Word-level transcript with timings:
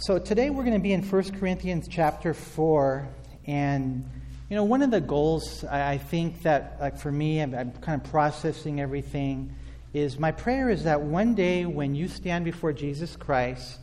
So 0.00 0.18
today 0.18 0.48
we're 0.48 0.62
going 0.62 0.72
to 0.72 0.82
be 0.82 0.94
in 0.94 1.02
1 1.02 1.38
Corinthians 1.38 1.86
chapter 1.86 2.32
4. 2.32 3.06
And, 3.46 4.10
you 4.48 4.56
know, 4.56 4.64
one 4.64 4.80
of 4.80 4.90
the 4.90 5.02
goals 5.02 5.62
I, 5.62 5.92
I 5.92 5.98
think 5.98 6.40
that, 6.40 6.78
like 6.80 6.96
for 6.96 7.12
me, 7.12 7.42
I'm, 7.42 7.54
I'm, 7.54 7.72
kind 7.72 8.02
of 8.02 8.10
processing 8.10 8.80
everything, 8.80 9.54
is 9.92 10.18
my 10.18 10.32
prayer 10.32 10.70
is 10.70 10.84
that 10.84 11.02
one 11.02 11.34
day 11.34 11.66
when 11.66 11.94
you 11.94 12.08
stand 12.08 12.46
before 12.46 12.72
Jesus 12.72 13.14
Christ, 13.14 13.78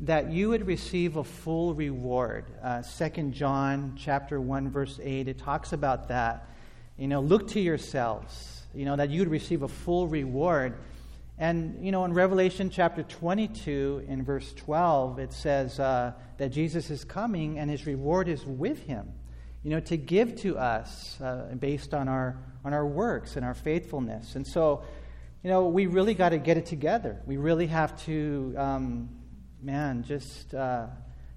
that 0.00 0.30
you 0.30 0.48
would 0.48 0.66
receive 0.66 1.16
a 1.16 1.24
full 1.24 1.74
reward. 1.74 2.46
Uh, 2.62 2.80
2 2.82 3.32
John 3.32 3.94
chapter 3.94 4.40
1, 4.40 4.70
verse 4.70 4.98
8, 5.02 5.28
it 5.28 5.36
talks 5.36 5.74
about 5.74 6.08
that. 6.08 6.48
You 6.96 7.08
know, 7.08 7.20
look 7.20 7.46
to 7.48 7.60
yourselves, 7.60 8.62
you 8.72 8.86
know, 8.86 8.96
that 8.96 9.10
you 9.10 9.20
would 9.20 9.30
receive 9.30 9.62
a 9.62 9.68
full 9.68 10.08
reward. 10.08 10.78
And, 11.40 11.84
you 11.84 11.92
know, 11.92 12.04
in 12.04 12.12
Revelation 12.14 12.68
chapter 12.68 13.04
22, 13.04 14.06
in 14.08 14.24
verse 14.24 14.52
12, 14.54 15.20
it 15.20 15.32
says 15.32 15.78
uh, 15.78 16.12
that 16.36 16.48
Jesus 16.48 16.90
is 16.90 17.04
coming 17.04 17.60
and 17.60 17.70
his 17.70 17.86
reward 17.86 18.26
is 18.26 18.44
with 18.44 18.82
him, 18.82 19.12
you 19.62 19.70
know, 19.70 19.78
to 19.80 19.96
give 19.96 20.34
to 20.40 20.58
us 20.58 21.20
uh, 21.20 21.54
based 21.56 21.94
on 21.94 22.08
our, 22.08 22.38
on 22.64 22.72
our 22.72 22.84
works 22.84 23.36
and 23.36 23.44
our 23.44 23.54
faithfulness. 23.54 24.34
And 24.34 24.44
so, 24.44 24.82
you 25.44 25.50
know, 25.50 25.68
we 25.68 25.86
really 25.86 26.14
got 26.14 26.30
to 26.30 26.38
get 26.38 26.56
it 26.56 26.66
together. 26.66 27.22
We 27.24 27.36
really 27.36 27.68
have 27.68 27.96
to, 28.06 28.54
um, 28.56 29.08
man, 29.62 30.02
just 30.02 30.52
uh, 30.54 30.86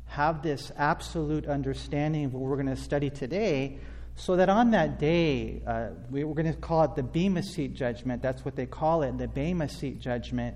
have 0.06 0.42
this 0.42 0.72
absolute 0.78 1.45
understanding 1.45 2.26
of 2.26 2.34
what 2.34 2.42
we're 2.42 2.56
going 2.56 2.76
to 2.76 2.81
study 2.81 3.12
today 3.12 3.78
so 4.16 4.36
that 4.36 4.50
on 4.50 4.72
that 4.72 5.00
day, 5.00 5.62
uh, 5.66 5.90
we, 6.10 6.24
are 6.24 6.34
going 6.34 6.52
to 6.52 6.54
call 6.54 6.84
it 6.84 6.96
the 6.96 7.04
Bema 7.04 7.44
Seat 7.44 7.74
judgment. 7.74 8.22
That's 8.22 8.46
what 8.46 8.56
they 8.56 8.66
call 8.66 9.04
it, 9.04 9.18
the 9.18 9.28
Bema 9.28 9.70
Seat 9.70 10.00
judgment. 10.00 10.56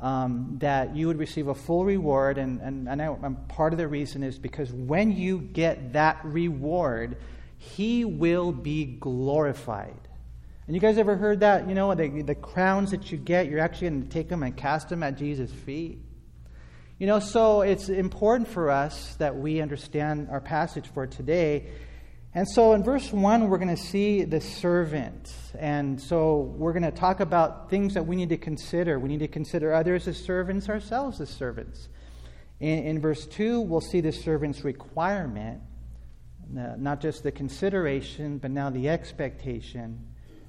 Um, 0.00 0.56
that 0.60 0.96
you 0.96 1.08
would 1.08 1.18
receive 1.18 1.48
a 1.48 1.54
full 1.54 1.84
reward. 1.84 2.38
And, 2.38 2.60
and, 2.62 2.88
and 2.88 3.02
I, 3.02 3.14
part 3.48 3.74
of 3.74 3.78
the 3.78 3.86
reason 3.86 4.22
is 4.22 4.38
because 4.38 4.72
when 4.72 5.12
you 5.12 5.38
get 5.38 5.92
that 5.92 6.20
reward, 6.24 7.18
He 7.58 8.06
will 8.06 8.52
be 8.52 8.84
glorified. 8.84 10.08
And 10.66 10.74
you 10.74 10.80
guys 10.80 10.98
ever 10.98 11.16
heard 11.16 11.40
that? 11.40 11.68
You 11.68 11.74
know, 11.74 11.94
the, 11.94 12.22
the 12.22 12.34
crowns 12.34 12.92
that 12.92 13.10
you 13.10 13.18
get, 13.18 13.48
you're 13.48 13.60
actually 13.60 13.88
going 13.88 14.02
to 14.04 14.08
take 14.08 14.28
them 14.28 14.42
and 14.42 14.56
cast 14.56 14.88
them 14.88 15.02
at 15.02 15.18
Jesus' 15.18 15.50
feet. 15.50 15.98
You 16.98 17.06
know, 17.06 17.18
so 17.18 17.62
it's 17.62 17.88
important 17.88 18.46
for 18.46 18.70
us 18.70 19.16
that 19.16 19.36
we 19.36 19.60
understand 19.60 20.28
our 20.30 20.40
passage 20.40 20.86
for 20.86 21.06
today 21.06 21.66
and 22.32 22.48
so 22.48 22.74
in 22.74 22.84
verse 22.84 23.12
1, 23.12 23.48
we're 23.48 23.58
going 23.58 23.74
to 23.74 23.82
see 23.82 24.22
the 24.22 24.40
servant. 24.40 25.34
And 25.58 26.00
so 26.00 26.54
we're 26.56 26.72
going 26.72 26.84
to 26.84 26.92
talk 26.92 27.18
about 27.18 27.68
things 27.70 27.94
that 27.94 28.06
we 28.06 28.14
need 28.14 28.28
to 28.28 28.36
consider. 28.36 29.00
We 29.00 29.08
need 29.08 29.18
to 29.18 29.28
consider 29.28 29.72
others 29.72 30.06
as 30.06 30.16
servants, 30.16 30.68
ourselves 30.68 31.20
as 31.20 31.28
servants. 31.28 31.88
In, 32.60 32.84
in 32.84 33.00
verse 33.00 33.26
2, 33.26 33.60
we'll 33.62 33.80
see 33.80 34.00
the 34.00 34.12
servant's 34.12 34.62
requirement, 34.62 35.60
not 36.48 37.00
just 37.00 37.24
the 37.24 37.32
consideration, 37.32 38.38
but 38.38 38.52
now 38.52 38.70
the 38.70 38.88
expectation. 38.88 40.06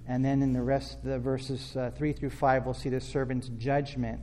And 0.08 0.24
then 0.24 0.44
in 0.44 0.54
the 0.54 0.62
rest 0.62 1.00
of 1.00 1.04
the 1.06 1.18
verses 1.18 1.76
uh, 1.76 1.90
3 1.98 2.14
through 2.14 2.30
5, 2.30 2.66
we'll 2.66 2.76
see 2.76 2.90
the 2.90 3.02
servant's 3.02 3.48
judgment, 3.58 4.20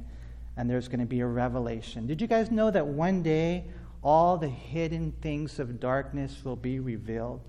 and 0.57 0.71
there's 0.71 0.87
going 0.87 1.01
to 1.01 1.07
be 1.07 1.21
a 1.21 1.27
revelation. 1.27 2.07
Did 2.07 2.21
you 2.21 2.29
guys 2.29 2.53
know 2.53 2.71
that 2.71 2.87
one 2.87 3.25
day 3.25 3.65
all 4.09 4.39
the 4.39 4.49
hidden 4.49 5.13
things 5.21 5.59
of 5.59 5.79
darkness 5.79 6.43
will 6.43 6.57
be 6.57 6.81
revealed. 6.81 7.43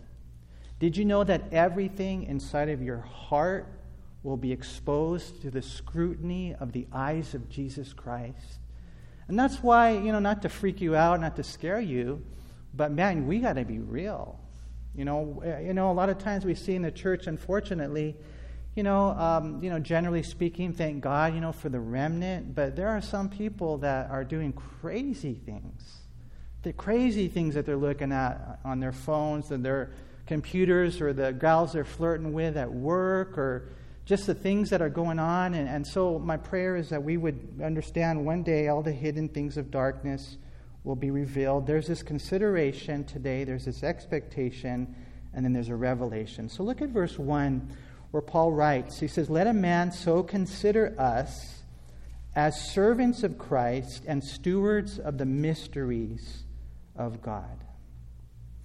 Did 0.78 0.98
you 0.98 1.06
know 1.06 1.24
that 1.24 1.54
everything 1.54 2.24
inside 2.24 2.68
of 2.68 2.82
your 2.82 3.00
heart 3.00 3.72
will 4.24 4.36
be 4.36 4.52
exposed 4.52 5.42
to 5.42 5.52
the 5.52 5.62
scrutiny 5.62 6.54
of 6.56 6.74
the 6.74 6.86
eyes 6.92 7.34
of 7.34 7.48
Jesus 7.48 7.94
Christ? 7.94 8.60
And 9.30 9.40
that's 9.40 9.64
why, 9.64 9.92
you 9.92 10.12
know, 10.12 10.20
not 10.20 10.42
to 10.42 10.50
freak 10.50 10.82
you 10.82 10.98
out, 10.98 11.22
not 11.22 11.38
to 11.38 11.44
scare 11.44 11.80
you, 11.80 12.26
but 12.74 12.92
man, 12.92 13.26
we 13.26 13.40
got 13.40 13.54
to 13.54 13.64
be 13.64 13.80
real. 13.80 14.38
You 14.94 15.06
know, 15.06 15.42
eh, 15.46 15.62
you 15.62 15.74
know, 15.74 15.92
a 15.92 15.94
lot 15.94 16.10
of 16.10 16.18
times 16.18 16.44
we 16.44 16.56
see 16.56 16.76
in 16.76 16.82
the 16.82 16.92
church, 16.92 17.28
unfortunately, 17.28 18.18
you 18.76 18.84
know, 18.84 19.12
um, 19.12 19.64
you 19.64 19.70
know, 19.70 19.80
generally 19.80 20.24
speaking, 20.24 20.74
thank 20.74 21.00
God, 21.00 21.34
you 21.34 21.40
know, 21.40 21.54
for 21.54 21.70
the 21.70 21.80
remnant. 21.80 22.54
But 22.54 22.76
there 22.76 22.90
are 22.90 23.00
some 23.00 23.30
people 23.30 23.78
that 23.78 24.12
are 24.12 24.26
doing 24.26 24.52
crazy 24.52 25.36
things 25.36 26.00
the 26.64 26.74
crazy 26.74 27.28
things 27.28 27.56
that 27.56 27.66
they're 27.66 27.78
looking 27.78 28.12
at 28.12 28.60
on 28.66 28.80
their 28.80 28.92
phones 28.92 29.52
and 29.52 29.64
their 29.64 29.92
computers 30.28 31.02
or 31.02 31.14
the 31.14 31.32
gals 31.32 31.74
they're 31.74 31.86
flirting 31.86 32.34
with 32.34 32.58
at 32.58 32.72
work 32.72 33.38
or 33.38 33.70
just 34.06 34.28
the 34.28 34.34
things 34.34 34.70
that 34.70 34.82
are 34.82 34.90
going 34.90 35.20
on. 35.20 35.54
And, 35.54 35.70
and 35.70 35.86
so, 35.86 36.20
my 36.20 36.38
prayer 36.38 36.76
is 36.76 36.90
that 36.90 37.04
we 37.04 37.18
would 37.18 37.62
understand 37.64 38.26
one 38.26 38.44
day 38.44 38.68
all 38.68 38.82
the 38.82 38.92
hidden 38.92 39.30
things 39.30 39.58
of 39.58 39.72
darkness 39.72 40.38
will 40.84 40.96
be 40.96 41.12
revealed. 41.12 41.66
There's 41.66 41.88
this 41.88 42.04
consideration 42.04 43.04
today, 43.04 43.44
there's 43.44 43.66
this 43.66 43.84
expectation, 43.84 44.96
and 45.34 45.46
then 45.46 45.54
there's 45.54 45.70
a 45.70 45.76
revelation. 45.76 46.50
So, 46.50 46.64
look 46.64 46.82
at 46.82 46.90
verse 46.90 47.18
1 47.18 47.76
where 48.12 48.22
Paul 48.22 48.52
writes 48.52 49.00
He 49.00 49.08
says, 49.08 49.30
Let 49.30 49.48
a 49.48 49.54
man 49.54 49.92
so 49.92 50.24
consider 50.24 50.94
us 51.00 51.64
as 52.36 52.72
servants 52.72 53.24
of 53.24 53.38
Christ 53.38 54.04
and 54.08 54.24
stewards 54.24 55.00
of 55.00 55.18
the 55.18 55.26
mysteries 55.26 56.44
of 57.00 57.22
God. 57.22 57.64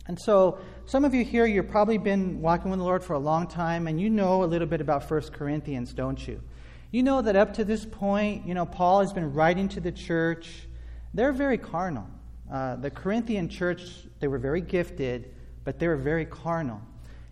And 0.06 0.20
so, 0.20 0.58
some 0.84 1.06
of 1.06 1.14
you 1.14 1.24
here, 1.24 1.46
you've 1.46 1.70
probably 1.70 1.96
been 1.96 2.42
walking 2.42 2.70
with 2.70 2.78
the 2.78 2.84
Lord 2.84 3.02
for 3.02 3.14
a 3.14 3.18
long 3.18 3.46
time, 3.46 3.86
and 3.86 3.98
you 3.98 4.10
know 4.10 4.44
a 4.44 4.44
little 4.44 4.66
bit 4.66 4.82
about 4.82 5.10
1 5.10 5.22
Corinthians, 5.32 5.94
don't 5.94 6.28
you? 6.28 6.42
You 6.90 7.02
know 7.02 7.22
that 7.22 7.36
up 7.36 7.54
to 7.54 7.64
this 7.64 7.86
point, 7.86 8.46
you 8.46 8.52
know, 8.52 8.66
Paul 8.66 9.00
has 9.00 9.14
been 9.14 9.32
writing 9.32 9.66
to 9.70 9.80
the 9.80 9.90
church. 9.90 10.68
They're 11.14 11.32
very 11.32 11.56
carnal. 11.56 12.06
Uh, 12.52 12.76
the 12.76 12.90
Corinthian 12.90 13.48
church, 13.48 13.82
they 14.20 14.28
were 14.28 14.38
very 14.38 14.60
gifted, 14.60 15.34
but 15.64 15.78
they 15.78 15.88
were 15.88 15.96
very 15.96 16.26
carnal. 16.26 16.82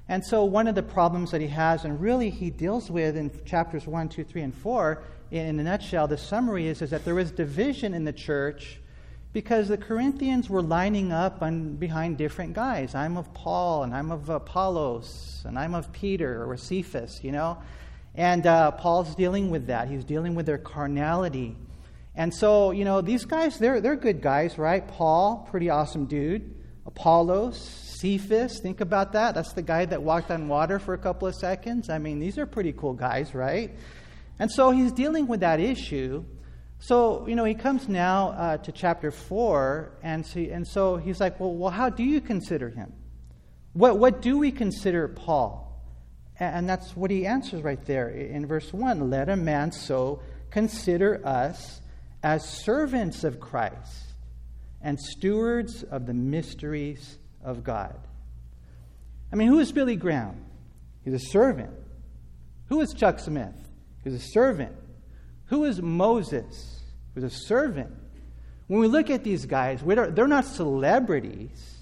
And 0.09 0.25
so, 0.25 0.45
one 0.45 0.67
of 0.67 0.75
the 0.75 0.83
problems 0.83 1.31
that 1.33 1.43
he 1.43 1.49
has, 1.49 1.85
and 1.85 2.01
really 2.01 2.31
he 2.31 2.49
deals 2.49 2.91
with 2.91 3.19
in 3.19 3.31
chapters 3.45 3.87
1, 3.87 4.09
2, 4.09 4.25
3, 4.25 4.43
and 4.43 4.55
4, 4.55 5.03
in 5.31 5.61
a 5.61 5.63
nutshell, 5.63 6.09
the 6.09 6.17
summary 6.17 6.69
is, 6.69 6.81
is 6.81 6.91
that 6.91 7.05
there 7.05 7.15
was 7.15 7.31
division 7.31 7.93
in 7.93 8.05
the 8.05 8.13
church 8.13 8.81
because 9.33 9.69
the 9.69 9.79
Corinthians 9.79 10.51
were 10.51 10.63
lining 10.63 11.13
up 11.13 11.43
on, 11.43 11.77
behind 11.77 12.19
different 12.19 12.53
guys. 12.53 12.95
I'm 12.95 13.17
of 13.17 13.33
Paul, 13.33 13.85
and 13.85 13.95
I'm 13.95 14.11
of 14.11 14.29
Apollos, 14.29 15.43
and 15.47 15.59
I'm 15.59 15.75
of 15.75 15.93
Peter 15.93 16.45
or 16.45 16.57
Cephas, 16.57 17.21
you 17.23 17.33
know? 17.33 17.59
And 18.15 18.47
uh, 18.47 18.73
Paul's 18.73 19.15
dealing 19.15 19.51
with 19.51 19.69
that. 19.69 19.89
He's 19.89 20.05
dealing 20.05 20.35
with 20.35 20.45
their 20.45 20.59
carnality. 20.59 21.57
And 22.15 22.35
so, 22.35 22.73
you 22.73 22.85
know, 22.85 23.01
these 23.01 23.25
guys, 23.25 23.59
they're, 23.59 23.81
they're 23.81 23.97
good 23.97 24.21
guys, 24.21 24.59
right? 24.59 24.87
Paul, 24.87 25.49
pretty 25.51 25.71
awesome 25.71 26.05
dude. 26.05 26.55
Apollos, 26.85 27.57
Cephas, 27.57 28.61
think 28.61 28.83
about 28.83 29.13
that. 29.13 29.35
That's 29.35 29.55
the 29.55 29.63
guy 29.63 29.87
that 29.87 30.03
walked 30.03 30.31
on 30.31 30.49
water 30.49 30.79
for 30.79 30.93
a 30.93 30.99
couple 30.99 31.27
of 31.27 31.35
seconds. 31.35 31.89
I 31.89 31.97
mean, 31.99 32.19
these 32.19 32.37
are 32.37 32.45
pretty 32.45 32.73
cool 32.73 32.93
guys, 32.93 33.35
right? 33.35 33.71
And 34.39 34.51
so 34.51 34.73
he's 34.73 34.93
dealing 34.93 35.27
with 35.27 35.41
that 35.41 35.59
issue. 35.59 36.25
So, 36.83 37.29
you 37.29 37.37
know, 37.37 37.45
he 37.45 37.55
comes 37.55 37.89
now 37.89 38.31
uh, 38.31 38.57
to 38.57 38.73
chapter 38.73 39.13
4, 39.13 39.93
and, 40.03 40.27
see, 40.27 40.51
and 40.51 40.67
so 40.67 40.97
he's 40.97 41.21
like, 41.21 41.39
well, 41.39 41.55
well, 41.55 41.71
how 41.71 41.91
do 41.91 42.03
you 42.03 42.21
consider 42.21 42.71
him? 42.71 42.93
What, 43.73 44.01
what 44.01 44.21
do 44.21 44.37
we 44.37 44.51
consider 44.51 45.07
Paul? 45.07 45.81
And 46.41 46.69
that's 46.69 46.97
what 46.97 47.13
he 47.13 47.25
answers 47.25 47.63
right 47.63 47.83
there 47.87 48.09
in 48.09 48.47
verse 48.47 48.73
1 48.73 49.11
Let 49.11 49.29
a 49.29 49.37
man 49.37 49.71
so 49.71 50.23
consider 50.51 51.25
us 51.25 51.81
as 52.21 52.45
servants 52.65 53.23
of 53.23 53.39
Christ 53.39 54.15
and 54.81 54.99
stewards 54.99 55.85
of 55.85 56.07
the 56.07 56.15
mysteries 56.15 57.17
of 57.45 57.63
God. 57.63 57.97
I 59.33 59.37
mean, 59.37 59.47
who 59.47 59.61
is 59.61 59.71
Billy 59.71 59.95
Graham? 59.95 60.45
He's 61.05 61.15
a 61.15 61.31
servant. 61.31 61.71
Who 62.71 62.81
is 62.81 62.93
Chuck 62.93 63.21
Smith? 63.21 63.55
He's 64.03 64.15
a 64.15 64.19
servant. 64.19 64.75
Who 65.47 65.65
is 65.65 65.81
Moses? 65.81 66.81
Who's 67.15 67.25
a 67.25 67.31
servant. 67.31 67.93
When 68.69 68.81
we 68.81 68.87
look 68.87 69.11
at 69.11 69.25
these 69.25 69.45
guys, 69.45 69.83
they're 69.85 70.27
not 70.27 70.47
celebrities. 70.47 71.79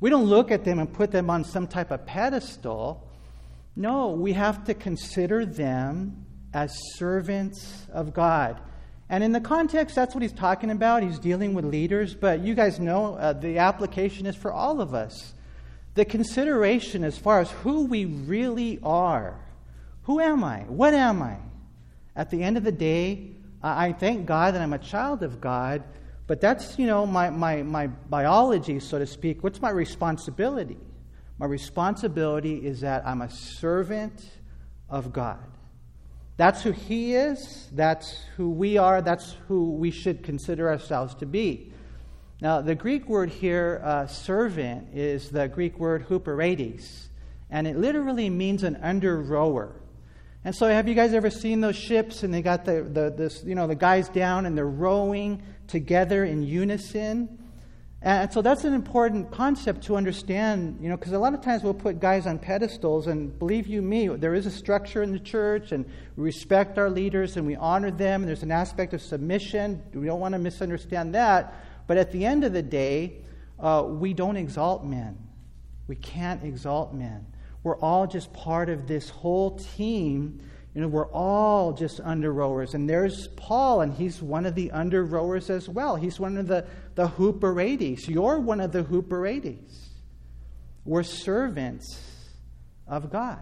We 0.00 0.10
don't 0.10 0.26
look 0.26 0.50
at 0.50 0.64
them 0.64 0.78
and 0.78 0.92
put 0.92 1.10
them 1.10 1.30
on 1.30 1.44
some 1.44 1.66
type 1.66 1.90
of 1.90 2.04
pedestal. 2.04 3.08
No, 3.74 4.10
we 4.10 4.34
have 4.34 4.64
to 4.64 4.74
consider 4.74 5.46
them 5.46 6.26
as 6.52 6.72
servants 6.96 7.86
of 7.92 8.12
God. 8.12 8.60
And 9.08 9.22
in 9.22 9.32
the 9.32 9.40
context, 9.40 9.94
that's 9.94 10.14
what 10.14 10.22
he's 10.22 10.32
talking 10.32 10.70
about. 10.70 11.02
He's 11.02 11.18
dealing 11.18 11.54
with 11.54 11.64
leaders, 11.64 12.14
but 12.14 12.40
you 12.40 12.54
guys 12.54 12.80
know 12.80 13.14
uh, 13.14 13.32
the 13.32 13.58
application 13.58 14.26
is 14.26 14.34
for 14.34 14.52
all 14.52 14.80
of 14.80 14.94
us. 14.94 15.32
The 15.94 16.04
consideration 16.04 17.04
as 17.04 17.16
far 17.16 17.40
as 17.40 17.50
who 17.50 17.86
we 17.86 18.04
really 18.04 18.80
are. 18.82 19.40
Who 20.04 20.20
am 20.20 20.42
I? 20.44 20.60
What 20.62 20.92
am 20.92 21.22
I? 21.22 21.36
At 22.16 22.30
the 22.30 22.42
end 22.42 22.56
of 22.56 22.64
the 22.64 22.72
day, 22.72 23.32
I 23.62 23.92
thank 23.92 24.26
God 24.26 24.54
that 24.54 24.62
I'm 24.62 24.72
a 24.72 24.78
child 24.78 25.22
of 25.22 25.40
God, 25.40 25.84
but 26.26 26.40
that's, 26.40 26.78
you 26.78 26.86
know, 26.86 27.06
my, 27.06 27.30
my, 27.30 27.62
my 27.62 27.86
biology, 27.86 28.80
so 28.80 28.98
to 28.98 29.06
speak. 29.06 29.44
What's 29.44 29.60
my 29.60 29.70
responsibility? 29.70 30.78
My 31.38 31.46
responsibility 31.46 32.66
is 32.66 32.80
that 32.80 33.06
I'm 33.06 33.20
a 33.20 33.30
servant 33.30 34.24
of 34.88 35.12
God. 35.12 35.44
That's 36.38 36.62
who 36.62 36.70
He 36.70 37.14
is. 37.14 37.68
That's 37.72 38.18
who 38.36 38.50
we 38.50 38.78
are. 38.78 39.02
That's 39.02 39.36
who 39.48 39.72
we 39.72 39.90
should 39.90 40.22
consider 40.22 40.68
ourselves 40.70 41.14
to 41.16 41.26
be. 41.26 41.72
Now, 42.40 42.60
the 42.60 42.74
Greek 42.74 43.08
word 43.08 43.30
here, 43.30 43.80
uh, 43.84 44.06
servant, 44.06 44.88
is 44.94 45.30
the 45.30 45.48
Greek 45.48 45.78
word 45.78 46.06
huperetes, 46.08 47.08
and 47.50 47.66
it 47.66 47.78
literally 47.78 48.28
means 48.28 48.62
an 48.62 48.76
under 48.82 49.20
rower. 49.20 49.74
And 50.46 50.54
so, 50.54 50.68
have 50.68 50.86
you 50.86 50.94
guys 50.94 51.12
ever 51.12 51.28
seen 51.28 51.60
those 51.60 51.74
ships 51.74 52.22
and 52.22 52.32
they 52.32 52.40
got 52.40 52.64
the, 52.64 52.84
the, 52.84 53.10
this, 53.10 53.42
you 53.42 53.56
know, 53.56 53.66
the 53.66 53.74
guys 53.74 54.08
down 54.08 54.46
and 54.46 54.56
they're 54.56 54.64
rowing 54.64 55.42
together 55.66 56.24
in 56.24 56.44
unison? 56.44 57.36
And 58.00 58.32
so 58.32 58.42
that's 58.42 58.62
an 58.62 58.72
important 58.72 59.32
concept 59.32 59.82
to 59.86 59.96
understand, 59.96 60.78
you 60.80 60.88
know, 60.88 60.96
because 60.96 61.14
a 61.14 61.18
lot 61.18 61.34
of 61.34 61.40
times 61.40 61.64
we'll 61.64 61.74
put 61.74 61.98
guys 61.98 62.28
on 62.28 62.38
pedestals, 62.38 63.08
and 63.08 63.36
believe 63.36 63.66
you 63.66 63.82
me, 63.82 64.06
there 64.06 64.34
is 64.34 64.46
a 64.46 64.50
structure 64.52 65.02
in 65.02 65.10
the 65.10 65.18
church, 65.18 65.72
and 65.72 65.84
we 66.14 66.22
respect 66.22 66.78
our 66.78 66.90
leaders 66.90 67.36
and 67.36 67.44
we 67.44 67.56
honor 67.56 67.90
them, 67.90 68.22
and 68.22 68.28
there's 68.28 68.44
an 68.44 68.52
aspect 68.52 68.94
of 68.94 69.02
submission. 69.02 69.82
We 69.94 70.06
don't 70.06 70.20
want 70.20 70.34
to 70.34 70.38
misunderstand 70.38 71.12
that. 71.16 71.54
But 71.88 71.96
at 71.96 72.12
the 72.12 72.24
end 72.24 72.44
of 72.44 72.52
the 72.52 72.62
day, 72.62 73.14
uh, 73.58 73.82
we 73.84 74.14
don't 74.14 74.36
exalt 74.36 74.84
men. 74.84 75.18
We 75.88 75.96
can't 75.96 76.44
exalt 76.44 76.94
men. 76.94 77.26
We're 77.66 77.80
all 77.80 78.06
just 78.06 78.32
part 78.32 78.68
of 78.68 78.86
this 78.86 79.10
whole 79.10 79.58
team. 79.58 80.38
You 80.72 80.82
know, 80.82 80.86
we're 80.86 81.10
all 81.10 81.72
just 81.72 81.98
under 81.98 82.32
rowers. 82.32 82.74
And 82.74 82.88
there's 82.88 83.26
Paul, 83.34 83.80
and 83.80 83.92
he's 83.92 84.22
one 84.22 84.46
of 84.46 84.54
the 84.54 84.70
under 84.70 85.04
rowers 85.04 85.50
as 85.50 85.68
well. 85.68 85.96
He's 85.96 86.20
one 86.20 86.36
of 86.36 86.46
the, 86.46 86.64
the 86.94 87.08
huperetes. 87.08 88.06
You're 88.06 88.38
one 88.38 88.60
of 88.60 88.70
the 88.70 88.84
huperetes. 88.84 89.88
We're 90.84 91.02
servants 91.02 92.00
of 92.86 93.10
God. 93.10 93.40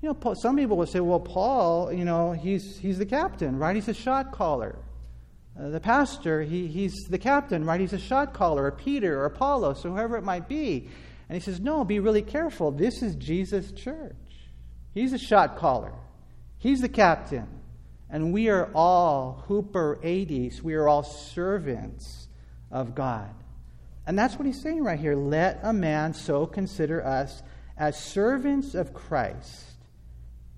You 0.00 0.16
know, 0.18 0.34
some 0.40 0.56
people 0.56 0.78
will 0.78 0.86
say, 0.86 1.00
well, 1.00 1.20
Paul, 1.20 1.92
you 1.92 2.06
know, 2.06 2.32
he's, 2.32 2.78
he's 2.78 2.96
the 2.96 3.04
captain, 3.04 3.58
right? 3.58 3.76
He's 3.76 3.88
a 3.88 3.92
shot 3.92 4.32
caller. 4.32 4.78
Uh, 5.60 5.68
the 5.68 5.80
pastor, 5.80 6.42
he, 6.42 6.66
he's 6.66 6.94
the 7.10 7.18
captain, 7.18 7.66
right? 7.66 7.78
He's 7.78 7.92
a 7.92 7.98
shot 7.98 8.32
caller, 8.32 8.64
or 8.64 8.70
Peter, 8.70 9.20
or 9.20 9.26
Apollos, 9.26 9.84
or 9.84 9.90
whoever 9.90 10.16
it 10.16 10.24
might 10.24 10.48
be. 10.48 10.88
And 11.28 11.36
he 11.36 11.40
says, 11.40 11.60
No, 11.60 11.84
be 11.84 12.00
really 12.00 12.22
careful. 12.22 12.70
This 12.70 13.02
is 13.02 13.14
Jesus' 13.16 13.72
church. 13.72 14.14
He's 14.92 15.12
a 15.12 15.18
shot 15.18 15.56
caller, 15.56 15.92
he's 16.58 16.80
the 16.80 16.88
captain. 16.88 17.48
And 18.10 18.32
we 18.32 18.48
are 18.48 18.70
all 18.74 19.44
huperetes, 19.48 20.60
we 20.62 20.74
are 20.74 20.88
all 20.88 21.02
servants 21.02 22.28
of 22.70 22.94
God. 22.94 23.34
And 24.06 24.18
that's 24.18 24.36
what 24.36 24.46
he's 24.46 24.60
saying 24.60 24.84
right 24.84 24.98
here. 24.98 25.16
Let 25.16 25.60
a 25.62 25.72
man 25.72 26.12
so 26.12 26.46
consider 26.46 27.04
us 27.04 27.42
as 27.76 27.98
servants 27.98 28.74
of 28.74 28.92
Christ 28.92 29.72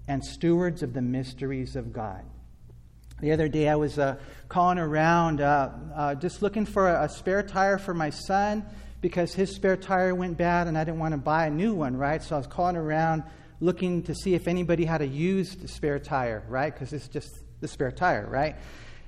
and 0.08 0.22
stewards 0.22 0.82
of 0.82 0.92
the 0.92 1.02
mysteries 1.02 1.76
of 1.76 1.92
God. 1.92 2.24
The 3.20 3.32
other 3.32 3.48
day, 3.48 3.68
I 3.68 3.76
was 3.76 3.98
uh, 3.98 4.16
calling 4.48 4.78
around 4.78 5.40
uh, 5.40 5.70
uh, 5.94 6.14
just 6.16 6.42
looking 6.42 6.66
for 6.66 6.88
a, 6.88 7.04
a 7.04 7.08
spare 7.08 7.42
tire 7.42 7.78
for 7.78 7.94
my 7.94 8.10
son 8.10 8.66
because 9.06 9.32
his 9.32 9.54
spare 9.54 9.76
tire 9.76 10.16
went 10.16 10.36
bad 10.36 10.66
and 10.66 10.76
I 10.76 10.82
didn't 10.82 10.98
want 10.98 11.12
to 11.12 11.18
buy 11.18 11.46
a 11.46 11.50
new 11.50 11.74
one, 11.74 11.96
right? 11.96 12.20
So 12.20 12.34
I 12.34 12.38
was 12.38 12.48
calling 12.48 12.74
around 12.74 13.22
looking 13.60 14.02
to 14.02 14.12
see 14.16 14.34
if 14.34 14.48
anybody 14.48 14.84
had 14.84 15.00
a 15.00 15.06
used 15.06 15.70
spare 15.70 16.00
tire, 16.00 16.42
right? 16.48 16.74
Because 16.74 16.92
it's 16.92 17.06
just 17.06 17.30
the 17.60 17.68
spare 17.68 17.92
tire, 17.92 18.26
right? 18.28 18.56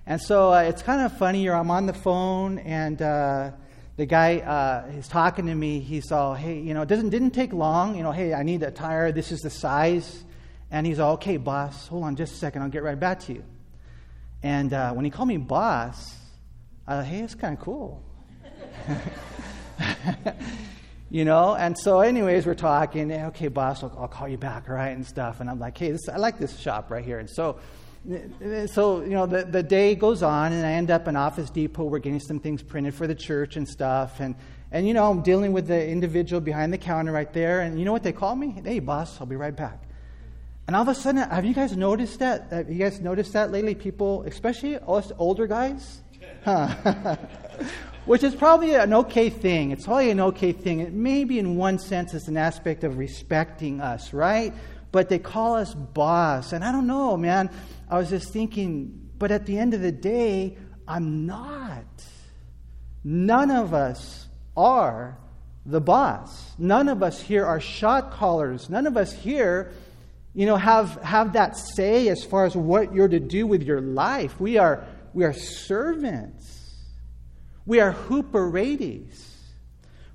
And 0.06 0.22
so 0.22 0.52
uh, 0.52 0.60
it's 0.60 0.82
kind 0.82 1.00
of 1.00 1.18
funny. 1.18 1.50
I'm 1.50 1.72
on 1.72 1.86
the 1.86 1.92
phone 1.92 2.60
and 2.60 3.02
uh, 3.02 3.50
the 3.96 4.06
guy 4.06 4.36
uh, 4.38 4.88
is 4.96 5.08
talking 5.08 5.46
to 5.46 5.54
me. 5.56 5.80
He's 5.80 6.12
all, 6.12 6.32
hey, 6.32 6.60
you 6.60 6.74
know, 6.74 6.82
it 6.82 6.88
doesn't, 6.88 7.10
didn't 7.10 7.32
take 7.32 7.52
long. 7.52 7.96
You 7.96 8.04
know, 8.04 8.12
hey, 8.12 8.34
I 8.34 8.44
need 8.44 8.62
a 8.62 8.70
tire. 8.70 9.10
This 9.10 9.32
is 9.32 9.40
the 9.40 9.50
size. 9.50 10.22
And 10.70 10.86
he's 10.86 11.00
all, 11.00 11.14
okay, 11.14 11.38
boss, 11.38 11.88
hold 11.88 12.04
on 12.04 12.14
just 12.14 12.34
a 12.34 12.36
second. 12.36 12.62
I'll 12.62 12.68
get 12.68 12.84
right 12.84 13.00
back 13.00 13.18
to 13.24 13.32
you. 13.32 13.42
And 14.44 14.72
uh, 14.72 14.92
when 14.92 15.04
he 15.04 15.10
called 15.10 15.26
me 15.26 15.38
boss, 15.38 16.14
I 16.86 16.98
thought, 16.98 17.06
hey, 17.06 17.18
it's 17.18 17.34
kind 17.34 17.58
of 17.58 17.64
cool. 17.64 18.00
you 21.10 21.24
know? 21.24 21.54
And 21.54 21.76
so 21.78 22.00
anyways 22.00 22.46
we're 22.46 22.54
talking 22.54 23.12
okay 23.12 23.48
boss 23.48 23.82
I'll, 23.82 23.96
I'll, 23.98 24.08
call 24.08 24.28
you 24.28 24.38
back 24.38 24.68
right 24.68 24.90
and 24.90 25.06
stuff. 25.06 25.40
And 25.40 25.48
i'm 25.48 25.58
like 25.58 25.76
hey 25.76 25.90
this, 25.90 26.08
i 26.08 26.16
like 26.16 26.38
this 26.38 26.58
shop 26.58 26.90
right 26.90 27.04
here. 27.04 27.18
And 27.18 27.28
so 27.28 27.58
eh, 28.10 28.66
so 28.66 29.02
you 29.02 29.10
know 29.10 29.26
the, 29.26 29.44
the 29.44 29.62
day 29.62 29.94
goes 29.94 30.22
on 30.22 30.52
and 30.52 30.64
i 30.66 30.72
end 30.72 30.90
up 30.90 31.08
in 31.08 31.16
office 31.16 31.50
depot 31.50 31.84
we're 31.84 31.98
getting 31.98 32.20
some 32.20 32.40
things 32.40 32.62
printed 32.62 32.94
for 32.94 33.06
the 33.06 33.14
church 33.14 33.56
and 33.56 33.68
stuff. 33.68 34.20
And 34.20 34.34
and 34.70 34.86
you 34.86 34.94
know 34.94 35.10
i'm 35.10 35.22
dealing 35.22 35.52
with 35.52 35.66
the 35.66 35.88
individual 35.88 36.40
behind 36.40 36.72
the 36.72 36.78
counter 36.78 37.12
right 37.12 37.32
there 37.32 37.60
and 37.60 37.78
you 37.78 37.84
know 37.84 37.92
what 37.92 38.02
they 38.02 38.12
call 38.12 38.36
me? 38.36 38.54
Hey 38.64 38.80
boss 38.80 39.20
i'll 39.20 39.26
be 39.26 39.36
right 39.36 39.56
back. 39.56 39.82
And 40.66 40.76
all 40.76 40.82
of 40.82 40.88
a 40.88 40.94
sudden 40.94 41.22
have 41.22 41.44
you 41.44 41.54
guys 41.54 41.76
noticed 41.76 42.18
that? 42.18 42.48
Have 42.50 42.70
you 42.70 42.78
guys 42.78 43.00
noticed 43.00 43.32
that 43.32 43.50
lately? 43.50 43.74
People 43.74 44.24
especially 44.24 44.76
us 44.76 45.10
older 45.18 45.46
guys? 45.46 46.02
huh 46.44 47.16
which 48.08 48.22
is 48.22 48.34
probably 48.34 48.74
an 48.74 48.94
okay 48.94 49.28
thing. 49.28 49.70
It's 49.70 49.84
probably 49.84 50.08
an 50.08 50.20
okay 50.20 50.52
thing. 50.52 50.80
It 50.80 50.94
maybe 50.94 51.38
in 51.38 51.56
one 51.56 51.78
sense 51.78 52.14
it's 52.14 52.26
an 52.26 52.38
aspect 52.38 52.82
of 52.82 52.96
respecting 52.96 53.82
us, 53.82 54.14
right? 54.14 54.54
But 54.92 55.10
they 55.10 55.18
call 55.18 55.56
us 55.56 55.74
boss. 55.74 56.54
And 56.54 56.64
I 56.64 56.72
don't 56.72 56.86
know, 56.86 57.18
man. 57.18 57.50
I 57.86 57.98
was 57.98 58.08
just 58.08 58.32
thinking, 58.32 59.10
but 59.18 59.30
at 59.30 59.44
the 59.44 59.58
end 59.58 59.74
of 59.74 59.82
the 59.82 59.92
day, 59.92 60.56
I'm 60.88 61.26
not. 61.26 61.84
None 63.04 63.50
of 63.50 63.74
us 63.74 64.26
are 64.56 65.18
the 65.66 65.80
boss. 65.82 66.52
None 66.56 66.88
of 66.88 67.02
us 67.02 67.20
here 67.20 67.44
are 67.44 67.60
shot 67.60 68.12
callers. 68.12 68.70
None 68.70 68.86
of 68.86 68.96
us 68.96 69.12
here, 69.12 69.70
you 70.32 70.46
know, 70.46 70.56
have, 70.56 70.94
have 71.02 71.34
that 71.34 71.58
say 71.58 72.08
as 72.08 72.24
far 72.24 72.46
as 72.46 72.56
what 72.56 72.94
you're 72.94 73.06
to 73.06 73.20
do 73.20 73.46
with 73.46 73.64
your 73.64 73.82
life. 73.82 74.40
We 74.40 74.56
are, 74.56 74.86
we 75.12 75.24
are 75.24 75.34
servants. 75.34 76.57
We 77.68 77.80
are 77.80 77.92
huperetes. 77.92 79.26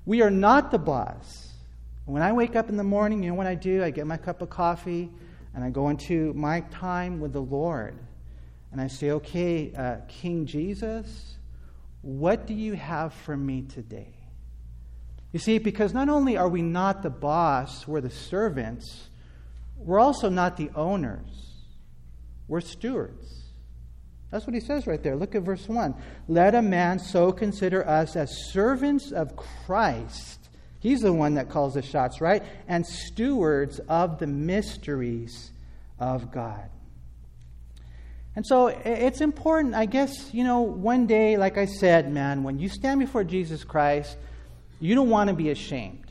We 0.04 0.22
are 0.22 0.30
not 0.30 0.72
the 0.72 0.78
boss. 0.78 1.52
When 2.04 2.20
I 2.20 2.32
wake 2.32 2.56
up 2.56 2.68
in 2.68 2.76
the 2.76 2.82
morning, 2.82 3.22
you 3.22 3.30
know 3.30 3.36
what 3.36 3.46
I 3.46 3.54
do? 3.54 3.84
I 3.84 3.90
get 3.90 4.08
my 4.08 4.16
cup 4.16 4.42
of 4.42 4.50
coffee 4.50 5.08
and 5.54 5.62
I 5.62 5.70
go 5.70 5.88
into 5.88 6.34
my 6.34 6.62
time 6.72 7.20
with 7.20 7.32
the 7.32 7.40
Lord. 7.40 7.96
And 8.72 8.80
I 8.80 8.88
say, 8.88 9.12
okay, 9.12 9.72
uh, 9.72 9.98
King 10.08 10.46
Jesus, 10.46 11.36
what 12.02 12.48
do 12.48 12.54
you 12.54 12.72
have 12.72 13.14
for 13.14 13.36
me 13.36 13.62
today? 13.62 14.16
You 15.30 15.38
see, 15.38 15.58
because 15.58 15.94
not 15.94 16.08
only 16.08 16.36
are 16.36 16.48
we 16.48 16.60
not 16.60 17.04
the 17.04 17.10
boss, 17.10 17.86
we're 17.86 18.00
the 18.00 18.10
servants, 18.10 19.10
we're 19.76 20.00
also 20.00 20.28
not 20.28 20.56
the 20.56 20.70
owners, 20.74 21.52
we're 22.48 22.60
stewards. 22.60 23.33
That's 24.34 24.48
what 24.48 24.54
he 24.54 24.60
says 24.60 24.88
right 24.88 25.00
there. 25.00 25.14
Look 25.14 25.36
at 25.36 25.42
verse 25.42 25.68
1. 25.68 25.94
Let 26.26 26.56
a 26.56 26.60
man 26.60 26.98
so 26.98 27.30
consider 27.30 27.86
us 27.86 28.16
as 28.16 28.50
servants 28.50 29.12
of 29.12 29.36
Christ. 29.36 30.48
He's 30.80 31.02
the 31.02 31.12
one 31.12 31.34
that 31.34 31.50
calls 31.50 31.74
the 31.74 31.82
shots, 31.82 32.20
right? 32.20 32.42
And 32.66 32.84
stewards 32.84 33.78
of 33.88 34.18
the 34.18 34.26
mysteries 34.26 35.52
of 36.00 36.32
God. 36.32 36.68
And 38.34 38.44
so 38.44 38.66
it's 38.66 39.20
important, 39.20 39.76
I 39.76 39.86
guess, 39.86 40.34
you 40.34 40.42
know, 40.42 40.62
one 40.62 41.06
day, 41.06 41.36
like 41.36 41.56
I 41.56 41.66
said, 41.66 42.12
man, 42.12 42.42
when 42.42 42.58
you 42.58 42.68
stand 42.68 42.98
before 42.98 43.22
Jesus 43.22 43.62
Christ, 43.62 44.16
you 44.80 44.96
don't 44.96 45.10
want 45.10 45.30
to 45.30 45.36
be 45.36 45.50
ashamed. 45.50 46.10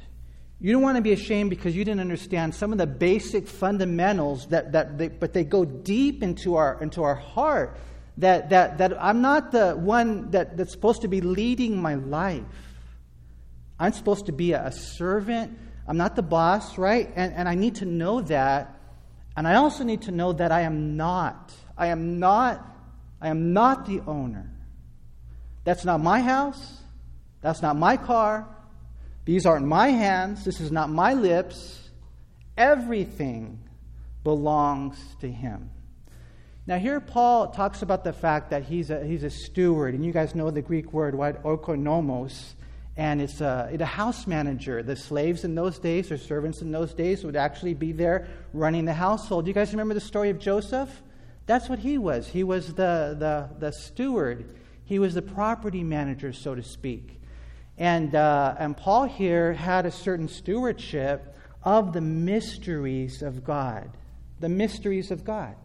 You 0.61 0.71
don't 0.71 0.81
want 0.81 0.95
to 0.95 1.01
be 1.01 1.11
ashamed 1.11 1.49
because 1.49 1.75
you 1.75 1.83
didn't 1.83 1.99
understand 1.99 2.55
some 2.55 2.71
of 2.71 2.77
the 2.77 2.87
basic 2.87 3.49
fundamentals 3.49 4.47
that, 4.47 4.71
that 4.71 4.97
they, 4.97 5.09
but 5.09 5.33
they 5.33 5.43
go 5.43 5.65
deep 5.65 6.23
into 6.23 6.55
our, 6.55 6.81
into 6.81 7.03
our 7.03 7.15
heart 7.15 7.77
that, 8.17 8.49
that, 8.49 8.77
that 8.77 9.01
I'm 9.01 9.21
not 9.21 9.51
the 9.51 9.71
one 9.71 10.31
that, 10.31 10.57
that's 10.57 10.71
supposed 10.71 11.01
to 11.01 11.07
be 11.07 11.21
leading 11.21 11.81
my 11.81 11.95
life. 11.95 12.43
I'm 13.79 13.93
supposed 13.93 14.27
to 14.27 14.31
be 14.31 14.53
a, 14.53 14.71
servant. 14.71 15.57
I'm 15.87 15.97
not 15.97 16.15
the 16.15 16.21
boss, 16.21 16.77
right? 16.77 17.11
And, 17.15 17.33
and 17.33 17.49
I 17.49 17.55
need 17.55 17.75
to 17.75 17.85
know 17.85 18.21
that. 18.21 18.79
And 19.35 19.47
I 19.47 19.55
also 19.55 19.83
need 19.83 20.03
to 20.03 20.11
know 20.11 20.33
that 20.33 20.51
I 20.51 20.61
am 20.61 20.95
not. 20.95 21.53
I 21.77 21.87
am 21.87 22.19
not. 22.19 22.65
I 23.19 23.29
am 23.29 23.53
not 23.53 23.85
the 23.87 24.01
owner. 24.01 24.49
That's 25.63 25.85
not 25.85 26.01
my 26.01 26.21
house. 26.21 26.77
That's 27.41 27.61
not 27.61 27.75
my 27.75 27.97
car. 27.97 28.47
These 29.25 29.45
aren't 29.45 29.65
my 29.65 29.89
hands. 29.89 30.45
This 30.45 30.59
is 30.59 30.71
not 30.71 30.89
my 30.89 31.13
lips. 31.13 31.89
Everything 32.57 33.59
belongs 34.23 34.97
to 35.21 35.31
Him. 35.31 35.71
Now, 36.65 36.77
here 36.77 37.01
Paul 37.01 37.47
talks 37.47 37.81
about 37.81 38.05
the 38.05 38.13
fact 38.13 38.51
that 38.51 38.63
he's 38.63 38.89
a, 38.89 39.03
he's 39.03 39.23
a 39.23 39.29
steward, 39.29 39.95
and 39.95 40.05
you 40.05 40.13
guys 40.13 40.33
know 40.33 40.49
the 40.49 40.61
Greek 40.61 40.93
word, 40.93 41.13
what, 41.13 41.43
oikonomos, 41.43 42.53
and 42.95 43.21
it's 43.21 43.41
a, 43.41 43.69
it's 43.69 43.81
a 43.81 43.85
house 43.85 44.27
manager. 44.27 44.81
The 44.81 44.95
slaves 44.95 45.43
in 45.43 45.55
those 45.55 45.77
days, 45.77 46.09
or 46.09 46.17
servants 46.17 46.61
in 46.61 46.71
those 46.71 46.93
days, 46.93 47.25
would 47.25 47.35
actually 47.35 47.73
be 47.73 47.91
there 47.91 48.29
running 48.53 48.85
the 48.85 48.93
household. 48.93 49.45
You 49.45 49.53
guys 49.53 49.71
remember 49.71 49.93
the 49.93 49.99
story 49.99 50.29
of 50.29 50.39
Joseph? 50.39 51.01
That's 51.47 51.67
what 51.67 51.79
he 51.79 51.97
was. 51.97 52.29
He 52.29 52.45
was 52.45 52.67
the, 52.75 53.17
the, 53.19 53.49
the 53.59 53.73
steward, 53.73 54.55
he 54.85 54.99
was 54.99 55.15
the 55.15 55.21
property 55.21 55.83
manager, 55.83 56.31
so 56.31 56.55
to 56.55 56.63
speak. 56.63 57.19
And, 57.77 58.15
uh, 58.15 58.55
and 58.57 58.77
Paul 58.77 59.05
here 59.05 59.51
had 59.51 59.85
a 59.85 59.91
certain 59.91 60.29
stewardship 60.29 61.35
of 61.63 61.91
the 61.91 62.01
mysteries 62.01 63.21
of 63.21 63.43
God. 63.43 63.97
The 64.39 64.49
mysteries 64.49 65.11
of 65.11 65.25
God. 65.25 65.55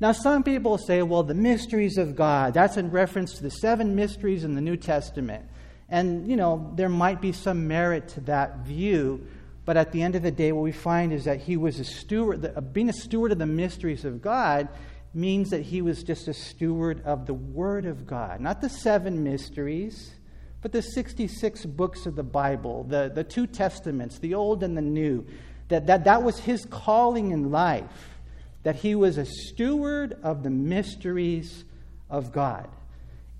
Now, 0.00 0.12
some 0.12 0.42
people 0.42 0.78
say, 0.78 1.02
well, 1.02 1.22
the 1.22 1.34
mysteries 1.34 1.98
of 1.98 2.16
God, 2.16 2.54
that's 2.54 2.78
in 2.78 2.90
reference 2.90 3.34
to 3.34 3.42
the 3.42 3.50
seven 3.50 3.94
mysteries 3.94 4.44
in 4.44 4.54
the 4.54 4.62
New 4.62 4.78
Testament. 4.78 5.44
And, 5.90 6.26
you 6.26 6.36
know, 6.36 6.72
there 6.74 6.88
might 6.88 7.20
be 7.20 7.32
some 7.32 7.68
merit 7.68 8.08
to 8.10 8.20
that 8.22 8.60
view, 8.60 9.26
but 9.66 9.76
at 9.76 9.92
the 9.92 10.02
end 10.02 10.16
of 10.16 10.22
the 10.22 10.30
day, 10.30 10.52
what 10.52 10.62
we 10.62 10.72
find 10.72 11.12
is 11.12 11.24
that 11.24 11.40
he 11.40 11.58
was 11.58 11.78
a 11.80 11.84
steward, 11.84 12.52
uh, 12.56 12.60
being 12.62 12.88
a 12.88 12.94
steward 12.94 13.32
of 13.32 13.38
the 13.38 13.46
mysteries 13.46 14.06
of 14.06 14.22
God 14.22 14.68
means 15.12 15.50
that 15.50 15.62
he 15.62 15.82
was 15.82 16.02
just 16.02 16.28
a 16.28 16.34
steward 16.34 17.02
of 17.04 17.26
the 17.26 17.34
Word 17.34 17.84
of 17.84 18.06
God, 18.06 18.40
not 18.40 18.62
the 18.62 18.68
seven 18.70 19.22
mysteries, 19.22 20.12
but 20.62 20.72
the 20.72 20.82
66 20.82 21.66
books 21.66 22.06
of 22.06 22.16
the 22.16 22.22
Bible, 22.22 22.84
the, 22.84 23.10
the 23.14 23.24
two 23.24 23.46
testaments, 23.46 24.18
the 24.18 24.34
Old 24.34 24.62
and 24.62 24.76
the 24.76 24.82
New. 24.82 25.26
That, 25.68 25.86
that 25.86 26.04
that 26.04 26.22
was 26.22 26.38
his 26.38 26.64
calling 26.64 27.30
in 27.30 27.50
life, 27.50 28.09
that 28.62 28.76
he 28.76 28.94
was 28.94 29.18
a 29.18 29.24
steward 29.24 30.18
of 30.22 30.42
the 30.42 30.50
mysteries 30.50 31.64
of 32.08 32.32
God. 32.32 32.68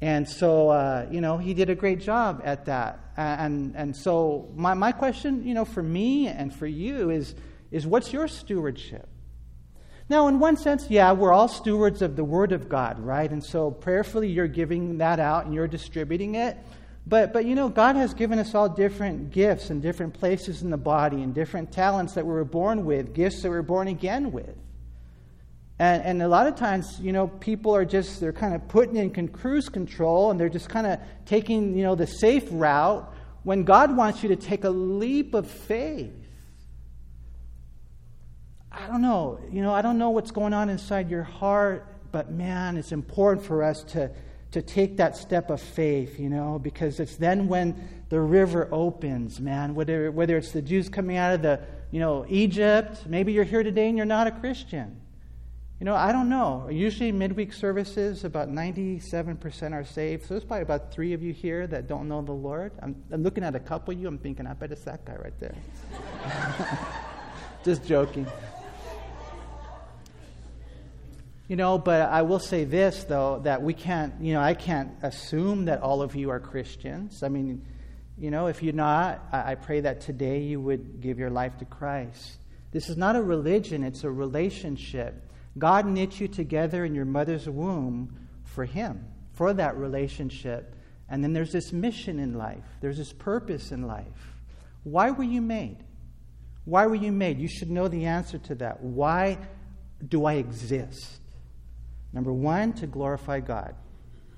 And 0.00 0.26
so, 0.26 0.70
uh, 0.70 1.06
you 1.10 1.20
know, 1.20 1.36
he 1.36 1.52
did 1.52 1.68
a 1.68 1.74
great 1.74 2.00
job 2.00 2.40
at 2.44 2.64
that. 2.66 3.00
And, 3.16 3.74
and 3.76 3.94
so, 3.94 4.48
my, 4.54 4.72
my 4.72 4.92
question, 4.92 5.46
you 5.46 5.52
know, 5.52 5.66
for 5.66 5.82
me 5.82 6.26
and 6.26 6.54
for 6.54 6.66
you 6.66 7.10
is, 7.10 7.34
is 7.70 7.86
what's 7.86 8.12
your 8.12 8.26
stewardship? 8.26 9.06
Now, 10.08 10.26
in 10.28 10.40
one 10.40 10.56
sense, 10.56 10.86
yeah, 10.88 11.12
we're 11.12 11.32
all 11.32 11.48
stewards 11.48 12.00
of 12.00 12.16
the 12.16 12.24
Word 12.24 12.52
of 12.52 12.68
God, 12.68 12.98
right? 12.98 13.30
And 13.30 13.44
so, 13.44 13.70
prayerfully, 13.70 14.28
you're 14.28 14.48
giving 14.48 14.98
that 14.98 15.20
out 15.20 15.44
and 15.44 15.54
you're 15.54 15.68
distributing 15.68 16.34
it. 16.34 16.56
But, 17.06 17.32
but 17.32 17.44
you 17.44 17.54
know, 17.54 17.68
God 17.68 17.96
has 17.96 18.14
given 18.14 18.38
us 18.38 18.54
all 18.54 18.68
different 18.68 19.32
gifts 19.32 19.68
and 19.68 19.82
different 19.82 20.14
places 20.14 20.62
in 20.62 20.70
the 20.70 20.76
body 20.78 21.22
and 21.22 21.34
different 21.34 21.72
talents 21.72 22.14
that 22.14 22.24
we 22.24 22.32
were 22.32 22.44
born 22.44 22.84
with, 22.84 23.14
gifts 23.14 23.42
that 23.42 23.50
we 23.50 23.56
we're 23.56 23.62
born 23.62 23.88
again 23.88 24.32
with. 24.32 24.56
And, 25.80 26.02
and 26.02 26.22
a 26.22 26.28
lot 26.28 26.46
of 26.46 26.56
times, 26.56 27.00
you 27.00 27.10
know, 27.10 27.26
people 27.26 27.74
are 27.74 27.86
just, 27.86 28.20
they're 28.20 28.34
kind 28.34 28.54
of 28.54 28.68
putting 28.68 28.96
in 28.96 29.28
cruise 29.28 29.70
control 29.70 30.30
and 30.30 30.38
they're 30.38 30.50
just 30.50 30.68
kind 30.68 30.86
of 30.86 31.00
taking, 31.24 31.74
you 31.74 31.82
know, 31.82 31.94
the 31.94 32.06
safe 32.06 32.46
route 32.50 33.10
when 33.44 33.64
God 33.64 33.96
wants 33.96 34.22
you 34.22 34.28
to 34.28 34.36
take 34.36 34.64
a 34.64 34.68
leap 34.68 35.32
of 35.32 35.50
faith. 35.50 36.12
I 38.70 38.86
don't 38.88 39.00
know. 39.00 39.40
You 39.50 39.62
know, 39.62 39.72
I 39.72 39.80
don't 39.80 39.96
know 39.96 40.10
what's 40.10 40.30
going 40.30 40.52
on 40.52 40.68
inside 40.68 41.10
your 41.10 41.22
heart, 41.22 41.86
but 42.12 42.30
man, 42.30 42.76
it's 42.76 42.92
important 42.92 43.46
for 43.46 43.62
us 43.62 43.82
to, 43.84 44.10
to 44.50 44.60
take 44.60 44.98
that 44.98 45.16
step 45.16 45.48
of 45.48 45.62
faith, 45.62 46.20
you 46.20 46.28
know, 46.28 46.58
because 46.58 47.00
it's 47.00 47.16
then 47.16 47.48
when 47.48 47.88
the 48.10 48.20
river 48.20 48.68
opens, 48.70 49.40
man. 49.40 49.74
Whether, 49.74 50.12
whether 50.12 50.36
it's 50.36 50.52
the 50.52 50.60
Jews 50.60 50.90
coming 50.90 51.16
out 51.16 51.32
of 51.32 51.40
the, 51.40 51.58
you 51.90 52.00
know, 52.00 52.26
Egypt, 52.28 53.06
maybe 53.06 53.32
you're 53.32 53.44
here 53.44 53.62
today 53.62 53.88
and 53.88 53.96
you're 53.96 54.04
not 54.04 54.26
a 54.26 54.30
Christian. 54.30 55.00
You 55.80 55.86
know, 55.86 55.94
I 55.94 56.12
don't 56.12 56.28
know. 56.28 56.68
Usually, 56.70 57.10
midweek 57.10 57.54
services, 57.54 58.24
about 58.24 58.50
97% 58.50 59.72
are 59.72 59.82
saved. 59.82 60.26
So 60.26 60.34
there's 60.34 60.44
probably 60.44 60.62
about 60.62 60.92
three 60.92 61.14
of 61.14 61.22
you 61.22 61.32
here 61.32 61.66
that 61.68 61.86
don't 61.86 62.06
know 62.06 62.20
the 62.20 62.32
Lord. 62.32 62.72
I'm, 62.82 63.02
I'm 63.10 63.22
looking 63.22 63.42
at 63.42 63.54
a 63.54 63.60
couple 63.60 63.94
of 63.94 63.98
you. 63.98 64.06
I'm 64.06 64.18
thinking, 64.18 64.46
I 64.46 64.52
bet 64.52 64.72
it's 64.72 64.84
that 64.84 65.06
guy 65.06 65.16
right 65.16 65.32
there. 65.40 65.54
Just 67.64 67.86
joking. 67.86 68.26
You 71.48 71.56
know, 71.56 71.78
but 71.78 72.10
I 72.10 72.20
will 72.22 72.40
say 72.40 72.64
this, 72.64 73.04
though, 73.04 73.40
that 73.44 73.62
we 73.62 73.72
can't, 73.72 74.12
you 74.20 74.34
know, 74.34 74.42
I 74.42 74.52
can't 74.52 74.90
assume 75.02 75.64
that 75.64 75.80
all 75.80 76.02
of 76.02 76.14
you 76.14 76.28
are 76.28 76.40
Christians. 76.40 77.22
I 77.22 77.30
mean, 77.30 77.64
you 78.18 78.30
know, 78.30 78.48
if 78.48 78.62
you're 78.62 78.74
not, 78.74 79.26
I, 79.32 79.52
I 79.52 79.54
pray 79.54 79.80
that 79.80 80.02
today 80.02 80.40
you 80.40 80.60
would 80.60 81.00
give 81.00 81.18
your 81.18 81.30
life 81.30 81.56
to 81.56 81.64
Christ. 81.64 82.36
This 82.70 82.90
is 82.90 82.98
not 82.98 83.16
a 83.16 83.22
religion, 83.22 83.82
it's 83.82 84.04
a 84.04 84.10
relationship. 84.10 85.29
God 85.60 85.86
knit 85.86 86.18
you 86.18 86.26
together 86.26 86.84
in 86.84 86.94
your 86.94 87.04
mother's 87.04 87.48
womb 87.48 88.18
for 88.42 88.64
Him, 88.64 89.04
for 89.34 89.52
that 89.52 89.76
relationship. 89.76 90.74
And 91.08 91.22
then 91.22 91.32
there's 91.32 91.52
this 91.52 91.72
mission 91.72 92.18
in 92.18 92.34
life, 92.34 92.64
there's 92.80 92.98
this 92.98 93.12
purpose 93.12 93.70
in 93.70 93.86
life. 93.86 94.34
Why 94.82 95.10
were 95.10 95.24
you 95.24 95.40
made? 95.40 95.84
Why 96.64 96.86
were 96.86 96.94
you 96.96 97.12
made? 97.12 97.38
You 97.38 97.48
should 97.48 97.70
know 97.70 97.88
the 97.88 98.06
answer 98.06 98.38
to 98.38 98.54
that. 98.56 98.82
Why 98.82 99.38
do 100.06 100.24
I 100.24 100.34
exist? 100.34 101.20
Number 102.12 102.32
one, 102.32 102.72
to 102.74 102.86
glorify 102.86 103.40
God, 103.40 103.74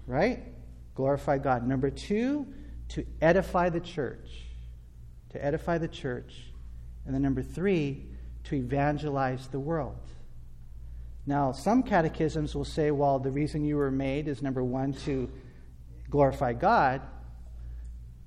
right? 0.07 0.43
Glorify 0.95 1.39
God. 1.39 1.67
Number 1.67 1.91
two, 1.91 2.47
to 2.89 3.07
edify 3.21 3.71
the 3.71 3.81
church. 3.81 4.29
To 5.31 5.45
edify 5.45 5.79
the 5.79 5.89
church. 5.89 6.35
And 7.07 7.15
then 7.15 7.23
number 7.23 7.43
three, 7.43 8.07
to 8.45 8.57
evangelize 8.57 9.49
the 9.49 9.61
world. 9.61 9.97
Now, 11.27 11.53
some 11.53 11.83
catechisms 11.83 12.55
will 12.55 12.65
say, 12.65 12.91
well, 12.91 13.19
the 13.19 13.31
reason 13.31 13.65
you 13.65 13.77
were 13.77 13.91
made 13.91 14.27
is 14.27 14.43
number 14.43 14.63
one, 14.65 14.93
to 15.05 15.31
glorify 16.11 16.53
God, 16.53 17.01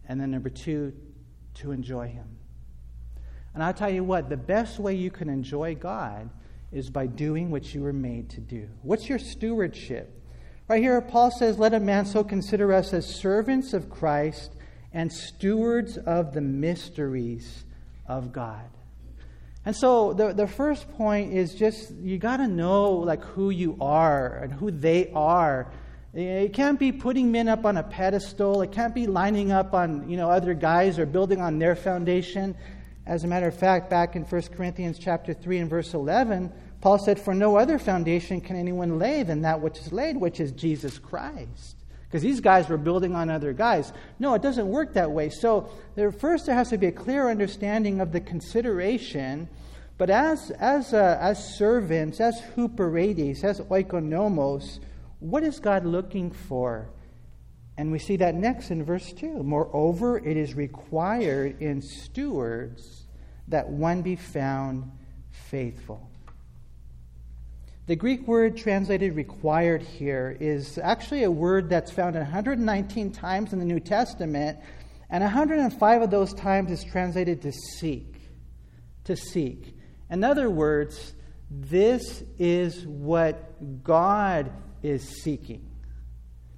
and 0.07 0.19
then 0.19 0.31
number 0.31 0.49
two, 0.49 0.93
to 1.55 1.71
enjoy 1.71 2.07
Him. 2.07 2.37
And 3.53 3.63
I'll 3.63 3.73
tell 3.73 3.89
you 3.89 4.03
what, 4.03 4.29
the 4.29 4.37
best 4.37 4.79
way 4.79 4.95
you 4.95 5.11
can 5.11 5.29
enjoy 5.29 5.75
God 5.75 6.29
is 6.71 6.89
by 6.89 7.07
doing 7.07 7.51
what 7.51 7.73
you 7.73 7.81
were 7.81 7.93
made 7.93 8.29
to 8.31 8.41
do. 8.41 8.67
What's 8.81 9.07
your 9.07 9.19
stewardship? 9.19 10.21
Right 10.67 10.81
here, 10.81 10.99
Paul 11.01 11.31
says, 11.31 11.59
Let 11.59 11.73
a 11.73 11.79
man 11.79 12.05
so 12.05 12.23
consider 12.23 12.73
us 12.73 12.93
as 12.93 13.05
servants 13.05 13.73
of 13.73 13.89
Christ 13.89 14.51
and 14.91 15.11
stewards 15.11 15.97
of 15.97 16.33
the 16.33 16.41
mysteries 16.41 17.65
of 18.07 18.31
God. 18.31 18.69
And 19.65 19.75
so 19.75 20.13
the, 20.13 20.31
the 20.31 20.47
first 20.47 20.89
point 20.93 21.33
is 21.33 21.55
just 21.55 21.91
you 21.95 22.17
got 22.19 22.37
to 22.37 22.47
know 22.47 22.91
like 22.91 23.23
who 23.23 23.49
you 23.49 23.77
are 23.81 24.37
and 24.37 24.53
who 24.53 24.69
they 24.69 25.11
are. 25.13 25.71
Eh, 26.15 26.43
it 26.43 26.53
can't 26.53 26.79
be 26.79 26.91
putting 26.91 27.31
men 27.31 27.47
up 27.47 27.65
on 27.65 27.77
a 27.77 27.83
pedestal. 27.83 28.61
It 28.61 28.71
can't 28.71 28.93
be 28.93 29.07
lining 29.07 29.51
up 29.51 29.73
on 29.73 30.07
you 30.07 30.17
know 30.17 30.29
other 30.29 30.53
guys 30.53 30.99
or 30.99 31.05
building 31.05 31.41
on 31.41 31.57
their 31.57 31.75
foundation. 31.75 32.55
As 33.07 33.23
a 33.23 33.27
matter 33.27 33.47
of 33.47 33.55
fact, 33.55 33.89
back 33.89 34.15
in 34.15 34.23
1 34.23 34.41
Corinthians 34.55 34.97
chapter 34.97 35.33
3 35.33 35.59
and 35.59 35.69
verse 35.69 35.93
11, 35.93 36.51
Paul 36.81 36.97
said, 36.97 37.19
For 37.19 37.35
no 37.35 37.55
other 37.55 37.77
foundation 37.77 38.41
can 38.41 38.55
anyone 38.55 38.97
lay 38.97 39.21
than 39.21 39.41
that 39.41 39.61
which 39.61 39.77
is 39.79 39.91
laid, 39.91 40.17
which 40.17 40.39
is 40.39 40.51
Jesus 40.51 40.97
Christ. 40.97 41.75
Because 42.15 42.23
these 42.23 42.39
guys 42.39 42.69
were 42.69 42.77
building 42.77 43.13
on 43.13 43.29
other 43.29 43.51
guys. 43.51 43.91
No, 44.19 44.35
it 44.35 44.41
doesn't 44.41 44.69
work 44.69 44.93
that 44.93 45.11
way. 45.11 45.27
So, 45.27 45.69
there, 45.95 46.13
first, 46.13 46.45
there 46.45 46.55
has 46.55 46.69
to 46.69 46.77
be 46.77 46.87
a 46.87 46.91
clear 46.93 47.29
understanding 47.29 47.99
of 47.99 48.13
the 48.13 48.21
consideration. 48.21 49.49
But 49.97 50.09
as, 50.09 50.49
as, 50.51 50.93
uh, 50.93 51.17
as 51.19 51.57
servants, 51.57 52.21
as 52.21 52.41
huperetes, 52.55 53.43
as 53.43 53.59
oikonomos, 53.59 54.79
what 55.19 55.43
is 55.43 55.59
God 55.59 55.85
looking 55.85 56.31
for? 56.31 56.87
And 57.77 57.91
we 57.91 57.99
see 57.99 58.15
that 58.15 58.33
next 58.33 58.71
in 58.71 58.85
verse 58.85 59.11
2. 59.11 59.43
Moreover, 59.43 60.17
it 60.17 60.37
is 60.37 60.53
required 60.53 61.61
in 61.61 61.81
stewards 61.81 63.07
that 63.49 63.67
one 63.67 64.03
be 64.03 64.15
found 64.15 64.89
faithful. 65.31 66.09
The 67.87 67.95
Greek 67.95 68.27
word 68.27 68.57
translated 68.57 69.15
required 69.15 69.83
here 69.83 70.35
is 70.39 70.79
actually 70.79 71.21
a 71.21 71.29
word 71.29 71.69
that's 71.69 71.91
found 71.91 72.15
119 72.15 73.11
times 73.11 73.53
in 73.53 73.59
the 73.59 73.65
New 73.65 73.79
Testament, 73.79 74.57
and 75.11 75.23
105 75.23 76.01
of 76.01 76.09
those 76.09 76.33
times 76.33 76.71
is 76.71 76.83
translated 76.83 77.43
to 77.43 77.51
seek. 77.51 78.15
To 79.03 79.15
seek. 79.15 79.77
In 80.09 80.23
other 80.23 80.49
words, 80.49 81.13
this 81.51 82.23
is 82.39 82.87
what 82.87 83.83
God 83.83 84.51
is 84.81 85.21
seeking. 85.21 85.69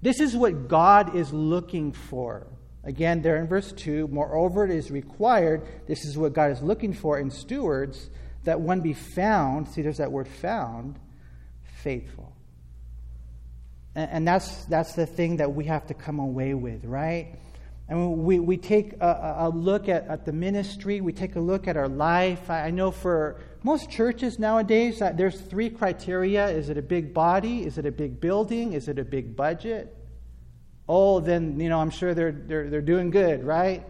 This 0.01 0.21
is 0.21 0.33
what 0.33 0.69
God 0.69 1.13
is 1.13 1.33
looking 1.33 1.91
for. 1.91 2.47
Again, 2.85 3.21
there 3.21 3.35
in 3.35 3.47
verse 3.47 3.73
2, 3.73 4.07
moreover, 4.07 4.63
it 4.63 4.71
is 4.71 4.91
required, 4.91 5.67
this 5.87 6.05
is 6.05 6.17
what 6.17 6.31
God 6.31 6.51
is 6.51 6.61
looking 6.61 6.93
for 6.93 7.19
in 7.19 7.29
stewards, 7.29 8.09
that 8.45 8.61
one 8.61 8.79
be 8.79 8.93
found, 8.93 9.67
see, 9.67 9.81
there's 9.81 9.97
that 9.97 10.13
word 10.13 10.29
found, 10.29 10.97
faithful. 11.77 12.33
And, 13.95 14.11
and 14.11 14.27
that's, 14.27 14.65
that's 14.65 14.93
the 14.93 15.05
thing 15.05 15.37
that 15.37 15.53
we 15.53 15.65
have 15.65 15.87
to 15.87 15.93
come 15.93 16.19
away 16.19 16.53
with, 16.53 16.85
right? 16.85 17.35
And 17.89 18.17
we, 18.17 18.39
we 18.39 18.57
take 18.57 18.93
a, 18.99 19.35
a 19.39 19.49
look 19.49 19.87
at, 19.87 20.07
at 20.07 20.25
the 20.25 20.33
ministry, 20.33 20.99
we 20.99 21.13
take 21.13 21.35
a 21.35 21.39
look 21.39 21.67
at 21.67 21.77
our 21.77 21.87
life. 21.87 22.49
I, 22.49 22.67
I 22.67 22.71
know 22.71 22.91
for 22.91 23.39
most 23.63 23.89
churches 23.89 24.39
nowadays, 24.39 25.01
uh, 25.01 25.13
there's 25.13 25.39
three 25.39 25.69
criteria 25.69 26.47
is 26.49 26.69
it 26.69 26.77
a 26.77 26.81
big 26.81 27.13
body? 27.13 27.65
Is 27.65 27.77
it 27.77 27.85
a 27.85 27.91
big 27.91 28.19
building? 28.19 28.73
Is 28.73 28.87
it 28.87 28.99
a 28.99 29.05
big 29.05 29.35
budget? 29.35 29.95
Oh, 30.89 31.19
then, 31.19 31.59
you 31.59 31.69
know, 31.69 31.79
I'm 31.79 31.89
sure 31.89 32.13
they're, 32.13 32.31
they're, 32.31 32.69
they're 32.69 32.81
doing 32.81 33.09
good, 33.09 33.43
right? 33.43 33.85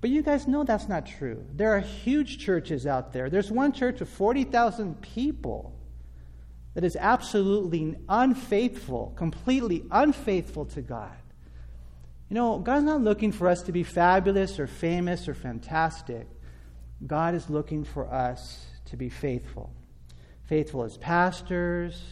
But 0.00 0.10
you 0.10 0.22
guys 0.22 0.46
know 0.46 0.64
that's 0.64 0.88
not 0.88 1.06
true. 1.06 1.44
There 1.54 1.72
are 1.74 1.80
huge 1.80 2.38
churches 2.38 2.86
out 2.86 3.12
there. 3.12 3.30
There's 3.30 3.50
one 3.50 3.72
church 3.72 4.00
of 4.00 4.08
40,000 4.08 5.00
people 5.00 5.73
that 6.74 6.84
is 6.84 6.96
absolutely 6.96 7.96
unfaithful, 8.08 9.12
completely 9.16 9.84
unfaithful 9.90 10.66
to 10.66 10.82
God. 10.82 11.16
You 12.28 12.34
know, 12.34 12.58
God's 12.58 12.84
not 12.84 13.00
looking 13.00 13.32
for 13.32 13.48
us 13.48 13.62
to 13.62 13.72
be 13.72 13.82
fabulous 13.82 14.58
or 14.58 14.66
famous 14.66 15.28
or 15.28 15.34
fantastic. 15.34 16.26
God 17.06 17.34
is 17.34 17.48
looking 17.48 17.84
for 17.84 18.12
us 18.12 18.64
to 18.86 18.96
be 18.96 19.08
faithful. 19.08 19.72
Faithful 20.44 20.82
as 20.82 20.96
pastors, 20.96 22.02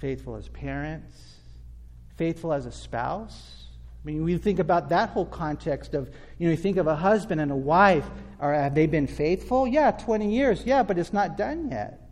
faithful 0.00 0.36
as 0.36 0.48
parents, 0.48 1.36
faithful 2.16 2.52
as 2.52 2.66
a 2.66 2.72
spouse, 2.72 3.60
I 4.02 4.06
mean, 4.06 4.24
we 4.24 4.38
think 4.38 4.58
about 4.58 4.88
that 4.88 5.10
whole 5.10 5.26
context 5.26 5.92
of, 5.92 6.10
you 6.38 6.46
know, 6.46 6.52
you 6.52 6.56
think 6.56 6.78
of 6.78 6.86
a 6.86 6.96
husband 6.96 7.40
and 7.40 7.50
a 7.50 7.56
wife. 7.56 8.08
Or 8.38 8.54
have 8.54 8.74
they 8.74 8.86
been 8.86 9.06
faithful? 9.06 9.66
Yeah, 9.66 9.90
20 9.90 10.34
years. 10.34 10.64
Yeah, 10.64 10.82
but 10.82 10.98
it's 10.98 11.12
not 11.12 11.36
done 11.36 11.68
yet. 11.70 12.09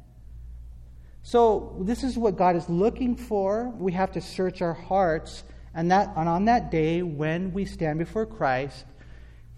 So 1.29 1.77
this 1.81 2.05
is 2.05 2.17
what 2.17 2.37
God 2.37 2.57
is 2.57 2.71
looking 2.71 3.15
for. 3.15 3.69
We 3.77 3.93
have 3.93 4.13
to 4.13 4.21
search 4.23 4.63
our 4.63 4.73
hearts. 4.73 5.45
And, 5.75 5.91
that, 5.91 6.11
and 6.17 6.27
on 6.27 6.47
that 6.47 6.71
day, 6.71 7.03
when 7.03 7.53
we 7.53 7.67
stand 7.67 7.99
before 7.99 8.25
Christ, 8.25 8.87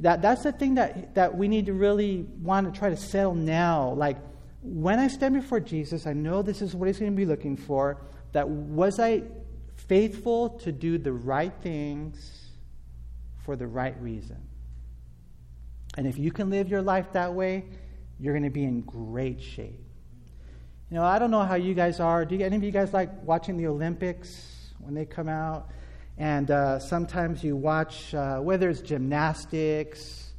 that, 0.01 0.21
that's 0.21 0.43
the 0.43 0.51
thing 0.51 0.75
that, 0.75 1.15
that 1.15 1.39
we 1.39 1.47
need 1.47 1.67
to 1.67 1.73
really 1.73 2.27
want 2.43 2.67
to 2.67 2.77
try 2.77 2.91
to 2.91 2.97
settle 2.97 3.37
now. 3.37 3.93
Like, 3.93 4.17
when 4.63 4.99
I 4.99 5.07
stand 5.07 5.35
before 5.35 5.61
Jesus, 5.61 6.09
I 6.09 6.13
know 6.13 6.43
this 6.43 6.61
is 6.61 6.75
what 6.75 6.89
he's 6.89 6.99
going 6.99 7.13
to 7.13 7.17
be 7.17 7.25
looking 7.25 7.57
for. 7.57 7.99
That 8.33 8.49
was 8.49 8.99
I 8.99 9.23
faithful 9.77 10.49
to 10.65 10.73
do 10.73 10.99
the 10.99 11.13
right 11.13 11.53
things 11.63 12.49
for 13.45 13.55
the 13.55 13.69
right 13.69 13.95
reason? 14.03 14.43
And 15.97 16.09
if 16.09 16.19
you 16.19 16.33
can 16.33 16.51
live 16.51 16.69
your 16.69 16.83
life 16.83 17.13
that 17.13 17.33
way, 17.33 17.67
you're 18.19 18.35
going 18.35 18.43
to 18.43 18.51
be 18.51 18.65
in 18.65 18.81
great 18.81 19.41
shape. 19.41 19.85
You 20.91 20.97
know, 20.97 21.05
I 21.05 21.21
don't 21.21 21.31
know 21.31 21.45
how 21.45 21.55
you 21.55 21.73
guys 21.73 22.01
are. 22.01 22.25
Do 22.25 22.35
you, 22.35 22.45
any 22.45 22.57
of 22.57 22.65
you 22.65 22.73
guys 22.73 22.93
like 22.93 23.11
watching 23.23 23.57
the 23.57 23.69
Olympics 23.69 24.73
when 24.81 24.93
they 24.93 25.05
come 25.05 25.29
out? 25.29 25.71
And 26.19 26.51
uh, 26.51 26.81
sometimes 26.81 27.45
you 27.45 27.55
watch, 27.55 28.13
uh, 28.13 28.41
whether 28.41 28.69
it's 28.69 28.81
gymnastics 28.81 30.33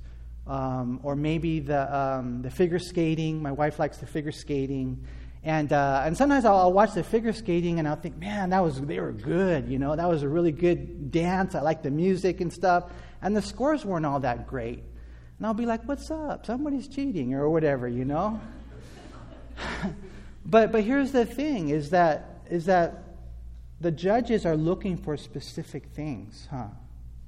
um, 0.45 0.99
or 1.03 1.15
maybe 1.15 1.61
the, 1.61 1.95
um, 1.97 2.41
the 2.41 2.49
figure 2.49 2.79
skating. 2.79 3.41
My 3.41 3.53
wife 3.53 3.79
likes 3.79 3.99
the 3.99 4.05
figure 4.05 4.33
skating. 4.33 5.05
And, 5.45 5.71
uh, 5.71 6.03
and 6.05 6.17
sometimes 6.17 6.43
I'll, 6.43 6.57
I'll, 6.57 6.73
watch 6.73 6.95
the 6.95 7.03
figure 7.03 7.31
skating 7.31 7.79
and 7.79 7.87
I'll 7.87 7.95
think, 7.95 8.17
man, 8.17 8.49
that 8.49 8.61
was, 8.61 8.81
they 8.81 8.99
were 8.99 9.13
good, 9.13 9.69
you 9.69 9.79
know, 9.79 9.95
that 9.95 10.09
was 10.09 10.21
a 10.21 10.27
really 10.27 10.51
good 10.51 11.11
dance. 11.11 11.55
I 11.55 11.61
like 11.61 11.81
the 11.81 11.91
music 11.91 12.41
and 12.41 12.51
stuff. 12.51 12.91
And 13.21 13.33
the 13.33 13.41
scores 13.41 13.85
weren't 13.85 14.05
all 14.05 14.19
that 14.19 14.47
great. 14.47 14.83
And 15.37 15.47
I'll 15.47 15.53
be 15.53 15.65
like, 15.65 15.87
what's 15.87 16.11
up? 16.11 16.45
Somebody's 16.45 16.89
cheating 16.89 17.35
or 17.35 17.49
whatever, 17.49 17.87
you 17.87 18.03
know? 18.03 18.41
but, 20.45 20.71
but 20.71 20.83
here's 20.83 21.11
the 21.11 21.25
thing 21.25 21.69
is 21.69 21.91
that, 21.91 22.41
is 22.49 22.65
that 22.65 23.03
the 23.79 23.91
judges 23.91 24.45
are 24.45 24.57
looking 24.57 24.97
for 24.97 25.17
specific 25.17 25.87
things, 25.93 26.47
huh? 26.51 26.67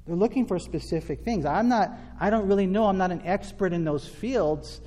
They're 0.06 0.16
looking 0.16 0.46
for 0.46 0.60
specific 0.60 1.24
things. 1.24 1.46
I'm 1.46 1.70
not, 1.70 1.92
I 2.20 2.30
don't 2.30 2.48
really 2.48 2.68
know, 2.68 2.86
I'm 2.86 2.98
not 2.98 3.12
an 3.12 3.22
expert 3.24 3.72
in 3.72 3.86
those 3.86 4.08
fields, 4.08 4.82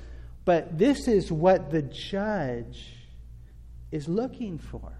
but 0.45 0.77
this 0.77 1.07
is 1.07 1.31
what 1.31 1.71
the 1.71 1.81
judge 1.81 2.93
is 3.91 4.07
looking 4.07 4.59
for. 4.59 4.93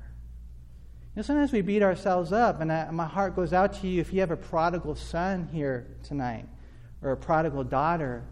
You 1.15 1.21
know, 1.21 1.21
sometimes 1.21 1.51
we 1.51 1.61
beat 1.61 1.83
ourselves 1.83 2.31
up, 2.31 2.61
and 2.61 2.71
I, 2.71 2.89
my 2.91 3.05
heart 3.05 3.35
goes 3.35 3.53
out 3.53 3.73
to 3.81 3.87
you 3.87 4.01
if 4.01 4.11
you 4.11 4.19
have 4.21 4.31
a 4.31 4.37
prodigal 4.37 4.95
son 4.95 5.47
here 5.51 5.87
tonight 6.03 6.47
or 7.01 7.11
a 7.11 7.17
prodigal 7.17 7.63
daughter. 7.63 8.23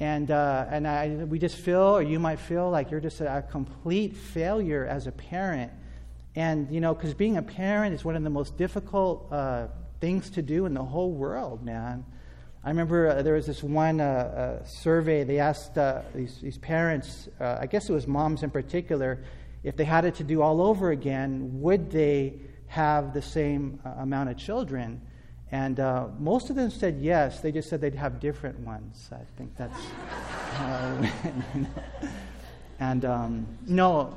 And, 0.00 0.30
uh, 0.30 0.66
and 0.70 0.86
I, 0.86 1.08
we 1.08 1.38
just 1.38 1.56
feel, 1.56 1.80
or 1.80 2.02
you 2.02 2.20
might 2.20 2.38
feel 2.38 2.70
like 2.70 2.90
you're 2.90 3.00
just 3.00 3.20
a, 3.20 3.38
a 3.38 3.42
complete 3.42 4.16
failure 4.16 4.86
as 4.86 5.06
a 5.06 5.12
parent. 5.12 5.72
And, 6.36 6.70
you 6.72 6.80
know, 6.80 6.94
because 6.94 7.14
being 7.14 7.36
a 7.36 7.42
parent 7.42 7.94
is 7.94 8.04
one 8.04 8.14
of 8.14 8.22
the 8.22 8.30
most 8.30 8.56
difficult 8.56 9.32
uh, 9.32 9.66
things 10.00 10.30
to 10.30 10.42
do 10.42 10.66
in 10.66 10.74
the 10.74 10.84
whole 10.84 11.10
world, 11.10 11.64
man. 11.64 12.04
I 12.62 12.68
remember 12.68 13.08
uh, 13.08 13.22
there 13.22 13.34
was 13.34 13.46
this 13.46 13.62
one 13.62 14.00
uh, 14.00 14.04
uh 14.04 14.64
survey, 14.64 15.24
they 15.24 15.38
asked 15.38 15.78
uh, 15.78 16.02
these, 16.14 16.40
these, 16.40 16.58
parents, 16.58 17.28
uh, 17.40 17.58
I 17.60 17.66
guess 17.66 17.88
it 17.88 17.92
was 17.92 18.06
moms 18.06 18.42
in 18.42 18.50
particular, 18.50 19.24
if 19.64 19.76
they 19.76 19.84
had 19.84 20.04
it 20.04 20.16
to 20.16 20.24
do 20.24 20.42
all 20.42 20.60
over 20.60 20.90
again, 20.90 21.60
would 21.60 21.90
they 21.90 22.34
have 22.68 23.14
the 23.14 23.22
same 23.22 23.80
amount 23.98 24.30
of 24.30 24.36
children? 24.36 25.00
And 25.50 25.80
uh, 25.80 26.08
most 26.18 26.50
of 26.50 26.56
them 26.56 26.70
said 26.70 26.98
yes. 27.00 27.40
They 27.40 27.52
just 27.52 27.70
said 27.70 27.80
they'd 27.80 27.94
have 27.94 28.20
different 28.20 28.58
ones. 28.60 29.08
I 29.12 29.24
think 29.36 29.56
that's. 29.56 29.80
Uh, 30.58 31.06
and 32.80 33.04
um, 33.04 33.46
no, 33.66 34.16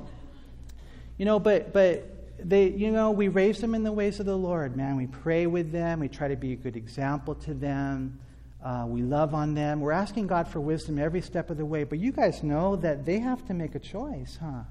you 1.18 1.26
know, 1.26 1.40
but 1.40 1.72
but 1.72 2.22
they, 2.44 2.70
you 2.70 2.92
know, 2.92 3.12
we 3.12 3.28
raise 3.28 3.60
them 3.60 3.76
in 3.76 3.84
the 3.84 3.92
ways 3.92 4.20
of 4.20 4.26
the 4.26 4.38
Lord, 4.38 4.76
man. 4.76 4.98
We 4.98 5.08
pray 5.08 5.48
with 5.48 5.72
them. 5.72 6.00
We 6.00 6.08
try 6.08 6.28
to 6.28 6.36
be 6.36 6.54
a 6.54 6.56
good 6.56 6.76
example 6.76 7.36
to 7.36 7.54
them. 7.54 8.20
Uh, 8.64 8.86
we 8.88 9.02
love 9.02 9.34
on 9.34 9.54
them. 9.54 9.82
We're 9.82 9.92
asking 9.92 10.28
God 10.28 10.48
for 10.48 10.60
wisdom 10.60 11.00
every 11.00 11.22
step 11.22 11.50
of 11.50 11.58
the 11.58 11.66
way. 11.66 11.84
But 11.84 12.00
you 12.00 12.12
guys 12.12 12.44
know 12.44 12.76
that 12.78 13.06
they 13.06 13.20
have 13.20 13.46
to 13.48 13.54
make 13.54 13.76
a 13.76 13.80
choice, 13.80 14.38
huh? 14.42 14.64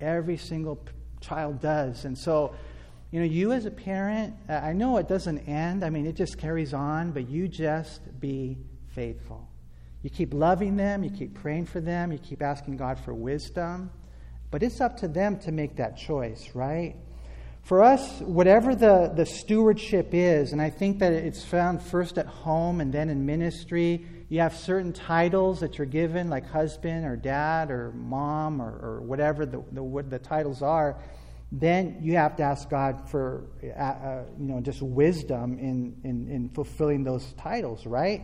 Every 0.00 0.36
single 0.36 0.78
child 1.20 1.60
does. 1.60 2.04
And 2.04 2.16
so, 2.16 2.54
you 3.14 3.20
know, 3.20 3.26
you 3.26 3.52
as 3.52 3.64
a 3.64 3.70
parent, 3.70 4.34
uh, 4.48 4.54
I 4.54 4.72
know 4.72 4.96
it 4.96 5.06
doesn't 5.06 5.38
end. 5.46 5.84
I 5.84 5.90
mean, 5.90 6.04
it 6.04 6.16
just 6.16 6.36
carries 6.36 6.74
on, 6.74 7.12
but 7.12 7.28
you 7.28 7.46
just 7.46 8.00
be 8.18 8.58
faithful. 8.88 9.48
You 10.02 10.10
keep 10.10 10.34
loving 10.34 10.76
them, 10.76 11.04
you 11.04 11.10
keep 11.10 11.32
praying 11.32 11.66
for 11.66 11.80
them, 11.80 12.10
you 12.10 12.18
keep 12.18 12.42
asking 12.42 12.76
God 12.76 12.98
for 12.98 13.14
wisdom. 13.14 13.92
But 14.50 14.64
it's 14.64 14.80
up 14.80 14.96
to 14.96 15.06
them 15.06 15.38
to 15.42 15.52
make 15.52 15.76
that 15.76 15.96
choice, 15.96 16.50
right? 16.54 16.96
For 17.62 17.84
us, 17.84 18.18
whatever 18.18 18.74
the, 18.74 19.12
the 19.14 19.26
stewardship 19.26 20.08
is, 20.10 20.50
and 20.50 20.60
I 20.60 20.70
think 20.70 20.98
that 20.98 21.12
it's 21.12 21.44
found 21.44 21.82
first 21.82 22.18
at 22.18 22.26
home 22.26 22.80
and 22.80 22.92
then 22.92 23.10
in 23.10 23.24
ministry, 23.24 24.04
you 24.28 24.40
have 24.40 24.56
certain 24.56 24.92
titles 24.92 25.60
that 25.60 25.78
you're 25.78 25.86
given, 25.86 26.30
like 26.30 26.50
husband 26.50 27.06
or 27.06 27.14
dad 27.14 27.70
or 27.70 27.92
mom 27.92 28.60
or, 28.60 28.72
or 28.72 29.02
whatever 29.02 29.46
the, 29.46 29.62
the, 29.70 29.84
what 29.84 30.10
the 30.10 30.18
titles 30.18 30.62
are. 30.62 30.96
Then 31.56 31.98
you 32.00 32.16
have 32.16 32.34
to 32.36 32.42
ask 32.42 32.68
God 32.68 33.08
for, 33.08 33.44
uh, 33.62 33.80
uh, 33.80 34.22
you 34.40 34.46
know, 34.46 34.60
just 34.60 34.82
wisdom 34.82 35.56
in, 35.60 35.94
in, 36.02 36.28
in 36.28 36.48
fulfilling 36.48 37.04
those 37.04 37.32
titles, 37.34 37.86
right? 37.86 38.22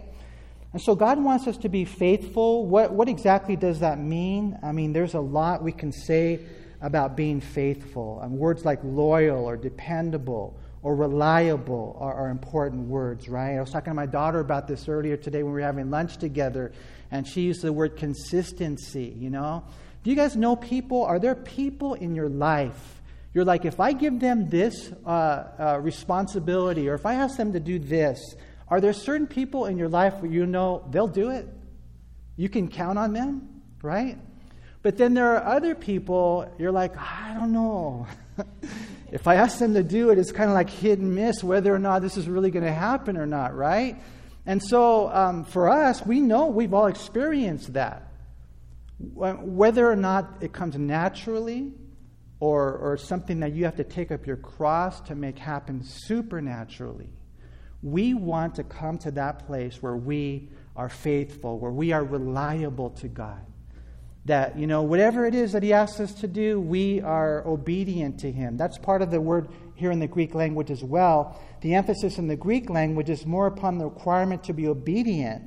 And 0.73 0.83
so 0.83 0.97
God 0.97 1.23
wants 1.23 1.47
us 1.47 1.57
to 1.59 1.69
be 1.69 1.85
faithful. 1.85 2.67
What, 2.67 2.91
what 2.91 3.09
exactly 3.09 3.55
does 3.55 3.81
that 3.81 4.01
mean? 4.01 4.59
I 4.65 4.73
mean, 4.73 4.93
there's 4.93 5.15
a 5.15 5.21
lot 5.21 5.63
we 5.63 5.71
can 5.71 5.93
say 5.93 6.41
about 6.81 7.17
being 7.17 7.41
faithful. 7.41 8.21
And 8.21 8.33
words 8.33 8.65
like 8.65 8.81
loyal 8.83 9.45
or 9.45 9.57
dependable 9.57 10.59
or 10.83 10.97
reliable 10.97 11.97
are, 12.01 12.15
are, 12.15 12.31
important 12.31 12.89
words, 12.89 13.29
right? 13.29 13.57
I 13.57 13.61
was 13.61 13.71
talking 13.71 13.93
to 13.93 13.95
my 13.95 14.07
daughter 14.07 14.41
about 14.41 14.67
this 14.67 14.89
earlier 14.89 15.17
today 15.17 15.45
when 15.45 15.53
we 15.53 15.61
were 15.61 15.67
having 15.67 15.91
lunch 15.91 16.17
together, 16.17 16.73
and 17.13 17.29
she 17.29 17.43
used 17.43 17.63
the 17.63 17.73
word 17.73 17.97
consistency, 17.97 19.15
you 19.19 19.29
know? 19.29 19.63
Do 20.03 20.11
you 20.11 20.17
guys 20.17 20.37
know 20.37 20.57
people? 20.57 21.05
Are 21.05 21.19
there 21.19 21.35
people 21.35 21.95
in 21.95 22.15
your 22.15 22.31
life? 22.31 23.00
You're 23.33 23.45
like, 23.45 23.65
if 23.65 23.79
I 23.79 23.93
give 23.93 24.19
them 24.19 24.49
this 24.49 24.93
uh, 25.07 25.09
uh, 25.09 25.79
responsibility, 25.81 26.89
or 26.89 26.95
if 26.95 27.07
I 27.07 27.15
ask 27.15 27.37
them 27.37 27.53
to 27.53 27.61
do 27.61 27.79
this, 27.79 28.35
are 28.69 28.81
there 28.81 28.93
certain 28.93 29.27
people 29.27 29.67
in 29.67 29.79
your 29.79 29.89
life 29.89 30.15
where 30.21 30.31
you 30.31 30.47
know 30.47 30.85
they'll 30.91 31.09
do 31.09 31.31
it? 31.31 31.49
You 32.37 32.49
can 32.49 32.69
count 32.69 32.99
on 32.99 33.13
them, 33.13 33.63
right? 33.83 34.19
But 34.83 34.97
then 34.97 35.15
there 35.15 35.37
are 35.37 35.45
other 35.57 35.75
people, 35.75 36.53
you're 36.59 36.73
like, 36.73 36.97
I 36.97 37.35
don't 37.39 37.53
know. 37.53 38.07
if 39.13 39.29
I 39.29 39.37
ask 39.37 39.59
them 39.59 39.75
to 39.75 39.83
do 39.83 40.11
it, 40.11 40.19
it's 40.19 40.33
kind 40.33 40.51
of 40.51 40.55
like 40.55 40.71
hit 40.71 40.99
and 40.99 41.15
miss 41.15 41.45
whether 41.45 41.73
or 41.73 41.79
not 41.79 42.03
this 42.03 42.17
is 42.17 42.29
really 42.29 42.51
going 42.51 42.65
to 42.65 42.73
happen 42.73 43.17
or 43.17 43.27
not, 43.27 43.55
right? 43.55 43.97
And 44.47 44.63
so 44.63 45.09
um, 45.13 45.45
for 45.45 45.69
us, 45.69 46.05
we 46.05 46.21
know 46.21 46.47
we've 46.47 46.75
all 46.75 46.87
experienced 46.87 47.75
that. 47.75 48.09
Whether 48.99 49.91
or 49.91 49.97
not 49.97 50.39
it 50.41 50.53
comes 50.53 50.77
naturally 50.77 51.73
or, 52.41 52.77
or 52.79 52.97
something 52.97 53.41
that 53.41 53.53
you 53.53 53.65
have 53.65 53.77
to 53.77 53.85
take 53.85 54.11
up 54.11 54.27
your 54.27 54.37
cross 54.37 55.01
to 55.03 55.15
make 55.15 55.39
happen 55.39 55.83
supernaturally, 55.85 57.11
we 57.83 58.15
want 58.15 58.55
to 58.57 58.65
come 58.65 58.99
to 58.99 59.11
that 59.13 59.47
place 59.47 59.83
where 59.83 59.97
we 59.97 60.49
are 60.77 60.89
faithful, 60.89 61.59
where 61.59 61.71
we 61.71 61.93
are 61.93 62.05
reliable 62.05 62.91
to 62.91 63.09
God 63.09 63.45
that, 64.27 64.59
you 64.59 64.67
know, 64.67 64.83
whatever 64.83 65.27
it 65.27 65.35
is 65.35 65.53
that 65.53 65.63
he 65.63 65.73
asks 65.73 65.99
us 65.99 66.13
to 66.15 66.29
do, 66.29 66.61
we 66.61 67.01
are 67.01 67.47
obedient 67.47 68.21
to 68.21 68.31
him. 68.31 68.57
That's 68.57 68.79
part 68.79 69.03
of 69.03 69.11
the 69.11 69.21
word 69.21 69.49
here 69.75 69.91
in 69.91 69.99
the 69.99 70.07
Greek 70.07 70.35
language 70.35 70.71
as 70.71 70.85
well. 70.85 71.41
The 71.63 71.75
emphasis 71.75 72.19
in 72.19 72.29
the 72.29 72.37
Greek 72.37 72.69
language 72.69 73.09
is 73.09 73.25
more 73.25 73.47
upon 73.47 73.79
the 73.79 73.87
requirement 73.87 74.45
to 74.45 74.53
be 74.53 74.69
obedient, 74.69 75.43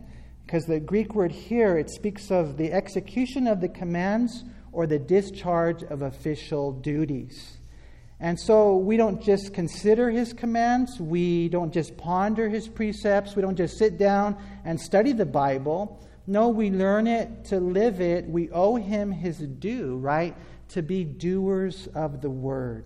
because 0.46 0.66
the 0.66 0.80
Greek 0.80 1.14
word 1.14 1.32
here, 1.32 1.78
it 1.78 1.90
speaks 1.90 2.32
of 2.32 2.58
the 2.58 2.74
execution 2.74 3.48
of 3.48 3.62
the 3.62 3.70
commands 3.70 4.44
or 4.74 4.88
the 4.88 5.00
discharge 5.00 5.84
of 5.84 6.02
official 6.02 6.72
duties. 6.72 7.58
And 8.20 8.40
so 8.40 8.78
we 8.78 8.98
don't 8.98 9.22
just 9.22 9.54
consider 9.54 10.10
his 10.10 10.34
commands, 10.34 11.00
we 11.00 11.50
don't 11.50 11.74
just 11.74 11.98
ponder 11.98 12.50
his 12.50 12.68
precepts, 12.68 13.36
we 13.36 13.42
don't 13.42 13.58
just 13.58 13.78
sit 13.78 13.98
down 13.98 14.38
and 14.66 14.80
study 14.80 15.14
the 15.14 15.26
Bible 15.26 16.00
no, 16.26 16.50
we 16.50 16.72
learn 16.72 17.08
it 17.08 17.46
to 17.46 17.60
live 17.60 18.00
it. 18.00 18.28
We 18.30 18.50
owe 18.52 18.76
him 18.76 19.12
his 19.12 19.40
due, 19.40 19.98
right? 19.98 20.36
To 20.70 20.82
be 20.82 21.04
doers 21.04 21.88
of 21.94 22.22
the 22.22 22.30
word. 22.30 22.86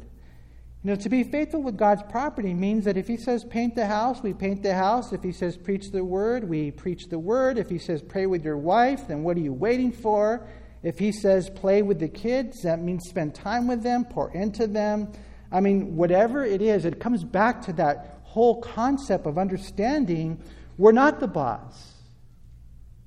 You 0.83 0.91
know, 0.91 0.95
to 0.95 1.09
be 1.09 1.23
faithful 1.23 1.61
with 1.61 1.77
God's 1.77 2.03
property 2.03 2.53
means 2.53 2.85
that 2.85 2.97
if 2.97 3.07
he 3.07 3.17
says 3.17 3.43
paint 3.43 3.75
the 3.75 3.85
house, 3.85 4.23
we 4.23 4.33
paint 4.33 4.63
the 4.63 4.73
house. 4.73 5.11
If 5.11 5.21
he 5.21 5.31
says 5.31 5.57
preach 5.57 5.91
the 5.91 6.03
word, 6.03 6.47
we 6.47 6.71
preach 6.71 7.09
the 7.09 7.19
word. 7.19 7.57
If 7.57 7.69
he 7.69 7.77
says 7.77 8.01
pray 8.01 8.25
with 8.25 8.43
your 8.43 8.57
wife, 8.57 9.07
then 9.07 9.23
what 9.23 9.37
are 9.37 9.41
you 9.41 9.53
waiting 9.53 9.91
for? 9.91 10.47
If 10.83 10.99
he 10.99 11.11
says 11.11 11.49
play 11.49 11.81
with 11.81 11.99
the 11.99 12.07
kids, 12.07 12.61
that 12.61 12.81
means 12.81 13.09
spend 13.09 13.35
time 13.35 13.67
with 13.67 13.83
them, 13.83 14.05
pour 14.05 14.31
into 14.33 14.67
them. 14.67 15.11
I 15.51 15.59
mean, 15.59 15.95
whatever 15.95 16.43
it 16.45 16.61
is, 16.61 16.85
it 16.85 16.99
comes 16.99 17.23
back 17.23 17.61
to 17.63 17.73
that 17.73 18.19
whole 18.23 18.61
concept 18.61 19.25
of 19.25 19.37
understanding 19.37 20.41
we're 20.77 20.91
not 20.91 21.19
the 21.19 21.27
boss, 21.27 21.93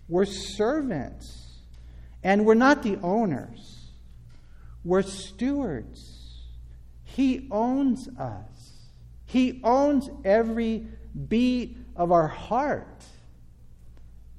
we're 0.09 0.25
servants, 0.25 1.61
and 2.25 2.45
we're 2.45 2.55
not 2.55 2.83
the 2.83 2.99
owners, 3.03 3.93
we're 4.85 5.03
stewards. 5.03 6.17
He 7.05 7.47
owns 7.51 8.09
us, 8.19 8.89
He 9.27 9.61
owns 9.63 10.11
every 10.25 10.87
beat 11.29 11.77
of 11.97 12.13
our 12.13 12.29
heart. 12.29 13.05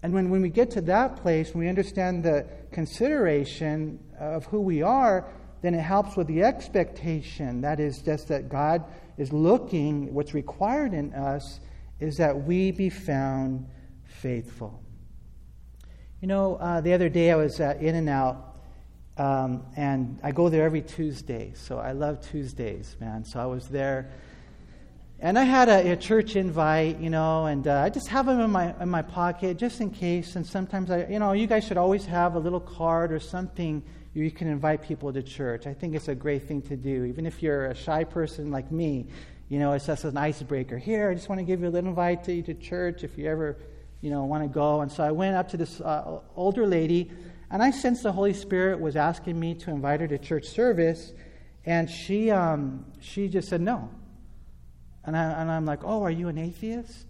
And 0.04 0.14
when, 0.14 0.30
when 0.30 0.42
we 0.42 0.50
get 0.50 0.72
to 0.72 0.82
that 0.82 1.18
place, 1.18 1.54
when 1.54 1.64
we 1.64 1.70
understand 1.70 2.24
the 2.24 2.48
consideration 2.72 4.00
of 4.20 4.46
who 4.46 4.62
we 4.62 4.82
are, 4.82 5.28
then 5.62 5.74
it 5.74 5.82
helps 5.82 6.16
with 6.16 6.28
the 6.28 6.44
expectation. 6.44 7.62
That 7.62 7.80
is 7.80 8.02
just 8.02 8.28
that 8.30 8.50
God 8.50 8.84
is 9.18 9.32
looking, 9.32 10.14
what's 10.14 10.34
required 10.34 10.94
in 10.94 11.14
us 11.14 11.60
is 12.00 12.18
that 12.18 12.46
we 12.46 12.72
be 12.72 12.90
found 12.90 13.68
faithful. 14.04 14.82
You 16.22 16.28
know, 16.28 16.56
uh, 16.56 16.82
the 16.82 16.94
other 16.94 17.10
day 17.10 17.32
I 17.32 17.36
was 17.36 17.60
uh, 17.60 17.76
In-N-Out, 17.80 18.56
um, 19.18 19.66
and 19.76 20.20
I 20.24 20.32
go 20.32 20.50
there 20.50 20.66
every 20.66 20.82
Tuesday. 20.82 21.54
So 21.56 21.78
I 21.78 21.92
love 21.92 22.22
Tuesdays, 22.22 22.96
man. 23.00 23.24
So 23.24 23.40
I 23.40 23.46
was 23.46 23.68
there 23.68 24.12
and 25.24 25.38
I 25.38 25.44
had 25.44 25.70
a, 25.70 25.92
a 25.92 25.96
church 25.96 26.36
invite, 26.36 27.00
you 27.00 27.12
know, 27.12 27.46
and 27.46 27.68
uh, 27.68 27.82
I 27.82 27.90
just 27.90 28.08
have 28.08 28.26
them 28.26 28.40
in 28.40 28.50
my 28.50 28.74
in 28.82 28.90
my 28.90 29.04
pocket 29.04 29.58
just 29.58 29.80
in 29.80 29.92
case. 29.92 30.36
And 30.36 30.46
sometimes 30.46 30.90
I, 30.90 31.06
you 31.06 31.20
know, 31.20 31.34
you 31.34 31.46
guys 31.46 31.64
should 31.64 31.78
always 31.78 32.06
have 32.08 32.34
a 32.34 32.40
little 32.40 32.60
card 32.60 33.12
or 33.12 33.20
something 33.20 33.84
you 34.14 34.32
can 34.32 34.48
invite 34.48 34.82
people 34.82 35.14
to 35.14 35.22
church. 35.22 35.68
I 35.68 35.76
think 35.76 35.96
it's 35.96 36.08
a 36.08 36.16
great 36.16 36.48
thing 36.48 36.64
to 36.64 36.76
do, 36.76 37.06
even 37.06 37.28
if 37.28 37.42
you're 37.44 37.68
a 37.68 37.76
shy 37.76 38.04
person 38.04 38.52
like 38.52 38.72
me. 38.72 39.08
You 39.48 39.60
know, 39.60 39.74
it's 39.74 39.86
just 39.86 40.06
an 40.06 40.18
icebreaker. 40.18 40.80
Here, 40.80 41.12
I 41.12 41.14
just 41.14 41.30
want 41.30 41.38
to 41.38 41.46
give 41.46 41.62
you 41.62 41.68
a 41.68 41.70
little 41.70 41.92
invite 41.92 42.24
to 42.24 42.42
to 42.42 42.56
church 42.56 43.04
if 43.04 43.16
you 43.16 43.30
ever, 43.30 43.58
you 44.02 44.10
know, 44.10 44.26
want 44.26 44.44
to 44.44 44.50
go. 44.50 44.82
And 44.82 44.92
so 44.92 45.04
I 45.04 45.12
went 45.12 45.36
up 45.36 45.50
to 45.50 45.58
this 45.58 45.80
uh, 45.82 46.20
older 46.36 46.66
lady, 46.66 47.12
and 47.52 47.62
I 47.62 47.70
sensed 47.70 48.02
the 48.02 48.12
Holy 48.12 48.34
Spirit 48.34 48.80
was 48.80 48.96
asking 48.96 49.40
me 49.40 49.54
to 49.56 49.70
invite 49.70 50.02
her 50.02 50.08
to 50.08 50.18
church 50.18 50.48
service, 50.48 51.14
and 51.64 51.88
she 51.88 52.32
um, 52.32 52.86
she 53.02 53.28
just 53.28 53.50
said 53.50 53.62
no. 53.62 53.88
And, 55.06 55.18
I, 55.18 55.42
I'm 55.42 55.66
like, 55.66 55.84
oh, 55.84 56.04
are 56.04 56.12
you 56.12 56.28
an 56.28 56.38
atheist? 56.38 57.06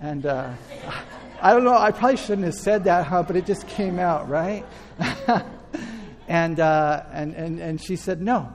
And 0.00 0.24
uh, 0.26 0.52
I 1.42 1.52
don't 1.52 1.64
know, 1.64 1.76
I 1.76 1.90
probably 1.90 2.16
shouldn't 2.16 2.44
have 2.44 2.54
said 2.54 2.84
that, 2.84 3.06
huh, 3.06 3.22
but 3.22 3.36
it 3.36 3.46
just 3.46 3.66
came 3.68 3.98
out, 3.98 4.28
right? 4.28 4.64
and, 6.28 6.60
uh, 6.60 7.02
and, 7.12 7.34
and, 7.34 7.60
and 7.60 7.80
she 7.80 7.96
said, 7.96 8.20
no. 8.20 8.50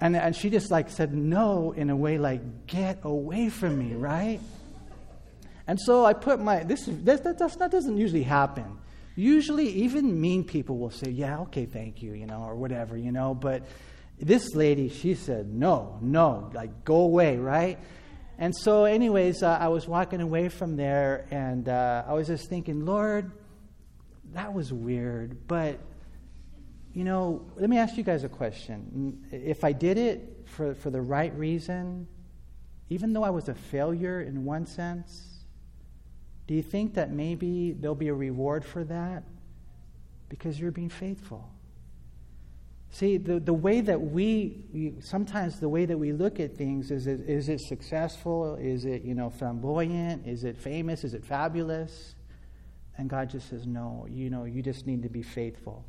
And, 0.00 0.14
and 0.16 0.36
she 0.36 0.50
just 0.50 0.70
like 0.70 0.90
said 0.90 1.14
no 1.14 1.72
in 1.72 1.90
a 1.90 1.96
way 1.96 2.18
like, 2.18 2.66
get 2.66 3.00
away 3.02 3.48
from 3.48 3.78
me, 3.78 3.94
right? 3.94 4.40
And 5.66 5.80
so 5.80 6.04
I 6.04 6.12
put 6.12 6.38
my, 6.38 6.62
this, 6.62 6.84
this 6.86 7.20
that, 7.20 7.38
that 7.38 7.70
doesn't 7.70 7.96
usually 7.96 8.22
happen. 8.22 8.78
Usually, 9.16 9.68
even 9.68 10.20
mean 10.20 10.44
people 10.44 10.76
will 10.76 10.90
say, 10.90 11.10
yeah, 11.10 11.40
okay, 11.40 11.64
thank 11.64 12.02
you, 12.02 12.12
you 12.12 12.26
know, 12.26 12.42
or 12.42 12.54
whatever, 12.54 12.98
you 12.98 13.12
know, 13.12 13.34
but 13.34 13.62
this 14.18 14.54
lady, 14.54 14.88
she 14.88 15.14
said, 15.14 15.52
no, 15.52 15.98
no, 16.00 16.50
like 16.54 16.84
go 16.84 16.96
away, 16.96 17.36
right? 17.36 17.78
And 18.38 18.54
so, 18.54 18.84
anyways, 18.84 19.42
uh, 19.42 19.58
I 19.60 19.68
was 19.68 19.88
walking 19.88 20.20
away 20.20 20.48
from 20.48 20.76
there 20.76 21.26
and 21.30 21.68
uh, 21.68 22.04
I 22.06 22.12
was 22.12 22.26
just 22.26 22.48
thinking, 22.48 22.84
Lord, 22.84 23.32
that 24.32 24.52
was 24.52 24.72
weird. 24.72 25.46
But, 25.46 25.78
you 26.92 27.04
know, 27.04 27.46
let 27.56 27.70
me 27.70 27.78
ask 27.78 27.96
you 27.96 28.02
guys 28.02 28.24
a 28.24 28.28
question. 28.28 29.24
If 29.32 29.64
I 29.64 29.72
did 29.72 29.96
it 29.96 30.46
for, 30.46 30.74
for 30.74 30.90
the 30.90 31.00
right 31.00 31.34
reason, 31.34 32.06
even 32.90 33.12
though 33.12 33.24
I 33.24 33.30
was 33.30 33.48
a 33.48 33.54
failure 33.54 34.20
in 34.20 34.44
one 34.44 34.66
sense, 34.66 35.44
do 36.46 36.54
you 36.54 36.62
think 36.62 36.94
that 36.94 37.10
maybe 37.10 37.72
there'll 37.72 37.94
be 37.94 38.08
a 38.08 38.14
reward 38.14 38.64
for 38.64 38.84
that? 38.84 39.24
Because 40.28 40.60
you're 40.60 40.70
being 40.70 40.90
faithful. 40.90 41.50
See, 42.90 43.18
the, 43.18 43.40
the 43.40 43.52
way 43.52 43.80
that 43.82 44.00
we, 44.00 44.94
sometimes 45.00 45.60
the 45.60 45.68
way 45.68 45.84
that 45.84 45.98
we 45.98 46.12
look 46.12 46.40
at 46.40 46.56
things 46.56 46.90
is 46.90 47.06
it, 47.06 47.20
is 47.28 47.48
it 47.48 47.60
successful? 47.60 48.56
Is 48.56 48.84
it, 48.84 49.02
you 49.02 49.14
know, 49.14 49.28
flamboyant? 49.28 50.26
Is 50.26 50.44
it 50.44 50.56
famous? 50.56 51.04
Is 51.04 51.12
it 51.12 51.24
fabulous? 51.24 52.14
And 52.96 53.10
God 53.10 53.28
just 53.28 53.50
says, 53.50 53.66
no, 53.66 54.06
you 54.08 54.30
know, 54.30 54.44
you 54.44 54.62
just 54.62 54.86
need 54.86 55.02
to 55.02 55.08
be 55.08 55.22
faithful. 55.22 55.84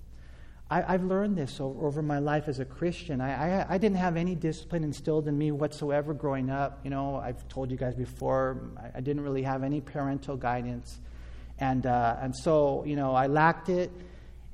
I, 0.70 0.82
have 0.82 1.04
learned 1.06 1.38
this 1.38 1.62
over, 1.62 1.88
over, 1.88 2.02
my 2.02 2.20
life 2.20 2.50
as 2.50 2.60
a 2.60 2.66
Christian. 2.66 3.22
I, 3.22 3.62
I, 3.62 3.66
I, 3.76 3.78
didn't 3.78 4.00
have 4.00 4.18
any 4.18 4.36
discipline 4.36 4.84
instilled 4.84 5.30
in 5.30 5.38
me 5.38 5.52
whatsoever 5.52 6.14
growing 6.14 6.50
up. 6.50 6.82
You 6.84 6.90
know, 6.90 7.16
I've 7.16 7.48
told 7.48 7.72
you 7.72 7.78
guys 7.78 7.96
before, 7.96 8.72
I, 8.78 8.98
I 8.98 9.00
didn't 9.00 9.24
really 9.24 9.44
have 9.44 9.64
any 9.64 9.80
parental 9.80 10.36
guidance. 10.36 11.00
And, 11.60 11.86
uh, 11.86 12.18
and 12.22 12.36
so, 12.36 12.84
you 12.86 12.98
know, 12.98 13.16
I 13.16 13.28
lacked 13.28 13.70
it. 13.70 13.92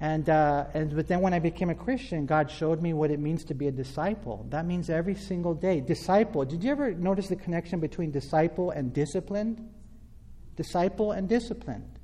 And, 0.04 0.28
uh, 0.28 0.66
and 0.74 0.94
but 0.94 1.08
then 1.08 1.22
when 1.22 1.34
I 1.34 1.40
became 1.40 1.70
a 1.70 1.76
Christian, 1.76 2.26
God 2.26 2.52
showed 2.52 2.82
me 2.82 2.92
what 2.92 3.10
it 3.10 3.22
means 3.22 3.46
to 3.46 3.54
be 3.54 3.70
a 3.70 3.72
disciple. 3.72 4.46
That 4.50 4.66
means 4.66 4.90
every 4.90 5.16
single 5.16 5.54
day. 5.54 5.80
Disciple. 5.80 6.44
Did 6.44 6.62
you 6.62 6.72
ever 6.72 6.94
notice 6.94 7.30
the 7.30 7.38
connection 7.38 7.80
between 7.80 8.12
disciple 8.12 8.72
and 8.72 8.92
disciplined? 8.92 9.66
Disciple 10.58 11.14
and 11.14 11.30
disciplined. 11.30 12.00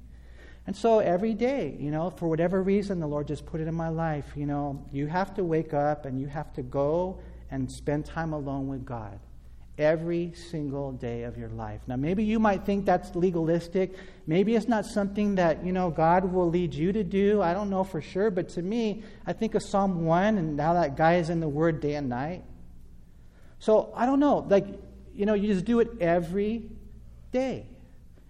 And 0.65 0.77
so 0.77 0.99
every 0.99 1.33
day, 1.33 1.75
you 1.77 1.91
know, 1.91 2.09
for 2.09 2.29
whatever 2.29 2.63
reason, 2.63 3.01
the 3.01 3.07
Lord 3.07 3.27
just 3.27 3.45
put 3.45 3.59
it 3.59 3.67
in 3.67 3.75
my 3.75 3.89
life. 3.89 4.31
You 4.33 4.45
know, 4.45 4.87
you 4.93 5.07
have 5.07 5.33
to 5.33 5.43
wake 5.43 5.73
up 5.73 6.05
and 6.05 6.17
you 6.17 6.27
have 6.27 6.53
to 6.53 6.61
go 6.61 7.19
and 7.51 7.69
spend 7.69 8.05
time 8.05 8.31
alone 8.31 8.69
with 8.69 8.85
God 8.85 9.19
every 9.79 10.33
single 10.33 10.91
day 10.91 11.23
of 11.23 11.37
your 11.37 11.49
life. 11.49 11.79
Now, 11.87 11.95
maybe 11.95 12.23
you 12.23 12.37
might 12.37 12.65
think 12.65 12.85
that's 12.85 13.15
legalistic. 13.15 13.95
Maybe 14.27 14.55
it's 14.55 14.67
not 14.67 14.85
something 14.85 15.35
that, 15.35 15.65
you 15.65 15.71
know, 15.71 15.89
God 15.89 16.25
will 16.25 16.49
lead 16.49 16.73
you 16.73 16.91
to 16.91 17.03
do. 17.03 17.41
I 17.41 17.53
don't 17.53 17.69
know 17.69 17.85
for 17.85 18.01
sure. 18.01 18.29
But 18.29 18.49
to 18.49 18.61
me, 18.61 19.03
I 19.25 19.31
think 19.31 19.55
of 19.55 19.63
Psalm 19.63 20.05
1 20.05 20.37
and 20.37 20.57
now 20.57 20.73
that 20.73 20.97
guy 20.97 21.15
is 21.15 21.29
in 21.29 21.39
the 21.39 21.47
Word 21.47 21.79
day 21.79 21.95
and 21.95 22.09
night. 22.09 22.43
So 23.59 23.91
I 23.95 24.05
don't 24.05 24.19
know. 24.19 24.45
Like, 24.49 24.67
you 25.15 25.25
know, 25.25 25.33
you 25.33 25.51
just 25.51 25.65
do 25.65 25.79
it 25.79 25.89
every 26.01 26.69
day. 27.31 27.65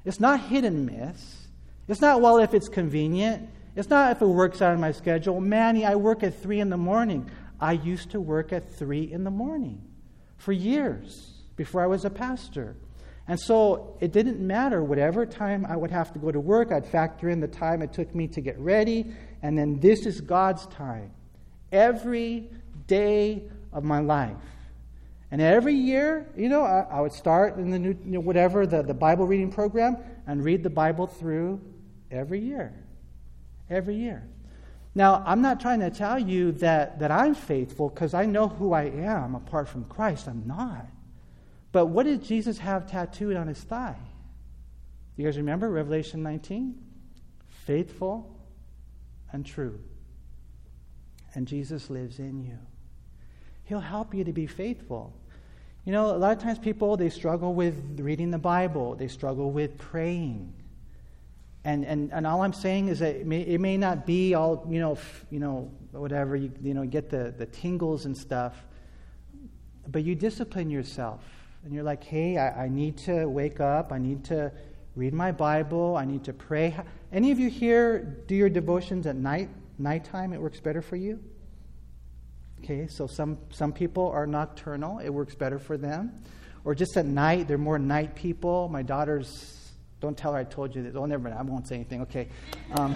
It's 0.05 0.19
not 0.19 0.39
hit 0.39 0.63
and 0.63 0.85
miss. 0.85 1.47
It's 1.87 1.99
not, 1.99 2.21
well, 2.21 2.37
if 2.37 2.53
it's 2.53 2.69
convenient. 2.69 3.49
It's 3.75 3.89
not 3.89 4.11
if 4.11 4.21
it 4.21 4.27
works 4.27 4.61
out 4.61 4.75
in 4.75 4.79
my 4.79 4.91
schedule. 4.91 5.41
Manny, 5.41 5.83
I 5.83 5.95
work 5.95 6.21
at 6.21 6.39
3 6.39 6.59
in 6.59 6.69
the 6.69 6.77
morning. 6.77 7.29
I 7.59 7.71
used 7.71 8.11
to 8.11 8.21
work 8.21 8.53
at 8.53 8.71
3 8.71 9.11
in 9.11 9.23
the 9.23 9.31
morning 9.31 9.81
for 10.37 10.51
years 10.51 11.38
before 11.59 11.83
I 11.83 11.87
was 11.87 12.05
a 12.05 12.09
pastor. 12.09 12.77
And 13.27 13.37
so 13.37 13.97
it 13.99 14.13
didn't 14.13 14.39
matter 14.39 14.81
whatever 14.81 15.25
time 15.25 15.65
I 15.65 15.75
would 15.75 15.91
have 15.91 16.13
to 16.13 16.19
go 16.19 16.31
to 16.31 16.39
work, 16.39 16.71
I'd 16.71 16.87
factor 16.87 17.29
in 17.29 17.41
the 17.41 17.49
time 17.49 17.81
it 17.81 17.91
took 17.91 18.15
me 18.15 18.29
to 18.29 18.39
get 18.39 18.57
ready, 18.57 19.13
and 19.43 19.57
then 19.57 19.77
this 19.81 20.05
is 20.05 20.21
God's 20.21 20.65
time. 20.67 21.11
Every 21.73 22.49
day 22.87 23.43
of 23.73 23.83
my 23.83 23.99
life. 23.99 24.37
And 25.31 25.41
every 25.41 25.75
year, 25.75 26.31
you 26.37 26.47
know, 26.47 26.63
I, 26.63 26.87
I 26.89 27.01
would 27.01 27.11
start 27.11 27.57
in 27.57 27.71
the 27.71 27.77
new, 27.77 27.95
you 28.05 28.13
know, 28.13 28.21
whatever, 28.21 28.65
the, 28.65 28.81
the 28.81 28.93
Bible 28.93 29.27
reading 29.27 29.51
program, 29.51 29.97
and 30.27 30.41
read 30.41 30.63
the 30.63 30.69
Bible 30.69 31.07
through 31.07 31.59
every 32.09 32.39
year. 32.39 32.73
Every 33.69 33.95
year. 33.95 34.25
Now, 34.95 35.23
I'm 35.25 35.41
not 35.41 35.59
trying 35.59 35.81
to 35.81 35.89
tell 35.91 36.17
you 36.17 36.53
that, 36.53 36.99
that 36.99 37.11
I'm 37.11 37.35
faithful 37.35 37.89
because 37.89 38.13
I 38.13 38.25
know 38.25 38.47
who 38.47 38.71
I 38.71 38.83
am 38.83 39.35
apart 39.35 39.67
from 39.67 39.83
Christ. 39.83 40.27
I'm 40.29 40.47
not. 40.47 40.87
But 41.71 41.87
what 41.87 42.03
did 42.03 42.23
Jesus 42.23 42.57
have 42.59 42.89
tattooed 42.89 43.35
on 43.35 43.47
his 43.47 43.59
thigh? 43.59 43.97
You 45.15 45.25
guys 45.25 45.37
remember 45.37 45.69
Revelation 45.69 46.23
19? 46.23 46.75
Faithful 47.65 48.35
and 49.31 49.45
true. 49.45 49.79
And 51.35 51.47
Jesus 51.47 51.89
lives 51.89 52.19
in 52.19 52.43
you. 52.43 52.57
He'll 53.65 53.79
help 53.79 54.15
you 54.15 54.23
to 54.23 54.33
be 54.33 54.47
faithful. 54.47 55.13
You 55.85 55.91
know, 55.91 56.15
a 56.15 56.17
lot 56.17 56.35
of 56.35 56.41
times 56.41 56.57
people 56.57 56.97
they 56.97 57.09
struggle 57.09 57.53
with 57.53 57.99
reading 57.99 58.31
the 58.31 58.39
Bible, 58.39 58.95
they 58.95 59.07
struggle 59.07 59.51
with 59.51 59.77
praying. 59.77 60.53
And, 61.63 61.85
and, 61.85 62.11
and 62.11 62.25
all 62.25 62.41
I'm 62.41 62.53
saying 62.53 62.87
is 62.87 62.99
that 62.99 63.15
it 63.15 63.27
may, 63.27 63.41
it 63.41 63.59
may 63.59 63.77
not 63.77 64.05
be 64.05 64.33
all, 64.33 64.65
you 64.69 64.79
know, 64.79 64.93
f- 64.93 65.25
you 65.29 65.39
know 65.39 65.69
whatever, 65.91 66.35
you, 66.35 66.51
you 66.63 66.73
know, 66.73 66.85
get 66.85 67.09
the, 67.09 67.33
the 67.37 67.45
tingles 67.45 68.05
and 68.05 68.17
stuff, 68.17 68.55
but 69.87 70.03
you 70.03 70.15
discipline 70.15 70.69
yourself 70.69 71.21
and 71.63 71.73
you're 71.73 71.83
like, 71.83 72.03
hey, 72.03 72.37
I, 72.37 72.65
I 72.65 72.69
need 72.69 72.97
to 72.99 73.25
wake 73.25 73.59
up, 73.59 73.91
I 73.91 73.97
need 73.97 74.23
to 74.25 74.51
read 74.95 75.13
my 75.13 75.31
Bible, 75.31 75.95
I 75.95 76.05
need 76.05 76.23
to 76.25 76.33
pray. 76.33 76.75
Any 77.11 77.31
of 77.31 77.39
you 77.39 77.49
here 77.49 77.99
do 78.27 78.35
your 78.35 78.49
devotions 78.49 79.07
at 79.07 79.15
night, 79.15 79.49
nighttime? 79.77 80.33
It 80.33 80.41
works 80.41 80.59
better 80.59 80.81
for 80.81 80.95
you? 80.95 81.19
Okay, 82.59 82.87
so 82.87 83.07
some, 83.07 83.37
some 83.51 83.71
people 83.71 84.09
are 84.09 84.27
nocturnal, 84.27 84.99
it 84.99 85.09
works 85.09 85.35
better 85.35 85.59
for 85.59 85.77
them. 85.77 86.21
Or 86.65 86.75
just 86.75 86.97
at 86.97 87.05
night, 87.05 87.47
they're 87.47 87.57
more 87.57 87.79
night 87.79 88.15
people. 88.15 88.67
My 88.67 88.83
daughter's 88.83 89.58
Don't 90.01 90.17
tell 90.17 90.31
her 90.31 90.39
I 90.39 90.45
told 90.45 90.73
you 90.75 90.81
this. 90.81 90.95
Oh, 90.95 91.05
never 91.05 91.23
mind. 91.23 91.35
I 91.37 91.41
won't 91.41 91.67
say 91.67 91.75
anything. 91.75 92.01
Okay. 92.03 92.29
Um, 92.71 92.95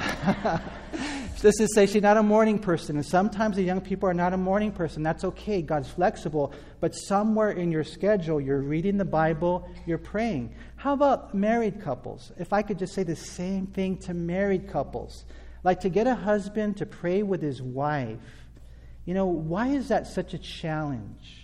this 1.41 1.59
is 1.59 1.73
say 1.75 1.85
she's 1.85 2.01
not 2.01 2.15
a 2.15 2.23
morning 2.23 2.59
person. 2.59 2.95
And 2.95 3.05
sometimes 3.05 3.57
the 3.57 3.61
young 3.61 3.81
people 3.81 4.07
are 4.07 4.13
not 4.13 4.31
a 4.31 4.37
morning 4.37 4.71
person. 4.71 5.03
That's 5.03 5.25
okay. 5.25 5.61
God's 5.61 5.89
flexible. 5.89 6.53
But 6.79 6.93
somewhere 6.93 7.51
in 7.51 7.71
your 7.73 7.83
schedule, 7.83 8.39
you're 8.39 8.61
reading 8.61 8.97
the 8.97 9.05
Bible, 9.05 9.69
you're 9.85 9.97
praying. 9.97 10.55
How 10.77 10.93
about 10.93 11.33
married 11.33 11.81
couples? 11.81 12.31
If 12.37 12.53
I 12.53 12.61
could 12.61 12.79
just 12.79 12.93
say 12.93 13.03
the 13.03 13.17
same 13.17 13.67
thing 13.67 13.97
to 13.97 14.13
married 14.13 14.69
couples. 14.69 15.25
Like 15.65 15.81
to 15.81 15.89
get 15.89 16.07
a 16.07 16.15
husband 16.15 16.77
to 16.77 16.85
pray 16.85 17.21
with 17.21 17.41
his 17.41 17.61
wife. 17.61 18.19
You 19.03 19.13
know, 19.13 19.25
why 19.25 19.67
is 19.67 19.89
that 19.89 20.07
such 20.07 20.33
a 20.33 20.37
challenge? 20.37 21.41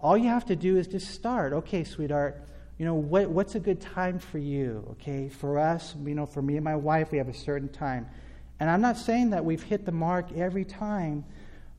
All 0.00 0.18
you 0.18 0.28
have 0.28 0.44
to 0.46 0.56
do 0.56 0.76
is 0.76 0.86
just 0.86 1.08
start. 1.12 1.54
Okay, 1.54 1.84
sweetheart 1.84 2.42
you 2.78 2.84
know, 2.84 2.94
what, 2.94 3.30
what's 3.30 3.54
a 3.54 3.60
good 3.60 3.80
time 3.80 4.18
for 4.18 4.38
you? 4.38 4.86
Okay, 4.92 5.28
for 5.28 5.58
us, 5.58 5.94
you 6.04 6.14
know, 6.14 6.26
for 6.26 6.42
me 6.42 6.56
and 6.56 6.64
my 6.64 6.76
wife, 6.76 7.10
we 7.10 7.18
have 7.18 7.28
a 7.28 7.34
certain 7.34 7.68
time. 7.68 8.06
And 8.60 8.70
I'm 8.70 8.80
not 8.80 8.96
saying 8.96 9.30
that 9.30 9.44
we've 9.44 9.62
hit 9.62 9.84
the 9.84 9.92
mark 9.92 10.32
every 10.36 10.64
time, 10.64 11.24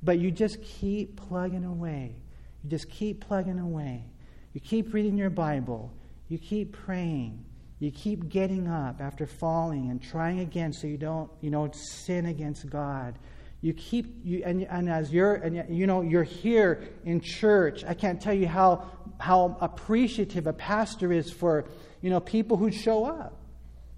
but 0.01 0.19
you 0.19 0.31
just 0.31 0.61
keep 0.63 1.15
plugging 1.15 1.65
away. 1.65 2.15
You 2.63 2.69
just 2.69 2.89
keep 2.89 3.21
plugging 3.21 3.59
away. 3.59 4.05
You 4.53 4.61
keep 4.61 4.93
reading 4.93 5.17
your 5.17 5.29
Bible. 5.29 5.93
You 6.29 6.39
keep 6.39 6.73
praying. 6.73 7.45
You 7.79 7.91
keep 7.91 8.29
getting 8.29 8.67
up 8.67 8.99
after 8.99 9.27
falling 9.27 9.91
and 9.91 10.01
trying 10.01 10.39
again 10.39 10.73
so 10.73 10.87
you 10.87 10.97
don't, 10.97 11.29
you 11.41 11.51
know, 11.51 11.69
sin 11.71 12.25
against 12.25 12.67
God 12.69 13.19
you 13.67 13.73
keep 13.73 14.21
you 14.23 14.43
and, 14.45 14.63
and 14.63 14.89
as 14.89 15.11
you're 15.11 15.35
and 15.35 15.65
you 15.69 15.87
know 15.87 16.01
you're 16.01 16.23
here 16.23 16.87
in 17.03 17.19
church. 17.19 17.83
I 17.83 17.93
can't 17.93 18.21
tell 18.21 18.33
you 18.33 18.47
how 18.47 18.89
how 19.19 19.57
appreciative 19.59 20.47
a 20.47 20.53
pastor 20.53 21.11
is 21.11 21.29
for 21.29 21.65
you 22.01 22.09
know 22.09 22.21
people 22.21 22.55
who 22.55 22.71
show 22.71 23.03
up. 23.03 23.37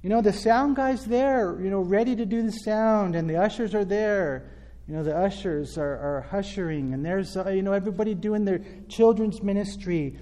You 0.02 0.10
know 0.10 0.24
the 0.24 0.34
sound 0.34 0.76
guy's 0.76 1.06
there 1.06 1.62
you 1.62 1.70
know 1.70 1.82
ready 1.82 2.16
to 2.16 2.26
do 2.26 2.42
the 2.42 2.52
sound 2.52 3.16
and 3.16 3.30
the 3.30 3.38
ushers 3.38 3.76
are 3.76 3.86
there. 3.86 4.50
You 4.88 4.96
know 4.96 5.04
the 5.04 5.16
ushers 5.16 5.78
are, 5.78 6.26
are 6.34 6.44
and 6.58 7.06
there's 7.06 7.38
uh, 7.38 7.50
you 7.50 7.62
know 7.62 7.74
everybody 7.74 8.16
doing 8.16 8.46
their 8.46 8.62
children's 8.88 9.44
ministry. 9.44 10.18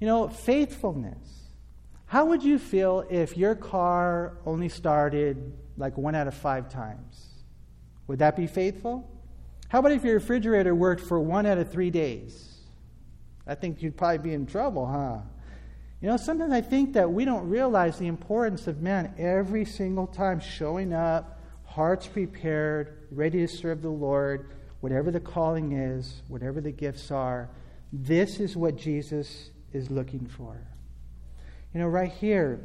You 0.00 0.06
know 0.06 0.28
faithfulness. 0.28 1.48
How 2.04 2.26
would 2.26 2.42
you 2.42 2.58
feel 2.58 3.06
if 3.08 3.38
your 3.38 3.54
car 3.54 4.36
only 4.44 4.68
started 4.68 5.56
like 5.78 5.96
one 5.96 6.14
out 6.14 6.26
of 6.26 6.34
five 6.34 6.68
times 6.68 7.31
would 8.06 8.18
that 8.18 8.36
be 8.36 8.46
faithful? 8.46 9.08
How 9.68 9.78
about 9.78 9.92
if 9.92 10.04
your 10.04 10.14
refrigerator 10.14 10.74
worked 10.74 11.02
for 11.02 11.18
one 11.18 11.46
out 11.46 11.58
of 11.58 11.70
three 11.70 11.90
days? 11.90 12.60
I 13.46 13.54
think 13.54 13.82
you'd 13.82 13.96
probably 13.96 14.18
be 14.18 14.34
in 14.34 14.46
trouble, 14.46 14.86
huh? 14.86 15.18
You 16.00 16.08
know, 16.08 16.16
sometimes 16.16 16.52
I 16.52 16.60
think 16.60 16.94
that 16.94 17.10
we 17.10 17.24
don't 17.24 17.48
realize 17.48 17.98
the 17.98 18.08
importance 18.08 18.66
of 18.66 18.82
man 18.82 19.14
every 19.18 19.64
single 19.64 20.06
time 20.06 20.40
showing 20.40 20.92
up, 20.92 21.40
hearts 21.64 22.06
prepared, 22.06 23.06
ready 23.10 23.38
to 23.38 23.48
serve 23.48 23.82
the 23.82 23.88
Lord, 23.88 24.50
whatever 24.80 25.10
the 25.10 25.20
calling 25.20 25.72
is, 25.72 26.22
whatever 26.26 26.60
the 26.60 26.72
gifts 26.72 27.10
are. 27.10 27.48
This 27.92 28.40
is 28.40 28.56
what 28.56 28.76
Jesus 28.76 29.50
is 29.72 29.90
looking 29.90 30.26
for. 30.26 30.60
You 31.72 31.80
know, 31.80 31.86
right 31.86 32.10
here, 32.10 32.60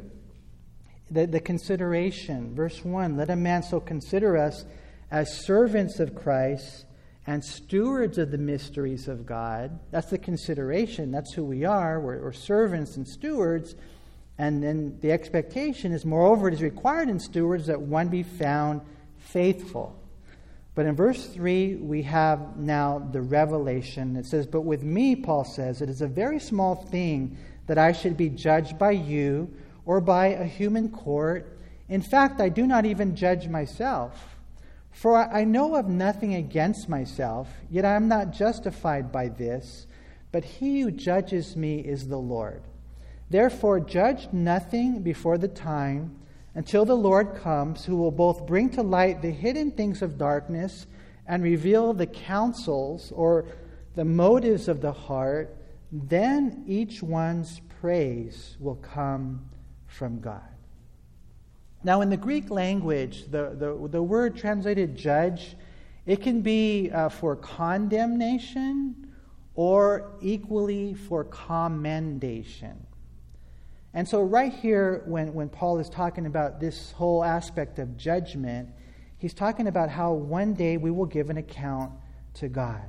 the, 1.10 1.26
the 1.26 1.40
consideration, 1.40 2.54
verse 2.54 2.84
1 2.84 3.16
let 3.16 3.30
a 3.30 3.36
man 3.36 3.62
so 3.62 3.80
consider 3.80 4.36
us 4.36 4.64
as 5.10 5.44
servants 5.44 6.00
of 6.00 6.14
Christ 6.14 6.84
and 7.26 7.44
stewards 7.44 8.16
of 8.16 8.30
the 8.30 8.38
mysteries 8.38 9.06
of 9.06 9.26
God. 9.26 9.78
That's 9.90 10.10
the 10.10 10.18
consideration. 10.18 11.10
That's 11.10 11.34
who 11.34 11.44
we 11.44 11.64
are. 11.64 12.00
We're, 12.00 12.22
we're, 12.22 12.32
servants 12.32 12.96
and 12.96 13.06
stewards. 13.06 13.74
And 14.38 14.62
then 14.62 14.98
the 15.00 15.12
expectation 15.12 15.92
is, 15.92 16.04
moreover, 16.04 16.48
it 16.48 16.54
is 16.54 16.62
required 16.62 17.08
in 17.08 17.20
stewards 17.20 17.66
that 17.66 17.80
one 17.80 18.08
be 18.08 18.22
found 18.22 18.80
faithful. 19.18 19.94
But 20.74 20.86
in 20.86 20.94
verse 20.94 21.26
3, 21.26 21.76
we 21.76 22.02
have 22.02 22.56
now 22.56 23.10
the 23.12 23.20
revelation. 23.20 24.16
It 24.16 24.26
says, 24.26 24.46
But 24.46 24.62
with 24.62 24.82
me, 24.82 25.16
Paul 25.16 25.44
says, 25.44 25.82
it 25.82 25.90
is 25.90 26.02
a 26.02 26.06
very 26.06 26.38
small 26.38 26.76
thing 26.76 27.36
that 27.66 27.78
I 27.78 27.92
should 27.92 28.16
be 28.16 28.28
judged 28.28 28.78
by 28.78 28.92
you 28.92 29.52
or 29.84 30.00
by 30.00 30.28
a 30.28 30.44
human 30.44 30.88
court. 30.88 31.58
In 31.88 32.00
fact, 32.00 32.40
I 32.40 32.48
do 32.48 32.66
not 32.66 32.86
even 32.86 33.16
judge 33.16 33.48
myself. 33.48 34.37
For 34.98 35.16
I 35.16 35.44
know 35.44 35.76
of 35.76 35.88
nothing 35.88 36.34
against 36.34 36.88
myself, 36.88 37.48
yet 37.70 37.84
I 37.84 37.94
am 37.94 38.08
not 38.08 38.32
justified 38.32 39.12
by 39.12 39.28
this, 39.28 39.86
but 40.32 40.42
he 40.42 40.80
who 40.80 40.90
judges 40.90 41.54
me 41.54 41.78
is 41.78 42.08
the 42.08 42.18
Lord. 42.18 42.62
Therefore, 43.30 43.78
judge 43.78 44.26
nothing 44.32 45.02
before 45.02 45.38
the 45.38 45.46
time 45.46 46.18
until 46.56 46.84
the 46.84 46.96
Lord 46.96 47.36
comes, 47.36 47.84
who 47.84 47.94
will 47.94 48.10
both 48.10 48.44
bring 48.44 48.70
to 48.70 48.82
light 48.82 49.22
the 49.22 49.30
hidden 49.30 49.70
things 49.70 50.02
of 50.02 50.18
darkness 50.18 50.88
and 51.28 51.44
reveal 51.44 51.92
the 51.92 52.06
counsels 52.06 53.12
or 53.14 53.44
the 53.94 54.04
motives 54.04 54.66
of 54.66 54.80
the 54.80 54.90
heart. 54.90 55.56
Then 55.92 56.64
each 56.66 57.04
one's 57.04 57.60
praise 57.80 58.56
will 58.58 58.74
come 58.74 59.48
from 59.86 60.18
God. 60.18 60.57
Now, 61.84 62.00
in 62.00 62.10
the 62.10 62.16
Greek 62.16 62.50
language, 62.50 63.24
the, 63.30 63.54
the, 63.56 63.88
the 63.88 64.02
word 64.02 64.36
translated 64.36 64.96
judge, 64.96 65.56
it 66.06 66.22
can 66.22 66.40
be 66.40 66.90
uh, 66.90 67.08
for 67.08 67.36
condemnation 67.36 69.12
or 69.54 70.12
equally 70.20 70.94
for 70.94 71.24
commendation. 71.24 72.86
And 73.94 74.06
so, 74.06 74.22
right 74.22 74.52
here, 74.52 75.02
when, 75.06 75.32
when 75.34 75.48
Paul 75.48 75.78
is 75.78 75.88
talking 75.88 76.26
about 76.26 76.60
this 76.60 76.92
whole 76.92 77.24
aspect 77.24 77.78
of 77.78 77.96
judgment, 77.96 78.68
he's 79.16 79.34
talking 79.34 79.66
about 79.66 79.88
how 79.88 80.12
one 80.12 80.54
day 80.54 80.76
we 80.76 80.90
will 80.90 81.06
give 81.06 81.30
an 81.30 81.36
account 81.38 81.92
to 82.34 82.48
God. 82.48 82.82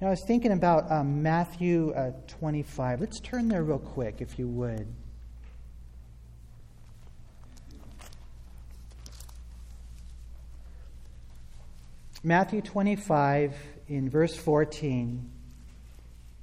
Now, 0.00 0.08
I 0.08 0.10
was 0.10 0.22
thinking 0.22 0.52
about 0.52 0.90
um, 0.90 1.22
Matthew 1.22 1.92
uh, 1.92 2.12
25. 2.26 3.00
Let's 3.00 3.20
turn 3.20 3.48
there 3.48 3.62
real 3.62 3.78
quick, 3.78 4.16
if 4.20 4.38
you 4.38 4.48
would. 4.48 4.92
Matthew 12.24 12.62
25, 12.62 13.52
in 13.88 14.08
verse 14.08 14.36
14, 14.36 15.28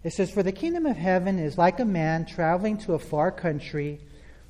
it 0.03 0.11
says, 0.11 0.29
For 0.29 0.43
the 0.43 0.51
kingdom 0.51 0.85
of 0.85 0.97
heaven 0.97 1.39
is 1.39 1.57
like 1.57 1.79
a 1.79 1.85
man 1.85 2.25
traveling 2.25 2.77
to 2.79 2.95
a 2.95 2.99
far 2.99 3.31
country 3.31 4.01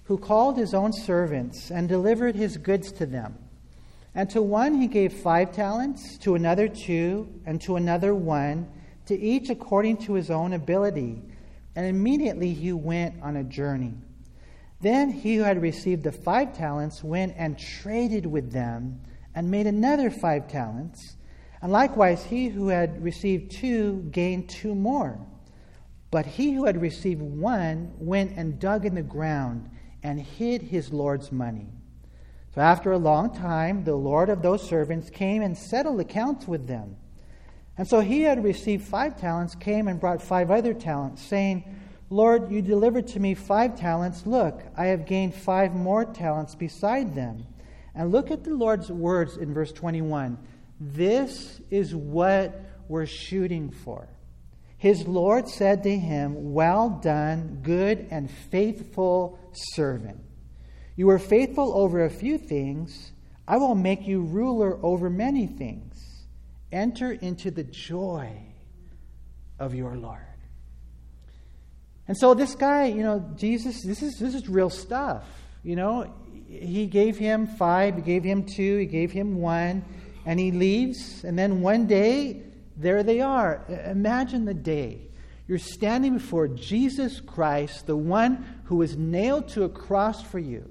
who 0.06 0.18
called 0.18 0.58
his 0.58 0.74
own 0.74 0.92
servants 0.92 1.70
and 1.70 1.88
delivered 1.88 2.36
his 2.36 2.58
goods 2.58 2.92
to 2.94 3.06
them. 3.06 3.38
And 4.16 4.28
to 4.32 4.42
one 4.42 4.82
he 4.82 4.88
gave 4.88 5.14
five 5.14 5.54
talents, 5.54 6.18
to 6.20 6.34
another 6.34 6.68
two, 6.68 7.32
and 7.46 7.62
to 7.62 7.76
another 7.76 8.16
one, 8.16 8.68
to 9.06 9.16
each 9.16 9.52
according 9.52 9.98
to 9.98 10.14
his 10.14 10.32
own 10.32 10.54
ability. 10.54 11.22
And 11.76 11.86
immediately 11.86 12.56
he 12.56 12.74
went 12.74 13.22
on 13.22 13.36
a 13.36 13.44
journey. 13.44 13.94
Then 14.82 15.12
he 15.12 15.36
who 15.36 15.44
had 15.44 15.62
received 15.62 16.04
the 16.04 16.12
five 16.12 16.58
talents 16.58 17.04
went 17.04 17.36
and 17.38 17.60
traded 17.60 18.26
with 18.26 18.52
them 18.52 19.02
and 19.36 19.52
made 19.52 19.68
another 19.68 20.10
five 20.10 20.48
talents. 20.48 21.18
And 21.62 21.72
likewise, 21.72 22.24
he 22.24 22.48
who 22.48 22.70
had 22.70 23.04
received 23.04 23.52
two 23.52 24.08
gained 24.12 24.50
two 24.50 24.76
more. 24.76 25.20
But 26.12 26.26
he 26.26 26.54
who 26.54 26.66
had 26.66 26.82
received 26.82 27.22
one 27.22 27.92
went 27.98 28.38
and 28.38 28.60
dug 28.60 28.86
in 28.86 28.96
the 28.96 29.04
ground 29.04 29.70
and 30.02 30.20
hid 30.20 30.62
his 30.62 30.92
Lord's 30.92 31.32
money. 31.32 31.68
So 32.56 32.62
after 32.62 32.92
a 32.92 32.98
long 32.98 33.36
time, 33.36 33.84
the 33.84 33.96
Lord 33.96 34.30
of 34.30 34.42
those 34.42 34.68
servants 34.68 35.10
came 35.10 35.42
and 35.42 35.58
settled 35.58 36.00
accounts 36.00 36.48
with 36.48 36.68
them. 36.68 36.96
And 37.78 37.88
so 37.88 38.00
he 38.00 38.22
had 38.24 38.44
received 38.44 38.84
five 38.84 39.20
talents, 39.20 39.56
came 39.56 39.88
and 39.88 40.00
brought 40.00 40.22
five 40.22 40.50
other 40.50 40.74
talents, 40.74 41.22
saying, 41.22 41.64
Lord, 42.10 42.52
you 42.52 42.62
delivered 42.62 43.08
to 43.10 43.20
me 43.20 43.36
five 43.36 43.78
talents. 43.78 44.26
Look, 44.26 44.64
I 44.76 44.88
have 44.88 45.06
gained 45.06 45.36
five 45.36 45.76
more 45.76 46.06
talents 46.06 46.56
beside 46.56 47.14
them. 47.14 47.46
And 47.94 48.12
look 48.12 48.32
at 48.32 48.44
the 48.44 48.54
Lord's 48.54 48.92
words 48.92 49.38
in 49.38 49.54
verse 49.54 49.72
21 49.72 50.38
this 50.80 51.60
is 51.70 51.94
what 51.94 52.60
we're 52.88 53.06
shooting 53.06 53.70
for. 53.70 54.08
His 54.78 55.06
Lord 55.06 55.50
said 55.50 55.84
to 55.84 55.98
him, 55.98 56.54
Well 56.54 56.90
done, 56.90 57.60
good 57.62 58.08
and 58.12 58.32
faithful 58.32 59.38
servant. 59.74 60.22
You 60.96 61.08
were 61.08 61.20
faithful 61.20 61.78
over 61.78 62.06
a 62.06 62.10
few 62.10 62.38
things. 62.38 63.12
I 63.48 63.58
will 63.58 63.76
make 63.76 64.08
you 64.08 64.22
ruler 64.22 64.80
over 64.84 65.10
many 65.10 65.48
things. 65.48 66.26
Enter 66.72 67.12
into 67.12 67.52
the 67.52 67.64
joy 67.64 68.32
of 69.60 69.76
your 69.76 69.98
Lord. 69.98 70.22
And 72.08 72.18
so 72.18 72.34
this 72.34 72.56
guy, 72.56 72.86
you 72.86 73.04
know, 73.04 73.34
Jesus, 73.36 73.84
this 73.84 74.02
is 74.02 74.18
this 74.18 74.34
is 74.34 74.48
real 74.48 74.70
stuff. 74.70 75.26
You 75.62 75.76
know, 75.76 76.14
he 76.48 76.88
gave 76.88 77.18
him 77.18 77.48
five, 77.48 77.96
he 77.96 78.02
gave 78.02 78.24
him 78.24 78.46
two, 78.46 78.78
he 78.78 78.86
gave 78.86 79.12
him 79.12 79.36
one 79.42 79.84
and 80.30 80.40
he 80.40 80.52
leaves, 80.52 81.24
and 81.24 81.40
then 81.40 81.62
one 81.62 81.88
day, 81.88 82.44
there 82.78 83.02
they 83.02 83.20
are. 83.20 83.66
Imagine 83.88 84.46
the 84.46 84.54
day. 84.54 85.08
You're 85.48 85.58
standing 85.58 86.14
before 86.14 86.48
Jesus 86.48 87.20
Christ, 87.20 87.88
the 87.88 87.98
one 87.98 88.62
who 88.66 88.76
was 88.76 88.96
nailed 88.96 89.48
to 89.50 89.64
a 89.64 89.70
cross 89.70 90.22
for 90.22 90.38
you. 90.38 90.70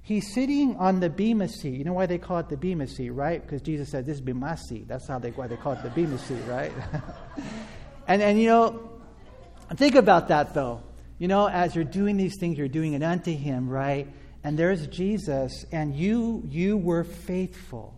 He's 0.00 0.32
sitting 0.32 0.76
on 0.76 1.00
the 1.00 1.10
Bema 1.10 1.46
seat. 1.46 1.74
You 1.76 1.84
know 1.84 1.92
why 1.92 2.06
they 2.06 2.16
call 2.16 2.38
it 2.38 2.48
the 2.48 2.56
Bema 2.56 2.86
seat, 2.86 3.10
right? 3.10 3.42
Because 3.42 3.60
Jesus 3.60 3.90
said, 3.90 4.06
This 4.06 4.18
is 4.18 4.24
my 4.24 4.54
seat. 4.54 4.88
That's 4.88 5.06
how 5.06 5.18
they, 5.18 5.30
why 5.32 5.46
they 5.46 5.58
call 5.58 5.74
it 5.74 5.82
the 5.82 5.90
Bema 5.90 6.16
seat, 6.16 6.40
right? 6.48 6.72
and, 8.08 8.22
and, 8.22 8.40
you 8.40 8.48
know, 8.48 8.92
think 9.74 9.94
about 9.94 10.28
that, 10.28 10.54
though. 10.54 10.82
You 11.18 11.28
know, 11.28 11.50
as 11.50 11.74
you're 11.74 11.84
doing 11.84 12.16
these 12.16 12.38
things, 12.40 12.56
you're 12.56 12.66
doing 12.66 12.94
it 12.94 13.02
unto 13.02 13.30
Him, 13.30 13.68
right? 13.68 14.08
And 14.42 14.58
there's 14.58 14.86
Jesus, 14.86 15.66
and 15.70 15.94
you, 15.94 16.44
you 16.46 16.78
were 16.78 17.04
faithful. 17.04 17.95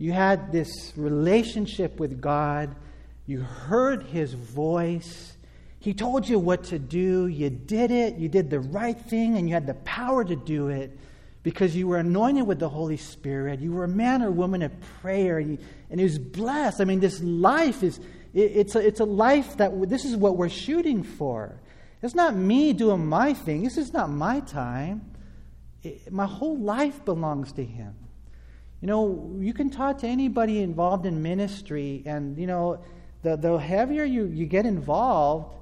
You 0.00 0.12
had 0.12 0.50
this 0.50 0.94
relationship 0.96 2.00
with 2.00 2.22
God. 2.22 2.74
You 3.26 3.42
heard 3.42 4.02
His 4.04 4.32
voice. 4.32 5.36
He 5.78 5.92
told 5.92 6.26
you 6.26 6.38
what 6.38 6.64
to 6.64 6.78
do. 6.78 7.26
You 7.26 7.50
did 7.50 7.90
it. 7.90 8.16
You 8.16 8.30
did 8.30 8.48
the 8.48 8.60
right 8.60 8.98
thing, 8.98 9.36
and 9.36 9.46
you 9.46 9.52
had 9.52 9.66
the 9.66 9.74
power 9.74 10.24
to 10.24 10.34
do 10.34 10.68
it 10.68 10.98
because 11.42 11.76
you 11.76 11.86
were 11.86 11.98
anointed 11.98 12.46
with 12.46 12.58
the 12.60 12.68
Holy 12.70 12.96
Spirit. 12.96 13.60
You 13.60 13.72
were 13.72 13.84
a 13.84 13.88
man 13.88 14.22
or 14.22 14.30
woman 14.30 14.62
of 14.62 14.72
prayer, 15.02 15.38
and, 15.38 15.58
it 15.90 16.02
was 16.02 16.18
blessed. 16.18 16.80
I 16.80 16.84
mean, 16.84 17.00
this 17.00 17.20
life 17.22 17.82
is, 17.82 17.98
it, 18.32 18.52
it's, 18.54 18.76
a, 18.76 18.78
it's 18.78 19.00
a 19.00 19.04
life 19.04 19.58
that 19.58 19.86
this 19.90 20.06
is 20.06 20.16
what 20.16 20.38
we're 20.38 20.48
shooting 20.48 21.02
for. 21.02 21.60
It's 22.00 22.14
not 22.14 22.34
me 22.34 22.72
doing 22.72 23.04
my 23.04 23.34
thing, 23.34 23.64
this 23.64 23.76
is 23.76 23.92
not 23.92 24.08
my 24.08 24.40
time. 24.40 25.12
It, 25.82 26.10
my 26.10 26.26
whole 26.26 26.58
life 26.58 27.04
belongs 27.04 27.52
to 27.52 27.64
Him. 27.64 27.94
You 28.80 28.86
know, 28.86 29.36
you 29.38 29.52
can 29.52 29.70
talk 29.70 29.98
to 29.98 30.06
anybody 30.06 30.60
involved 30.60 31.04
in 31.04 31.22
ministry, 31.22 32.02
and, 32.06 32.38
you 32.38 32.46
know, 32.46 32.82
the, 33.22 33.36
the 33.36 33.56
heavier 33.58 34.04
you, 34.04 34.24
you 34.24 34.46
get 34.46 34.64
involved, 34.64 35.54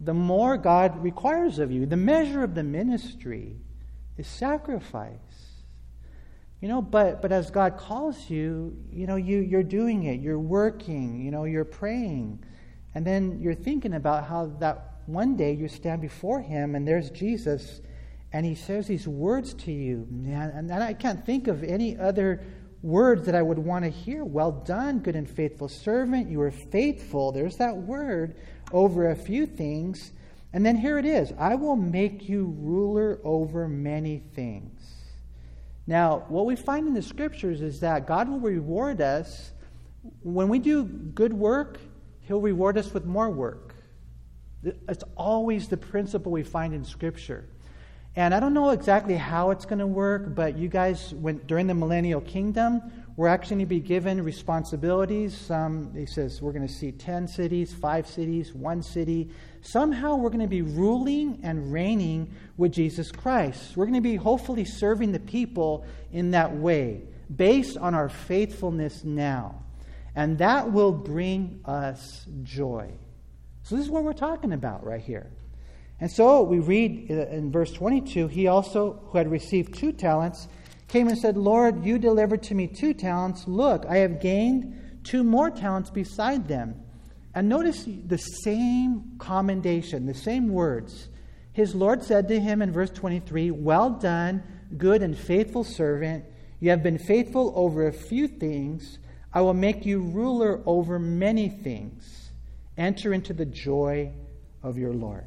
the 0.00 0.14
more 0.14 0.56
God 0.56 1.02
requires 1.02 1.58
of 1.58 1.72
you. 1.72 1.86
The 1.86 1.96
measure 1.96 2.42
of 2.42 2.54
the 2.54 2.62
ministry 2.62 3.56
is 4.16 4.26
sacrifice. 4.26 5.18
You 6.60 6.68
know, 6.68 6.80
but, 6.80 7.20
but 7.20 7.32
as 7.32 7.50
God 7.50 7.76
calls 7.76 8.30
you, 8.30 8.76
you 8.92 9.08
know, 9.08 9.16
you, 9.16 9.38
you're 9.38 9.64
doing 9.64 10.04
it, 10.04 10.20
you're 10.20 10.38
working, 10.38 11.20
you 11.20 11.32
know, 11.32 11.42
you're 11.42 11.64
praying. 11.64 12.44
And 12.94 13.04
then 13.04 13.40
you're 13.40 13.54
thinking 13.54 13.94
about 13.94 14.26
how 14.26 14.46
that 14.60 15.00
one 15.06 15.36
day 15.36 15.54
you 15.54 15.66
stand 15.66 16.00
before 16.00 16.40
Him 16.40 16.76
and 16.76 16.86
there's 16.86 17.10
Jesus 17.10 17.80
and 18.32 18.46
He 18.46 18.54
says 18.54 18.86
these 18.86 19.06
words 19.06 19.54
to 19.54 19.72
you. 19.72 20.06
And, 20.10 20.70
and 20.70 20.82
I 20.82 20.94
can't 20.94 21.24
think 21.24 21.48
of 21.48 21.62
any 21.62 21.96
other 21.98 22.42
words 22.82 23.26
that 23.26 23.34
I 23.34 23.42
would 23.42 23.58
want 23.58 23.84
to 23.84 23.90
hear. 23.90 24.24
Well 24.24 24.52
done, 24.52 25.00
good 25.00 25.16
and 25.16 25.28
faithful 25.28 25.68
servant. 25.68 26.30
You 26.30 26.40
are 26.42 26.50
faithful. 26.50 27.32
There's 27.32 27.56
that 27.56 27.76
word 27.76 28.36
over 28.72 29.10
a 29.10 29.16
few 29.16 29.46
things. 29.46 30.12
And 30.52 30.66
then 30.66 30.76
here 30.76 30.98
it 30.98 31.06
is 31.06 31.32
I 31.38 31.54
will 31.54 31.76
make 31.76 32.28
you 32.28 32.54
ruler 32.58 33.20
over 33.24 33.68
many 33.68 34.18
things. 34.18 34.80
Now, 35.86 36.24
what 36.28 36.46
we 36.46 36.56
find 36.56 36.86
in 36.86 36.94
the 36.94 37.02
scriptures 37.02 37.60
is 37.60 37.80
that 37.80 38.06
God 38.06 38.28
will 38.28 38.40
reward 38.40 39.00
us. 39.00 39.52
When 40.22 40.48
we 40.48 40.58
do 40.58 40.84
good 40.84 41.32
work, 41.32 41.78
He'll 42.20 42.40
reward 42.40 42.78
us 42.78 42.94
with 42.94 43.04
more 43.04 43.30
work. 43.30 43.74
It's 44.62 45.02
always 45.16 45.68
the 45.68 45.76
principle 45.76 46.30
we 46.30 46.44
find 46.44 46.72
in 46.72 46.84
Scripture. 46.84 47.48
And 48.14 48.34
I 48.34 48.40
don't 48.40 48.52
know 48.52 48.70
exactly 48.70 49.14
how 49.14 49.52
it's 49.52 49.64
going 49.64 49.78
to 49.78 49.86
work, 49.86 50.34
but 50.34 50.58
you 50.58 50.68
guys, 50.68 51.14
when, 51.14 51.38
during 51.46 51.66
the 51.66 51.74
millennial 51.74 52.20
kingdom, 52.20 52.82
we're 53.16 53.28
actually 53.28 53.56
going 53.56 53.66
to 53.66 53.70
be 53.70 53.80
given 53.80 54.22
responsibilities. 54.22 55.34
Some, 55.34 55.94
he 55.94 56.04
says, 56.04 56.42
we're 56.42 56.52
going 56.52 56.66
to 56.66 56.72
see 56.72 56.92
10 56.92 57.26
cities, 57.26 57.72
five 57.72 58.06
cities, 58.06 58.52
one 58.52 58.82
city. 58.82 59.30
Somehow 59.62 60.16
we're 60.16 60.28
going 60.28 60.40
to 60.40 60.46
be 60.46 60.60
ruling 60.60 61.40
and 61.42 61.72
reigning 61.72 62.34
with 62.58 62.72
Jesus 62.72 63.10
Christ. 63.10 63.78
We're 63.78 63.86
going 63.86 63.94
to 63.94 64.02
be 64.02 64.16
hopefully 64.16 64.66
serving 64.66 65.12
the 65.12 65.20
people 65.20 65.86
in 66.12 66.32
that 66.32 66.54
way, 66.54 67.02
based 67.34 67.78
on 67.78 67.94
our 67.94 68.10
faithfulness 68.10 69.04
now. 69.04 69.62
And 70.14 70.36
that 70.38 70.70
will 70.70 70.92
bring 70.92 71.60
us 71.64 72.26
joy. 72.42 72.90
So, 73.62 73.76
this 73.76 73.86
is 73.86 73.90
what 73.90 74.04
we're 74.04 74.12
talking 74.12 74.52
about 74.52 74.84
right 74.84 75.00
here. 75.00 75.30
And 76.02 76.10
so 76.10 76.42
we 76.42 76.58
read 76.58 77.12
uh, 77.12 77.28
in 77.28 77.52
verse 77.52 77.70
22 77.70 78.26
he 78.26 78.48
also, 78.48 79.00
who 79.06 79.18
had 79.18 79.30
received 79.30 79.78
two 79.78 79.92
talents, 79.92 80.48
came 80.88 81.06
and 81.06 81.16
said, 81.16 81.36
Lord, 81.36 81.86
you 81.86 81.96
delivered 81.96 82.42
to 82.42 82.56
me 82.56 82.66
two 82.66 82.92
talents. 82.92 83.46
Look, 83.46 83.86
I 83.86 83.98
have 83.98 84.20
gained 84.20 85.00
two 85.04 85.22
more 85.22 85.48
talents 85.48 85.90
beside 85.90 86.48
them. 86.48 86.74
And 87.36 87.48
notice 87.48 87.86
the 87.86 88.16
same 88.16 89.12
commendation, 89.20 90.06
the 90.06 90.12
same 90.12 90.48
words. 90.48 91.08
His 91.52 91.72
Lord 91.72 92.02
said 92.02 92.26
to 92.28 92.40
him 92.40 92.62
in 92.62 92.72
verse 92.72 92.90
23 92.90 93.52
Well 93.52 93.90
done, 93.90 94.42
good 94.76 95.04
and 95.04 95.16
faithful 95.16 95.62
servant. 95.62 96.24
You 96.58 96.70
have 96.70 96.82
been 96.82 96.98
faithful 96.98 97.52
over 97.54 97.86
a 97.86 97.92
few 97.92 98.26
things. 98.26 98.98
I 99.32 99.42
will 99.42 99.54
make 99.54 99.86
you 99.86 100.00
ruler 100.00 100.64
over 100.66 100.98
many 100.98 101.48
things. 101.48 102.32
Enter 102.76 103.14
into 103.14 103.32
the 103.32 103.46
joy 103.46 104.10
of 104.64 104.76
your 104.76 104.94
Lord. 104.94 105.26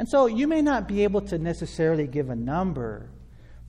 And 0.00 0.08
so 0.08 0.26
you 0.26 0.48
may 0.48 0.62
not 0.62 0.88
be 0.88 1.04
able 1.04 1.20
to 1.20 1.38
necessarily 1.38 2.08
give 2.08 2.28
a 2.28 2.34
number 2.34 3.10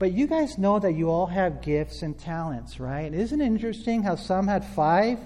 but 0.01 0.13
you 0.13 0.25
guys 0.25 0.57
know 0.57 0.79
that 0.79 0.93
you 0.93 1.11
all 1.11 1.27
have 1.27 1.61
gifts 1.61 2.01
and 2.01 2.17
talents, 2.17 2.79
right? 2.79 3.13
Isn't 3.13 3.39
it 3.39 3.45
interesting 3.45 4.01
how 4.01 4.15
some 4.15 4.47
had 4.47 4.65
five 4.65 5.19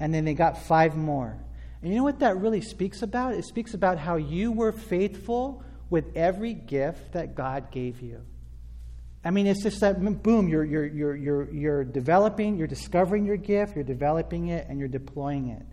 and 0.00 0.14
then 0.14 0.24
they 0.24 0.32
got 0.32 0.62
five 0.62 0.96
more? 0.96 1.36
And 1.82 1.90
you 1.90 1.98
know 1.98 2.04
what 2.04 2.20
that 2.20 2.38
really 2.38 2.62
speaks 2.62 3.02
about? 3.02 3.34
It 3.34 3.44
speaks 3.44 3.74
about 3.74 3.98
how 3.98 4.16
you 4.16 4.50
were 4.50 4.72
faithful 4.72 5.62
with 5.90 6.16
every 6.16 6.54
gift 6.54 7.12
that 7.12 7.34
God 7.34 7.70
gave 7.70 8.00
you. 8.00 8.22
I 9.22 9.30
mean, 9.30 9.46
it's 9.46 9.62
just 9.62 9.80
that 9.80 10.00
boom, 10.22 10.48
you're, 10.48 10.64
you're, 10.64 10.86
you're, 10.86 11.16
you're, 11.16 11.50
you're 11.50 11.84
developing, 11.84 12.56
you're 12.56 12.66
discovering 12.66 13.26
your 13.26 13.36
gift, 13.36 13.74
you're 13.74 13.84
developing 13.84 14.48
it, 14.48 14.64
and 14.70 14.78
you're 14.78 14.88
deploying 14.88 15.50
it. 15.50 15.66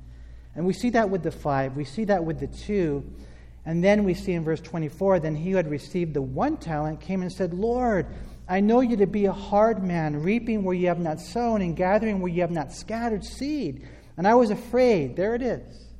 And 0.58 0.66
we 0.66 0.74
see 0.74 0.90
that 0.90 1.10
with 1.10 1.24
the 1.24 1.32
five, 1.32 1.78
we 1.78 1.86
see 1.86 2.04
that 2.04 2.26
with 2.26 2.42
the 2.42 2.48
two. 2.48 3.10
And 3.66 3.84
then 3.84 4.04
we 4.04 4.14
see 4.14 4.34
in 4.34 4.44
verse 4.44 4.62
24, 4.62 5.20
then 5.20 5.36
he 5.36 5.52
who 5.52 5.58
had 5.58 5.70
received 5.70 6.14
the 6.14 6.22
one 6.22 6.58
talent 6.58 7.00
came 7.00 7.22
and 7.22 7.32
said, 7.32 7.54
Lord, 7.54 8.08
I 8.48 8.60
know 8.60 8.82
you 8.82 8.98
to 8.98 9.08
be 9.08 9.26
a 9.26 9.32
hard 9.32 9.84
man, 9.84 10.22
reaping 10.22 10.64
where 10.64 10.76
you 10.76 10.88
have 10.88 11.00
not 11.00 11.20
sown 11.22 11.62
and 11.62 11.76
gathering 11.76 12.20
where 12.20 12.32
you 12.32 12.42
have 12.42 12.52
not 12.52 12.74
scattered 12.74 13.24
seed. 13.24 13.88
And 14.18 14.28
I 14.28 14.36
was 14.36 14.50
afraid. 14.50 15.16
There 15.16 15.36
it 15.36 15.42
is. 15.42 15.92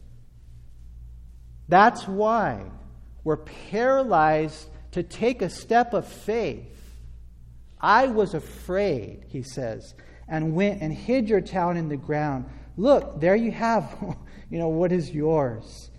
That's 1.70 2.08
why 2.08 2.64
we're 3.24 3.38
paralyzed 3.38 4.68
to 4.92 5.04
take 5.04 5.42
a 5.42 5.50
step 5.50 5.94
of 5.94 6.08
faith. 6.08 6.68
I 7.80 8.08
was 8.08 8.34
afraid, 8.34 9.26
he 9.30 9.44
says, 9.44 9.94
and 10.28 10.54
went 10.54 10.82
and 10.82 10.94
hid 10.94 11.30
your 11.30 11.42
talent 11.42 11.80
in 11.80 11.90
the 11.90 11.98
ground. 11.98 12.46
Look, 12.76 13.22
there 13.22 13.36
you 13.36 13.52
have, 13.52 13.96
you 14.50 14.60
know, 14.60 14.70
what 14.70 14.92
is 14.92 15.12
yours. 15.12 15.91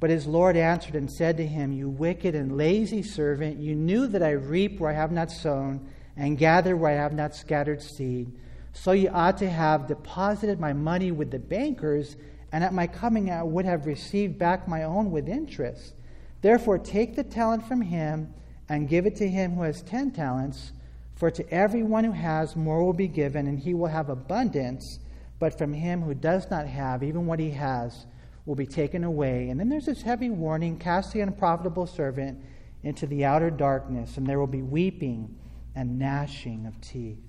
But 0.00 0.08
his 0.08 0.26
Lord 0.26 0.56
answered 0.56 0.96
and 0.96 1.10
said 1.10 1.36
to 1.36 1.46
him, 1.46 1.72
You 1.72 1.90
wicked 1.90 2.34
and 2.34 2.56
lazy 2.56 3.02
servant, 3.02 3.58
you 3.58 3.74
knew 3.74 4.06
that 4.06 4.22
I 4.22 4.30
reap 4.30 4.80
where 4.80 4.90
I 4.90 4.94
have 4.94 5.12
not 5.12 5.30
sown 5.30 5.86
and 6.16 6.38
gather 6.38 6.74
where 6.74 6.92
I 6.92 7.02
have 7.02 7.12
not 7.12 7.36
scattered 7.36 7.82
seed. 7.82 8.32
So 8.72 8.92
you 8.92 9.10
ought 9.10 9.36
to 9.38 9.50
have 9.50 9.86
deposited 9.86 10.58
my 10.58 10.72
money 10.72 11.12
with 11.12 11.30
the 11.30 11.38
bankers, 11.38 12.16
and 12.50 12.64
at 12.64 12.72
my 12.72 12.86
coming 12.86 13.30
I 13.30 13.42
would 13.42 13.66
have 13.66 13.84
received 13.84 14.38
back 14.38 14.66
my 14.66 14.84
own 14.84 15.10
with 15.10 15.28
interest. 15.28 15.92
Therefore, 16.40 16.78
take 16.78 17.14
the 17.14 17.24
talent 17.24 17.68
from 17.68 17.82
him 17.82 18.32
and 18.70 18.88
give 18.88 19.04
it 19.04 19.16
to 19.16 19.28
him 19.28 19.52
who 19.52 19.62
has 19.62 19.82
ten 19.82 20.12
talents. 20.12 20.72
For 21.16 21.30
to 21.30 21.50
everyone 21.52 22.04
who 22.04 22.12
has, 22.12 22.56
more 22.56 22.82
will 22.82 22.94
be 22.94 23.08
given, 23.08 23.46
and 23.46 23.58
he 23.58 23.74
will 23.74 23.88
have 23.88 24.08
abundance. 24.08 24.98
But 25.38 25.58
from 25.58 25.74
him 25.74 26.00
who 26.00 26.14
does 26.14 26.50
not 26.50 26.66
have, 26.66 27.02
even 27.02 27.26
what 27.26 27.38
he 27.38 27.50
has 27.50 28.06
will 28.50 28.56
be 28.56 28.66
taken 28.66 29.04
away. 29.04 29.48
And 29.48 29.60
then 29.60 29.68
there's 29.68 29.86
this 29.86 30.02
heavy 30.02 30.28
warning 30.28 30.76
cast 30.76 31.12
the 31.12 31.20
unprofitable 31.20 31.86
servant 31.86 32.42
into 32.82 33.06
the 33.06 33.24
outer 33.24 33.48
darkness, 33.48 34.16
and 34.16 34.26
there 34.26 34.40
will 34.40 34.48
be 34.48 34.60
weeping 34.60 35.36
and 35.76 36.00
gnashing 36.00 36.66
of 36.66 36.80
teeth. 36.80 37.22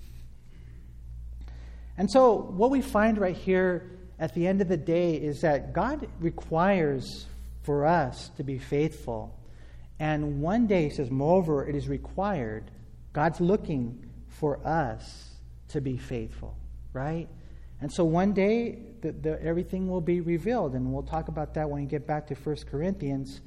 And 1.96 2.10
so, 2.10 2.34
what 2.34 2.72
we 2.72 2.82
find 2.82 3.20
right 3.20 3.38
here 3.38 4.00
at 4.18 4.34
the 4.34 4.48
end 4.48 4.62
of 4.62 4.68
the 4.68 4.78
day 4.78 5.14
is 5.14 5.42
that 5.42 5.74
God 5.74 6.08
requires 6.20 7.28
for 7.62 7.86
us 7.86 8.32
to 8.38 8.43
be 8.43 8.58
faithful. 8.58 9.38
And 10.00 10.41
one 10.41 10.66
day, 10.66 10.86
he 10.86 10.89
says, 10.89 11.12
moreover, 11.12 11.68
it 11.68 11.76
is 11.76 11.88
required. 11.88 12.72
God's 13.14 13.39
looking 13.39 14.10
for 14.28 14.66
us 14.66 15.36
to 15.68 15.82
be 15.82 15.98
faithful, 15.98 16.58
right? 16.93 17.30
And 17.82 17.92
so 17.92 18.04
one 18.06 18.34
day, 18.34 18.80
the, 19.02 19.12
the, 19.12 19.44
everything 19.44 19.90
will 19.90 20.02
be 20.02 20.22
revealed. 20.22 20.76
And 20.76 20.94
we'll 20.94 21.04
talk 21.04 21.28
about 21.28 21.56
that 21.56 21.70
when 21.70 21.82
we 21.82 21.88
get 21.88 22.08
back 22.08 22.28
to 22.28 22.36
1 22.36 22.56
Corinthians. 22.70 23.42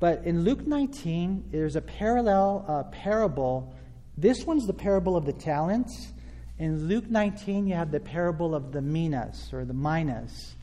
But 0.00 0.24
in 0.24 0.44
Luke 0.44 0.66
19, 0.66 1.44
there's 1.50 1.76
a 1.76 1.82
parallel 1.82 2.64
uh, 2.66 2.82
parable 2.84 3.74
this 4.18 4.46
one's 4.46 4.66
the 4.66 4.72
parable 4.72 5.14
of 5.16 5.26
the 5.26 5.32
talents. 5.32 6.12
In 6.58 6.88
Luke 6.88 7.10
19, 7.10 7.66
you 7.66 7.74
have 7.74 7.90
the 7.90 8.00
parable 8.00 8.54
of 8.54 8.72
the 8.72 8.80
minas 8.80 9.50
or 9.52 9.66
the 9.66 9.74
minas. 9.74 10.54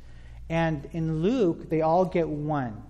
And 0.49 0.89
in 0.91 1.21
Luke, 1.21 1.69
they 1.69 1.81
all 1.81 2.03
get 2.03 2.27
one. 2.27 2.81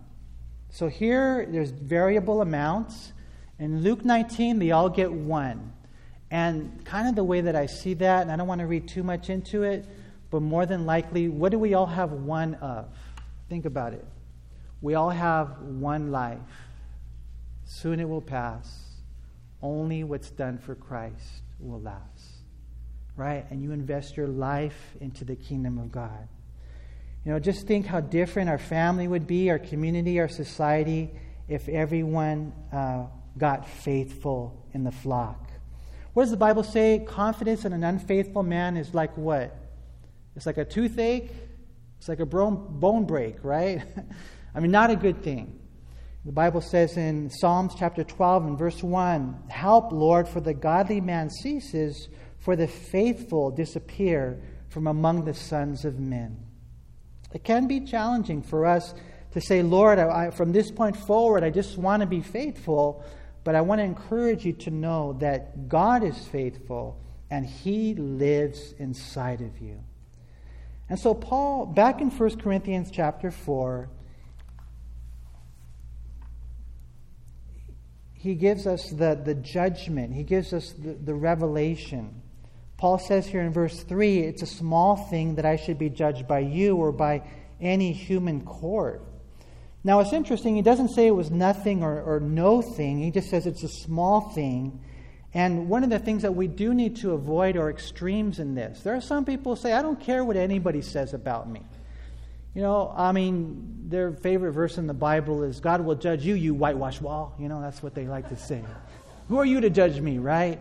So 0.70 0.88
here, 0.88 1.46
there's 1.50 1.72
variable 1.72 2.42
amounts. 2.42 3.12
In 3.60 3.82
Luke 3.82 4.06
19, 4.06 4.60
they 4.60 4.72
all 4.72 4.90
get 4.90 5.12
one. 5.12 5.74
And 6.32 6.84
kind 6.86 7.10
of 7.10 7.16
the 7.16 7.26
way 7.26 7.42
that 7.42 7.58
I 7.58 7.66
see 7.66 7.94
that, 7.96 8.22
and 8.22 8.32
I 8.32 8.38
don't 8.38 8.48
want 8.48 8.62
to 8.62 8.68
read 8.68 8.88
too 8.88 9.04
much 9.04 9.30
into 9.30 9.64
it, 9.64 9.86
but 10.34 10.42
more 10.42 10.66
than 10.66 10.88
likely, 10.88 11.30
what 11.30 11.52
do 11.52 11.60
we 11.60 11.76
all 11.76 11.86
have 11.86 12.12
one 12.12 12.56
of? 12.56 12.88
Think 13.50 13.66
about 13.66 13.94
it. 13.94 14.04
We 14.82 14.96
all 14.96 15.12
have 15.12 15.60
one 15.62 16.12
life. 16.12 16.40
Soon 17.66 18.00
it 18.00 18.10
will 18.10 18.20
pass. 18.20 18.68
Only 19.62 20.04
what's 20.04 20.32
done 20.32 20.58
for 20.58 20.74
Christ 20.74 21.44
will 21.60 21.82
last. 21.82 22.32
Right? 23.16 23.46
And 23.52 23.62
you 23.62 23.74
invest 23.74 24.18
your 24.18 24.26
life 24.26 24.96
into 25.00 25.24
the 25.24 25.36
kingdom 25.36 25.78
of 25.78 25.92
God. 25.92 26.28
You 27.26 27.34
know, 27.34 27.40
just 27.40 27.68
think 27.68 27.86
how 27.86 28.00
different 28.00 28.50
our 28.50 28.58
family 28.58 29.08
would 29.08 29.28
be, 29.28 29.52
our 29.52 29.60
community, 29.60 30.20
our 30.20 30.28
society, 30.28 31.12
if 31.48 31.70
everyone 31.70 32.54
uh, 32.72 33.04
got 33.38 33.70
faithful 33.70 34.66
in 34.74 34.84
the 34.84 34.92
flock. 34.92 35.52
What 36.14 36.24
does 36.24 36.32
the 36.32 36.38
Bible 36.38 36.64
say? 36.64 37.06
Confidence 37.08 37.66
in 37.66 37.74
an 37.74 37.84
unfaithful 37.84 38.42
man 38.42 38.78
is 38.78 38.96
like 38.96 39.16
what? 39.16 39.60
It's 40.36 40.46
like 40.46 40.58
a 40.58 40.66
toothache. 40.66 41.32
It's 41.98 42.10
like 42.10 42.20
a 42.20 42.26
bone 42.26 43.06
break, 43.06 43.44
right? 43.44 43.82
I 44.56 44.60
mean, 44.60 44.72
not 44.72 44.90
a 44.90 44.96
good 44.96 45.24
thing. 45.24 45.60
The 46.26 46.32
Bible 46.32 46.62
says 46.62 46.96
in 46.96 47.30
Psalms 47.30 47.74
chapter 47.78 48.04
12 48.04 48.46
and 48.46 48.58
verse 48.58 48.82
1 48.82 49.44
Help, 49.50 49.92
Lord, 49.92 50.28
for 50.28 50.40
the 50.40 50.54
godly 50.54 51.02
man 51.02 51.30
ceases, 51.30 52.08
for 52.40 52.56
the 52.56 52.68
faithful 52.68 53.52
disappear 53.52 54.42
from 54.70 54.88
among 54.88 55.26
the 55.26 55.34
sons 55.34 55.86
of 55.86 56.00
men. 56.00 56.38
It 57.34 57.44
can 57.44 57.68
be 57.68 57.82
challenging 57.82 58.42
for 58.42 58.66
us 58.66 58.94
to 59.32 59.42
say, 59.42 59.64
Lord, 59.64 60.00
I, 60.00 60.30
from 60.30 60.52
this 60.52 60.72
point 60.72 60.96
forward, 60.96 61.44
I 61.44 61.50
just 61.50 61.78
want 61.78 62.02
to 62.02 62.08
be 62.08 62.22
faithful, 62.22 63.04
but 63.44 63.56
I 63.56 63.62
want 63.62 63.80
to 63.80 63.86
encourage 63.86 64.46
you 64.46 64.54
to 64.54 64.72
know 64.72 65.14
that 65.20 65.68
God 65.68 66.04
is 66.04 66.18
faithful 66.28 67.02
and 67.30 67.46
He 67.46 67.96
lives 67.96 68.74
inside 68.78 69.42
of 69.42 69.60
you. 69.60 69.84
And 70.94 71.00
so, 71.00 71.16
Paul, 71.16 71.66
back 71.66 72.02
in 72.02 72.12
1 72.12 72.38
Corinthians 72.38 72.91
chapter 72.91 73.32
4, 73.32 73.89
he 78.14 78.36
gives 78.36 78.68
us 78.68 78.91
the, 78.91 79.20
the 79.26 79.34
judgment, 79.34 80.14
he 80.14 80.22
gives 80.22 80.54
us 80.54 80.72
the, 80.74 80.94
the 80.94 81.16
revelation. 81.16 82.22
Paul 82.78 83.00
says 83.00 83.26
here 83.26 83.41
in 83.41 83.52
verse 83.52 83.82
3 83.82 84.20
it's 84.20 84.44
a 84.44 84.46
small 84.46 84.96
thing 84.96 85.34
that 85.34 85.48
I 85.48 85.56
should 85.56 85.80
be 85.80 85.89
judged 85.89 86.28
by 86.28 86.41
you 86.41 86.76
or 86.76 86.91
by 86.91 87.24
any 87.60 87.91
human 87.91 88.46
court. 88.46 89.02
Now, 89.84 90.00
it's 90.00 90.14
interesting, 90.14 90.56
he 90.56 90.62
doesn't 90.62 90.89
say 90.89 91.08
it 91.08 91.16
was 91.16 91.32
nothing 91.32 91.82
or, 91.82 92.04
or 92.04 92.20
no 92.20 92.62
thing, 92.62 93.00
he 93.00 93.10
just 93.10 93.32
says 93.32 93.48
it's 93.48 93.64
a 93.64 93.68
small 93.68 94.30
thing. 94.30 94.80
And 95.34 95.68
one 95.68 95.84
of 95.84 95.90
the 95.90 96.00
things 96.00 96.22
that 96.22 96.36
we 96.36 96.48
do 96.48 96.74
need 96.74 96.98
to 96.98 97.14
avoid 97.14 97.58
are 97.58 97.70
extremes 97.70 98.40
in 98.40 98.54
this. 98.54 98.82
There 98.82 98.96
are 98.96 99.02
some 99.02 99.26
people 99.26 99.56
who 99.56 99.62
say, 99.62 99.74
I 99.74 99.82
don't 99.82 100.00
care 100.00 100.24
what 100.24 100.38
anybody 100.38 100.82
says 100.82 101.14
about 101.14 101.50
me. 101.50 101.62
You 102.54 102.62
know, 102.62 102.94
I 102.96 103.12
mean, 103.14 103.86
their 103.90 104.12
favorite 104.12 104.52
verse 104.52 104.78
in 104.78 104.86
the 104.86 104.94
Bible 104.94 105.42
is, 105.42 105.60
God 105.60 105.82
will 105.82 105.96
judge 105.96 106.24
you, 106.24 106.36
you 106.36 106.54
whitewash 106.54 107.02
wall. 107.02 107.36
You 107.40 107.50
know, 107.50 107.62
that's 107.62 107.82
what 107.82 107.96
they 107.96 108.06
like 108.06 108.30
to 108.30 108.38
say. 108.38 108.64
Who 109.30 109.40
are 109.40 109.46
you 109.46 109.62
to 109.62 109.72
judge 109.72 110.00
me, 110.00 110.20
right? 110.20 110.60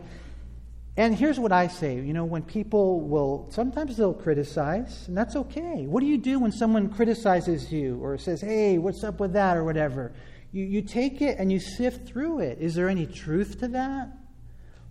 And 0.97 1.14
here's 1.14 1.39
what 1.39 1.53
I 1.53 1.68
say 1.68 1.97
you 1.97 2.14
know, 2.14 2.25
when 2.25 2.43
people 2.43 3.01
will, 3.01 3.49
sometimes 3.51 3.97
they'll 3.99 4.14
criticize, 4.14 5.07
and 5.09 5.16
that's 5.16 5.37
okay. 5.37 5.87
What 5.87 6.01
do 6.01 6.07
you 6.07 6.16
do 6.16 6.39
when 6.39 6.53
someone 6.53 6.89
criticizes 6.89 7.70
you 7.70 7.99
or 8.03 8.16
says, 8.16 8.41
hey, 8.41 8.79
what's 8.79 9.05
up 9.05 9.20
with 9.20 9.35
that 9.35 9.59
or 9.59 9.64
whatever? 9.64 10.12
You, 10.51 10.64
you 10.64 10.83
take 10.83 11.20
it 11.20 11.39
and 11.39 11.53
you 11.53 11.61
sift 11.61 12.07
through 12.07 12.41
it. 12.41 12.59
Is 12.61 12.75
there 12.75 12.89
any 12.89 13.07
truth 13.07 13.61
to 13.61 13.68
that? 13.68 14.11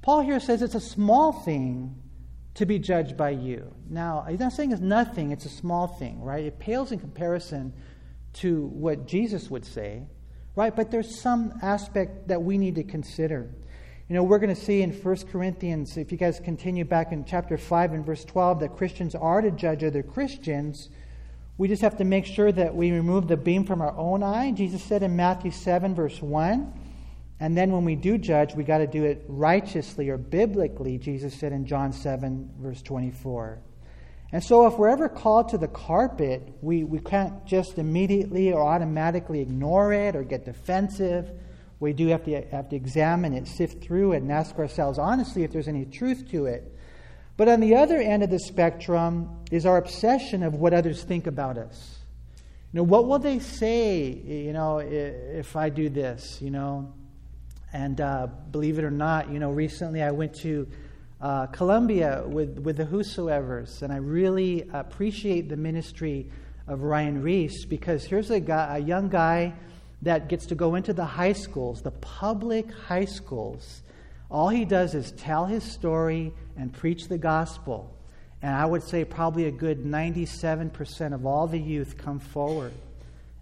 Paul 0.02 0.22
here 0.22 0.40
says 0.40 0.62
it's 0.62 0.76
a 0.76 0.80
small 0.80 1.32
thing 1.32 1.96
to 2.56 2.66
be 2.66 2.80
judged 2.80 3.16
by 3.16 3.30
you. 3.30 3.74
Now, 3.90 4.26
he's 4.28 4.40
not 4.40 4.54
saying 4.54 4.72
it's 4.72 4.82
nothing, 4.82 5.32
it's 5.32 5.46
a 5.46 5.50
small 5.50 5.88
thing, 5.88 6.22
right? 6.22 6.44
It 6.44 6.60
pales 6.60 6.92
in 6.92 7.00
comparison 7.00 7.74
to 8.34 8.66
what 8.68 9.08
Jesus 9.08 9.50
would 9.50 9.66
say, 9.66 10.04
right? 10.56 10.76
But 10.76 10.92
there's 10.92 11.20
some 11.20 11.54
aspect 11.62 12.28
that 12.28 12.42
we 12.42 12.58
need 12.58 12.76
to 12.76 12.84
consider. 12.84 13.50
You 14.10 14.16
know, 14.16 14.24
we're 14.24 14.40
going 14.40 14.54
to 14.54 14.62
see 14.62 14.82
in 14.82 14.92
1 14.92 15.18
Corinthians, 15.32 15.96
if 15.96 16.12
you 16.12 16.18
guys 16.18 16.40
continue 16.40 16.84
back 16.84 17.12
in 17.12 17.24
chapter 17.24 17.58
5 17.58 17.94
and 17.94 18.06
verse 18.06 18.26
12, 18.26 18.60
that 18.62 18.76
Christians 18.76 19.16
are 19.16 19.42
to 19.42 19.52
judge 19.52 19.84
other 19.84 20.04
Christians. 20.04 20.90
We 21.58 21.68
just 21.68 21.82
have 21.82 21.98
to 21.98 22.04
make 22.04 22.26
sure 22.26 22.52
that 22.52 22.76
we 22.76 22.92
remove 22.92 23.28
the 23.28 23.38
beam 23.38 23.66
from 23.66 23.82
our 23.82 23.96
own 23.96 24.24
eye. 24.24 24.52
Jesus 24.52 24.84
said 24.84 25.04
in 25.04 25.16
Matthew 25.16 25.52
7, 25.52 25.96
verse 25.96 26.22
1, 26.22 26.74
and 27.42 27.58
then 27.58 27.72
when 27.72 27.84
we 27.84 27.96
do 27.96 28.20
judge, 28.20 28.54
we 28.54 28.64
got 28.64 28.78
to 28.78 28.88
do 28.88 29.04
it 29.04 29.26
righteously 29.28 30.10
or 30.10 30.18
biblically, 30.18 31.00
Jesus 31.00 31.34
said 31.34 31.52
in 31.52 31.66
John 31.66 31.92
7, 31.92 32.52
verse 32.60 32.84
24. 32.84 33.60
And 34.32 34.44
so, 34.44 34.68
if 34.68 34.78
we're 34.78 34.90
ever 34.90 35.10
called 35.10 35.50
to 35.50 35.58
the 35.58 35.68
carpet, 35.68 36.48
we, 36.62 36.84
we 36.84 37.00
can't 37.00 37.44
just 37.48 37.80
immediately 37.80 38.54
or 38.54 38.62
automatically 38.62 39.42
ignore 39.42 39.92
it 39.92 40.16
or 40.16 40.24
get 40.24 40.46
defensive. 40.46 41.32
We 41.80 41.94
do 41.94 42.10
have 42.10 42.24
to, 42.26 42.46
have 42.52 42.70
to 42.70 42.76
examine 42.76 43.34
it, 43.34 43.48
sift 43.48 43.84
through 43.84 44.12
it, 44.14 44.18
and 44.18 44.32
ask 44.32 44.60
ourselves 44.60 45.00
honestly 45.00 45.44
if 45.44 45.52
there's 45.52 45.68
any 45.68 45.86
truth 45.86 46.30
to 46.30 46.46
it. 46.46 46.78
But 47.38 47.50
on 47.50 47.60
the 47.60 47.76
other 47.76 47.98
end 47.98 48.22
of 48.22 48.30
the 48.30 48.40
spectrum 48.40 49.40
is 49.50 49.66
our 49.66 49.78
obsession 49.78 50.44
of 50.44 50.54
what 50.54 50.76
others 50.76 51.02
think 51.02 51.26
about 51.26 51.58
us. 51.58 51.98
You 52.72 52.78
know, 52.78 52.84
what 52.84 53.08
will 53.08 53.18
they 53.18 53.40
say, 53.40 54.12
you 54.12 54.54
know, 54.54 54.78
if 54.78 55.56
I 55.56 55.70
do 55.70 55.90
this, 55.90 56.40
you 56.40 56.52
know? 56.52 56.94
And 57.74 58.02
uh, 58.02 58.28
believe 58.52 58.80
it 58.80 58.84
or 58.84 58.92
not, 58.92 59.32
you 59.32 59.40
know, 59.40 59.52
recently 59.52 60.02
I 60.02 60.12
went 60.12 60.34
to 60.36 60.68
uh, 61.22 61.46
Colombia 61.48 62.24
with, 62.26 62.60
with 62.60 62.78
the 62.78 62.86
Whosoevers, 62.86 63.82
and 63.82 63.94
I 63.94 63.98
really 63.98 64.68
appreciate 64.74 65.50
the 65.50 65.58
ministry 65.58 66.30
of 66.68 66.82
Ryan 66.82 67.22
Ries 67.22 67.66
because 67.66 68.04
here's 68.04 68.30
a, 68.32 68.40
guy, 68.40 68.78
a 68.78 68.80
young 68.80 69.08
guy 69.08 69.54
that 70.02 70.28
gets 70.28 70.48
to 70.48 70.56
go 70.56 70.76
into 70.76 70.94
the 70.94 71.06
high 71.06 71.34
schools, 71.34 71.82
the 71.82 71.92
public 71.92 72.72
high 72.72 73.06
schools. 73.06 73.84
All 74.30 74.50
he 74.50 74.66
does 74.66 74.96
is 74.96 75.12
tell 75.12 75.46
his 75.46 75.64
story 75.64 76.34
and 76.58 76.74
preach 76.74 77.08
the 77.08 77.18
gospel. 77.18 77.96
And 78.42 78.56
I 78.56 78.66
would 78.66 78.84
say 78.84 79.06
probably 79.06 79.46
a 79.46 79.52
good 79.52 79.84
97% 79.86 81.14
of 81.14 81.26
all 81.26 81.48
the 81.48 81.60
youth 81.60 81.98
come 81.98 82.20
forward 82.20 82.74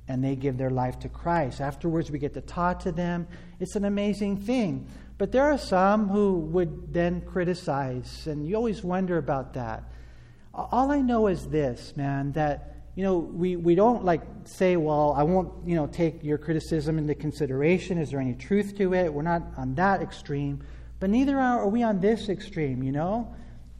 and 0.09 0.23
they 0.23 0.35
give 0.35 0.57
their 0.57 0.71
life 0.71 0.99
to 0.99 1.07
Christ. 1.07 1.61
Afterwards, 1.61 2.11
we 2.11 2.19
get 2.19 2.33
to 2.33 2.41
talk 2.41 2.79
to 2.79 2.91
them. 2.91 3.27
It's 3.59 3.75
an 3.75 3.85
amazing 3.85 4.37
thing. 4.37 4.87
But 5.19 5.31
there 5.31 5.43
are 5.43 5.57
some 5.57 6.09
who 6.09 6.39
would 6.39 6.91
then 6.93 7.21
criticize, 7.21 8.25
and 8.27 8.47
you 8.47 8.55
always 8.55 8.83
wonder 8.83 9.17
about 9.17 9.53
that. 9.53 9.83
All 10.53 10.91
I 10.91 10.99
know 10.99 11.27
is 11.27 11.47
this, 11.47 11.95
man, 11.95 12.31
that 12.33 12.75
you 12.95 13.03
know, 13.03 13.17
we, 13.17 13.55
we 13.55 13.75
don't 13.75 14.03
like 14.03 14.23
say, 14.43 14.75
well, 14.75 15.13
I 15.15 15.23
won't, 15.23 15.53
you 15.65 15.75
know, 15.75 15.87
take 15.87 16.21
your 16.21 16.37
criticism 16.37 16.97
into 16.97 17.15
consideration. 17.15 17.97
Is 17.97 18.09
there 18.09 18.19
any 18.19 18.33
truth 18.33 18.75
to 18.77 18.93
it? 18.93 19.13
We're 19.13 19.21
not 19.21 19.43
on 19.55 19.75
that 19.75 20.01
extreme. 20.01 20.61
But 20.99 21.09
neither 21.09 21.39
are 21.39 21.67
we 21.69 21.81
on 21.81 22.01
this 22.01 22.27
extreme, 22.27 22.83
you 22.83 22.91
know? 22.91 23.33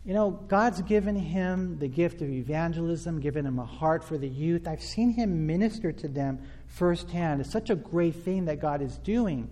You 0.06 0.14
know, 0.14 0.32
God's 0.32 0.82
given 0.82 1.16
him 1.16 1.78
the 1.78 1.88
gift 1.88 2.22
of 2.22 2.30
evangelism, 2.30 3.20
given 3.20 3.45
him 3.45 3.60
a 3.60 3.66
heart 3.66 4.04
for 4.04 4.18
the 4.18 4.28
youth. 4.28 4.68
I've 4.68 4.82
seen 4.82 5.12
him 5.12 5.45
minister 5.45 5.91
to 5.91 6.08
them 6.08 6.39
firsthand. 6.68 7.41
It's 7.41 7.52
such 7.52 7.70
a 7.70 7.76
great 7.76 8.16
thing 8.16 8.45
that 8.45 8.62
God 8.62 8.82
is 8.82 8.97
doing. 9.00 9.50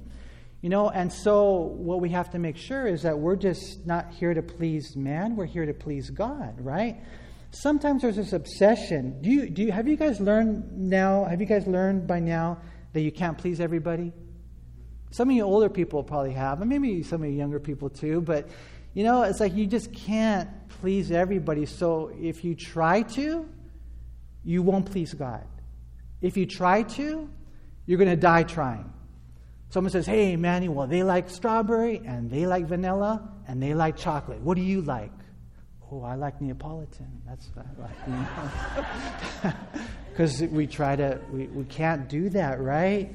You 0.61 0.69
know, 0.69 0.89
and 0.89 1.11
so 1.11 1.53
what 1.53 2.01
we 2.01 2.09
have 2.09 2.31
to 2.31 2.39
make 2.39 2.57
sure 2.57 2.87
is 2.87 3.03
that 3.03 3.19
we're 3.19 3.35
just 3.35 3.85
not 3.85 4.11
here 4.13 4.33
to 4.33 4.41
please 4.41 4.95
man, 4.95 5.35
we're 5.35 5.45
here 5.45 5.65
to 5.65 5.73
please 5.73 6.09
God, 6.09 6.55
right? 6.59 6.97
Sometimes 7.51 8.01
there's 8.01 8.15
this 8.15 8.33
obsession. 8.33 9.21
Do 9.21 9.29
you, 9.29 9.49
do 9.49 9.63
you, 9.63 9.71
have 9.71 9.87
you 9.87 9.95
guys 9.95 10.19
learned 10.19 10.77
now, 10.77 11.25
have 11.25 11.39
you 11.39 11.47
guys 11.47 11.67
learned 11.67 12.07
by 12.07 12.19
now 12.19 12.59
that 12.93 13.01
you 13.01 13.11
can't 13.11 13.37
please 13.37 13.59
everybody? 13.59 14.11
Some 15.11 15.29
of 15.29 15.35
you 15.35 15.43
older 15.43 15.69
people 15.69 16.03
probably 16.03 16.33
have, 16.33 16.61
and 16.61 16.69
maybe 16.69 17.03
some 17.03 17.23
of 17.23 17.29
you 17.29 17.35
younger 17.35 17.59
people 17.59 17.89
too, 17.89 18.21
but 18.21 18.49
you 18.97 19.03
know, 19.03 19.21
it's 19.21 19.39
like 19.39 19.53
you 19.53 19.67
just 19.67 19.93
can't 19.93 20.49
please 20.81 21.11
everybody. 21.11 21.67
So 21.67 22.11
if 22.19 22.43
you 22.43 22.55
try 22.55 23.03
to, 23.03 23.47
you 24.43 24.63
won't 24.63 24.91
please 24.91 25.13
God. 25.13 25.45
If 26.19 26.35
you 26.35 26.47
try 26.47 26.81
to, 26.81 27.29
you're 27.85 27.99
going 27.99 28.09
to 28.09 28.15
die 28.15 28.41
trying. 28.41 28.91
Someone 29.69 29.91
says, 29.91 30.07
Hey, 30.07 30.35
Manny, 30.35 30.67
well, 30.67 30.87
they 30.87 31.03
like 31.03 31.29
strawberry 31.29 32.01
and 32.07 32.31
they 32.31 32.47
like 32.47 32.65
vanilla 32.65 33.21
and 33.47 33.61
they 33.61 33.75
like 33.75 33.97
chocolate. 33.97 34.41
What 34.41 34.57
do 34.57 34.63
you 34.63 34.81
like? 34.81 35.11
Oh, 35.91 36.01
I 36.01 36.15
like 36.15 36.41
Neapolitan. 36.41 37.21
That's 37.27 37.47
what 37.53 37.67
I 37.67 37.81
like. 39.43 39.55
Because 40.09 40.41
we 40.49 40.65
try 40.65 40.95
to, 40.95 41.19
we, 41.31 41.45
we 41.45 41.65
can't 41.65 42.09
do 42.09 42.29
that, 42.29 42.59
right? 42.59 43.13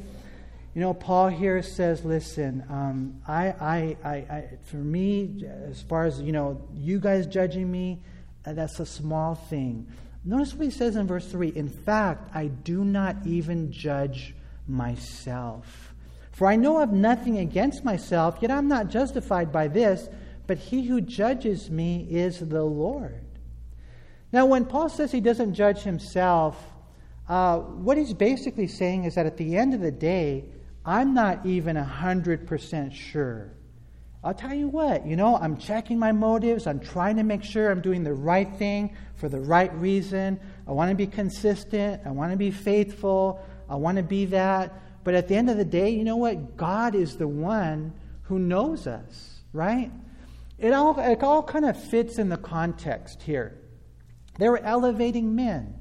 You 0.74 0.80
know, 0.80 0.94
Paul 0.94 1.28
here 1.28 1.62
says, 1.62 2.02
listen, 2.02 2.64
um, 2.70 3.20
I, 3.28 3.48
I, 3.48 3.96
I, 4.02 4.14
I, 4.14 4.48
for 4.64 4.76
me, 4.76 5.44
as 5.68 5.82
far 5.82 6.06
as, 6.06 6.20
you 6.22 6.32
know, 6.32 6.62
you 6.74 6.98
guys 6.98 7.26
judging 7.26 7.70
me, 7.70 8.00
uh, 8.46 8.54
that's 8.54 8.80
a 8.80 8.86
small 8.86 9.34
thing. 9.34 9.86
Notice 10.24 10.54
what 10.54 10.64
he 10.64 10.70
says 10.70 10.96
in 10.96 11.06
verse 11.06 11.30
3 11.30 11.48
In 11.48 11.68
fact, 11.68 12.34
I 12.34 12.46
do 12.46 12.84
not 12.84 13.16
even 13.26 13.70
judge 13.70 14.34
myself. 14.66 15.92
For 16.30 16.46
I 16.46 16.56
know 16.56 16.80
of 16.80 16.90
nothing 16.90 17.38
against 17.38 17.84
myself, 17.84 18.38
yet 18.40 18.50
I'm 18.50 18.68
not 18.68 18.88
justified 18.88 19.52
by 19.52 19.68
this, 19.68 20.08
but 20.46 20.56
he 20.56 20.86
who 20.86 21.02
judges 21.02 21.70
me 21.70 22.06
is 22.10 22.40
the 22.40 22.64
Lord. 22.64 23.20
Now, 24.32 24.46
when 24.46 24.64
Paul 24.64 24.88
says 24.88 25.12
he 25.12 25.20
doesn't 25.20 25.52
judge 25.52 25.82
himself, 25.82 26.56
uh, 27.28 27.58
what 27.58 27.98
he's 27.98 28.14
basically 28.14 28.66
saying 28.66 29.04
is 29.04 29.16
that 29.16 29.26
at 29.26 29.36
the 29.36 29.58
end 29.58 29.74
of 29.74 29.80
the 29.80 29.90
day, 29.90 30.44
I'm 30.84 31.14
not 31.14 31.46
even 31.46 31.76
100% 31.76 32.92
sure. 32.92 33.52
I'll 34.24 34.34
tell 34.34 34.54
you 34.54 34.68
what, 34.68 35.04
you 35.04 35.16
know, 35.16 35.36
I'm 35.36 35.56
checking 35.56 35.98
my 35.98 36.12
motives. 36.12 36.68
I'm 36.68 36.78
trying 36.78 37.16
to 37.16 37.24
make 37.24 37.42
sure 37.42 37.70
I'm 37.70 37.80
doing 37.80 38.04
the 38.04 38.14
right 38.14 38.52
thing 38.56 38.96
for 39.16 39.28
the 39.28 39.40
right 39.40 39.74
reason. 39.74 40.38
I 40.66 40.72
want 40.72 40.90
to 40.90 40.94
be 40.94 41.08
consistent. 41.08 42.02
I 42.06 42.10
want 42.10 42.30
to 42.30 42.38
be 42.38 42.52
faithful. 42.52 43.44
I 43.68 43.74
want 43.74 43.96
to 43.96 44.04
be 44.04 44.26
that. 44.26 44.72
But 45.02 45.14
at 45.14 45.26
the 45.26 45.34
end 45.34 45.50
of 45.50 45.56
the 45.56 45.64
day, 45.64 45.90
you 45.90 46.04
know 46.04 46.16
what? 46.16 46.56
God 46.56 46.94
is 46.94 47.16
the 47.16 47.26
one 47.26 47.92
who 48.22 48.38
knows 48.38 48.86
us, 48.86 49.40
right? 49.52 49.90
It 50.56 50.72
all, 50.72 50.98
it 51.00 51.22
all 51.24 51.42
kind 51.42 51.64
of 51.64 51.82
fits 51.82 52.18
in 52.18 52.28
the 52.28 52.36
context 52.36 53.22
here. 53.22 53.58
They 54.38 54.48
were 54.48 54.62
elevating 54.62 55.34
men. 55.34 55.74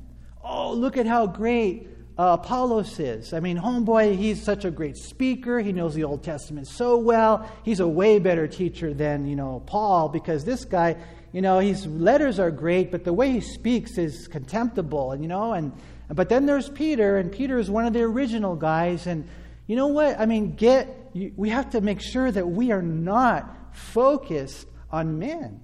Oh, 0.43 0.73
look 0.73 0.97
at 0.97 1.05
how 1.05 1.27
great 1.27 1.87
uh, 2.17 2.37
Apollos 2.39 2.99
is. 2.99 3.33
I 3.33 3.39
mean, 3.39 3.57
homeboy, 3.57 4.15
he's 4.15 4.41
such 4.43 4.65
a 4.65 4.71
great 4.71 4.97
speaker. 4.97 5.59
He 5.59 5.71
knows 5.71 5.95
the 5.95 6.03
Old 6.03 6.23
Testament 6.23 6.67
so 6.67 6.97
well. 6.97 7.49
He's 7.63 7.79
a 7.79 7.87
way 7.87 8.19
better 8.19 8.47
teacher 8.47 8.93
than, 8.93 9.27
you 9.27 9.35
know, 9.35 9.63
Paul 9.65 10.09
because 10.09 10.43
this 10.43 10.65
guy, 10.65 10.97
you 11.31 11.41
know, 11.41 11.59
his 11.59 11.87
letters 11.87 12.39
are 12.39 12.51
great, 12.51 12.91
but 12.91 13.03
the 13.03 13.13
way 13.13 13.31
he 13.31 13.41
speaks 13.41 13.97
is 13.97 14.27
contemptible, 14.27 15.13
and 15.13 15.23
you 15.23 15.29
know, 15.29 15.53
and 15.53 15.71
but 16.09 16.27
then 16.27 16.45
there's 16.45 16.67
Peter, 16.69 17.17
and 17.17 17.31
Peter 17.31 17.57
is 17.57 17.69
one 17.69 17.85
of 17.85 17.93
the 17.93 18.01
original 18.01 18.55
guys, 18.55 19.07
and 19.07 19.27
you 19.65 19.77
know 19.77 19.87
what? 19.87 20.19
I 20.19 20.25
mean, 20.25 20.55
get 20.55 21.11
we 21.13 21.49
have 21.49 21.69
to 21.71 21.81
make 21.81 22.01
sure 22.01 22.29
that 22.29 22.47
we 22.47 22.71
are 22.71 22.81
not 22.81 23.75
focused 23.75 24.67
on 24.91 25.19
men. 25.19 25.61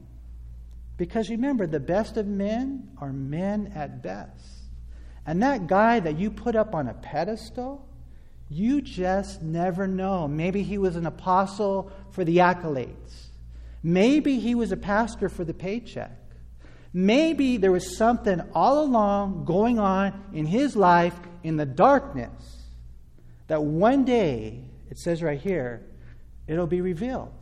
Because 0.95 1.29
remember, 1.29 1.67
the 1.67 1.79
best 1.79 2.17
of 2.17 2.25
men 2.25 2.89
are 2.99 3.13
men 3.13 3.71
at 3.75 4.01
best. 4.01 4.56
And 5.27 5.43
that 5.43 5.67
guy 5.67 5.99
that 5.99 6.17
you 6.17 6.31
put 6.31 6.55
up 6.55 6.73
on 6.73 6.87
a 6.87 6.93
pedestal, 6.93 7.85
you 8.49 8.81
just 8.81 9.41
never 9.41 9.85
know. 9.85 10.25
Maybe 10.25 10.63
he 10.63 10.77
was 10.77 10.95
an 10.95 11.05
apostle 11.05 11.91
for 12.11 12.23
the 12.23 12.37
accolades. 12.37 13.27
Maybe 13.83 14.39
he 14.39 14.55
was 14.55 14.71
a 14.71 14.77
pastor 14.77 15.27
for 15.27 15.43
the 15.43 15.53
paycheck. 15.53 16.11
Maybe 16.93 17.57
there 17.57 17.73
was 17.73 17.97
something 17.97 18.41
all 18.55 18.79
along 18.79 19.43
going 19.43 19.77
on 19.77 20.29
in 20.33 20.45
his 20.45 20.77
life 20.77 21.13
in 21.43 21.57
the 21.57 21.65
darkness 21.65 22.63
that 23.47 23.61
one 23.61 24.05
day, 24.05 24.63
it 24.89 24.97
says 24.97 25.21
right 25.21 25.39
here, 25.39 25.85
it'll 26.47 26.67
be 26.67 26.81
revealed. 26.81 27.33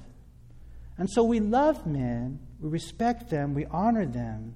And 0.98 1.10
so 1.10 1.24
we 1.24 1.40
love 1.40 1.86
men, 1.86 2.40
we 2.60 2.70
respect 2.70 3.30
them, 3.30 3.54
we 3.54 3.66
honor 3.66 4.06
them, 4.06 4.56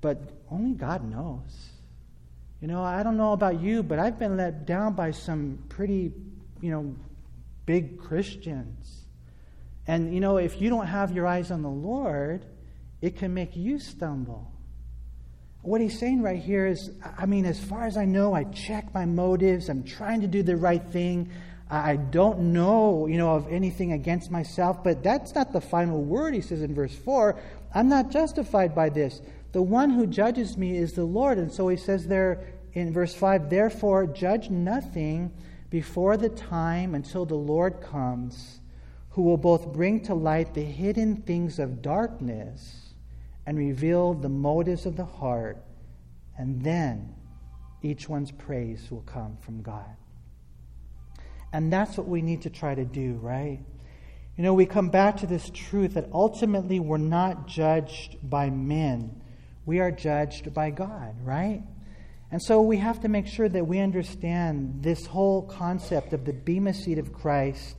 but 0.00 0.18
only 0.50 0.72
God 0.72 1.08
knows. 1.08 1.70
You 2.62 2.68
know, 2.68 2.84
I 2.84 3.02
don't 3.02 3.16
know 3.16 3.32
about 3.32 3.60
you, 3.60 3.82
but 3.82 3.98
I've 3.98 4.20
been 4.20 4.36
let 4.36 4.66
down 4.66 4.92
by 4.92 5.10
some 5.10 5.64
pretty, 5.68 6.12
you 6.60 6.70
know, 6.70 6.94
big 7.66 7.98
Christians. 7.98 9.04
And, 9.88 10.14
you 10.14 10.20
know, 10.20 10.36
if 10.36 10.60
you 10.60 10.70
don't 10.70 10.86
have 10.86 11.10
your 11.10 11.26
eyes 11.26 11.50
on 11.50 11.62
the 11.62 11.68
Lord, 11.68 12.46
it 13.00 13.16
can 13.16 13.34
make 13.34 13.56
you 13.56 13.80
stumble. 13.80 14.52
What 15.62 15.80
he's 15.80 15.98
saying 15.98 16.22
right 16.22 16.40
here 16.40 16.66
is 16.66 16.92
I 17.18 17.26
mean, 17.26 17.46
as 17.46 17.58
far 17.58 17.84
as 17.84 17.96
I 17.96 18.04
know, 18.04 18.32
I 18.32 18.44
check 18.44 18.94
my 18.94 19.06
motives. 19.06 19.68
I'm 19.68 19.82
trying 19.82 20.20
to 20.20 20.28
do 20.28 20.44
the 20.44 20.56
right 20.56 20.84
thing. 20.84 21.30
I 21.68 21.96
don't 21.96 22.52
know, 22.52 23.08
you 23.08 23.18
know, 23.18 23.34
of 23.34 23.48
anything 23.48 23.90
against 23.90 24.30
myself, 24.30 24.84
but 24.84 25.02
that's 25.02 25.34
not 25.34 25.52
the 25.52 25.60
final 25.60 26.00
word, 26.00 26.34
he 26.34 26.40
says 26.40 26.62
in 26.62 26.76
verse 26.76 26.94
4. 26.94 27.36
I'm 27.74 27.88
not 27.88 28.10
justified 28.10 28.72
by 28.72 28.88
this. 28.90 29.20
The 29.52 29.62
one 29.62 29.90
who 29.90 30.06
judges 30.06 30.56
me 30.56 30.76
is 30.76 30.94
the 30.94 31.04
Lord. 31.04 31.38
And 31.38 31.52
so 31.52 31.68
he 31.68 31.76
says 31.76 32.06
there 32.06 32.44
in 32.72 32.92
verse 32.92 33.14
5 33.14 33.50
Therefore, 33.50 34.06
judge 34.06 34.50
nothing 34.50 35.32
before 35.70 36.16
the 36.16 36.28
time 36.28 36.94
until 36.94 37.24
the 37.24 37.34
Lord 37.34 37.80
comes, 37.80 38.60
who 39.10 39.22
will 39.22 39.36
both 39.36 39.72
bring 39.72 40.00
to 40.02 40.14
light 40.14 40.54
the 40.54 40.62
hidden 40.62 41.16
things 41.16 41.58
of 41.58 41.82
darkness 41.82 42.94
and 43.46 43.58
reveal 43.58 44.14
the 44.14 44.28
motives 44.28 44.86
of 44.86 44.96
the 44.96 45.04
heart. 45.04 45.62
And 46.38 46.62
then 46.62 47.14
each 47.82 48.08
one's 48.08 48.30
praise 48.30 48.90
will 48.90 49.02
come 49.02 49.36
from 49.38 49.62
God. 49.62 49.96
And 51.52 51.72
that's 51.72 51.98
what 51.98 52.08
we 52.08 52.22
need 52.22 52.42
to 52.42 52.50
try 52.50 52.74
to 52.74 52.84
do, 52.84 53.14
right? 53.14 53.60
You 54.36 54.44
know, 54.44 54.54
we 54.54 54.64
come 54.64 54.88
back 54.88 55.18
to 55.18 55.26
this 55.26 55.50
truth 55.50 55.94
that 55.94 56.08
ultimately 56.12 56.80
we're 56.80 56.96
not 56.96 57.46
judged 57.46 58.16
by 58.22 58.48
men, 58.48 59.20
we 59.66 59.80
are 59.80 59.90
judged 59.90 60.52
by 60.54 60.70
God, 60.70 61.14
right? 61.22 61.62
And 62.32 62.42
so 62.42 62.62
we 62.62 62.78
have 62.78 63.00
to 63.00 63.08
make 63.08 63.26
sure 63.26 63.48
that 63.50 63.66
we 63.66 63.78
understand 63.78 64.82
this 64.82 65.04
whole 65.04 65.42
concept 65.42 66.14
of 66.14 66.24
the 66.24 66.32
Bema 66.32 66.72
seat 66.72 66.96
of 66.96 67.12
Christ 67.12 67.76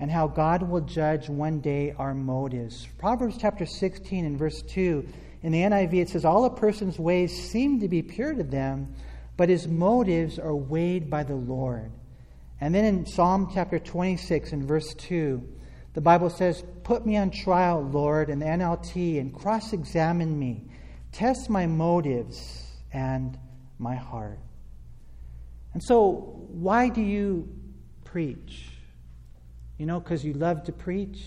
and 0.00 0.10
how 0.10 0.26
God 0.26 0.68
will 0.68 0.80
judge 0.80 1.28
one 1.28 1.60
day 1.60 1.94
our 1.96 2.12
motives. 2.12 2.88
Proverbs 2.98 3.36
chapter 3.38 3.64
16 3.64 4.24
and 4.24 4.36
verse 4.36 4.60
2, 4.62 5.06
in 5.44 5.52
the 5.52 5.60
NIV, 5.60 5.94
it 5.94 6.08
says, 6.08 6.24
All 6.24 6.44
a 6.44 6.50
person's 6.50 6.98
ways 6.98 7.48
seem 7.50 7.78
to 7.78 7.86
be 7.86 8.02
pure 8.02 8.34
to 8.34 8.42
them, 8.42 8.92
but 9.36 9.48
his 9.48 9.68
motives 9.68 10.36
are 10.36 10.56
weighed 10.56 11.08
by 11.08 11.22
the 11.22 11.36
Lord. 11.36 11.92
And 12.60 12.74
then 12.74 12.84
in 12.84 13.06
Psalm 13.06 13.52
chapter 13.54 13.78
26 13.78 14.50
and 14.52 14.64
verse 14.64 14.94
2, 14.94 15.48
the 15.94 16.00
Bible 16.00 16.28
says, 16.28 16.64
Put 16.82 17.06
me 17.06 17.16
on 17.16 17.30
trial, 17.30 17.80
Lord, 17.80 18.30
in 18.30 18.40
the 18.40 18.46
NLT, 18.46 19.20
and 19.20 19.32
cross 19.32 19.72
examine 19.72 20.36
me. 20.36 20.64
Test 21.12 21.48
my 21.48 21.66
motives 21.66 22.64
and 22.92 23.38
my 23.82 23.96
heart. 23.96 24.38
And 25.74 25.82
so, 25.82 26.46
why 26.48 26.88
do 26.88 27.00
you 27.00 27.48
preach? 28.04 28.68
You 29.78 29.86
know, 29.86 30.00
because 30.00 30.24
you 30.24 30.34
love 30.34 30.64
to 30.64 30.72
preach? 30.72 31.24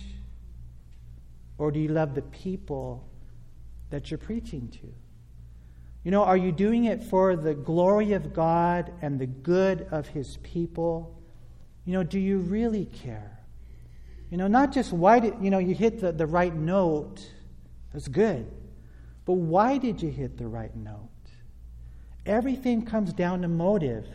Or 1.58 1.72
do 1.72 1.80
you 1.80 1.89
love 1.89 2.16
the 2.16 2.22
people 2.22 3.08
that 3.89 4.12
you're 4.12 4.18
preaching 4.18 4.70
to? 4.70 4.93
You 6.03 6.12
know, 6.12 6.24
are 6.24 6.38
you 6.38 6.51
doing 6.51 6.86
it 6.86 7.03
for 7.03 7.36
the 7.36 7.56
glory 7.56 8.14
of 8.14 8.34
God 8.34 8.93
and 9.01 9.20
the 9.20 9.26
good 9.26 9.88
of 9.91 10.08
His 10.08 10.38
people? 10.43 11.20
You 11.86 11.93
know, 11.93 12.03
do 12.03 12.20
you 12.20 12.38
really 12.39 12.86
care? 12.86 13.39
You 14.30 14.38
know, 14.38 14.47
not 14.47 14.72
just 14.72 14.93
why 14.93 15.20
did, 15.20 15.34
you 15.41 15.49
know, 15.49 15.60
you 15.60 15.74
hit 15.74 16.01
the, 16.01 16.12
the 16.12 16.28
right 16.28 16.53
note, 16.53 17.26
that's 17.93 18.08
good, 18.08 18.51
but 19.26 19.34
why 19.34 19.78
did 19.78 20.01
you 20.01 20.10
hit 20.10 20.38
the 20.38 20.47
right 20.47 20.76
note? 20.76 21.10
Everything 22.26 22.84
comes 22.84 23.14
down 23.14 23.42
to 23.44 23.48
motive. 23.48 24.08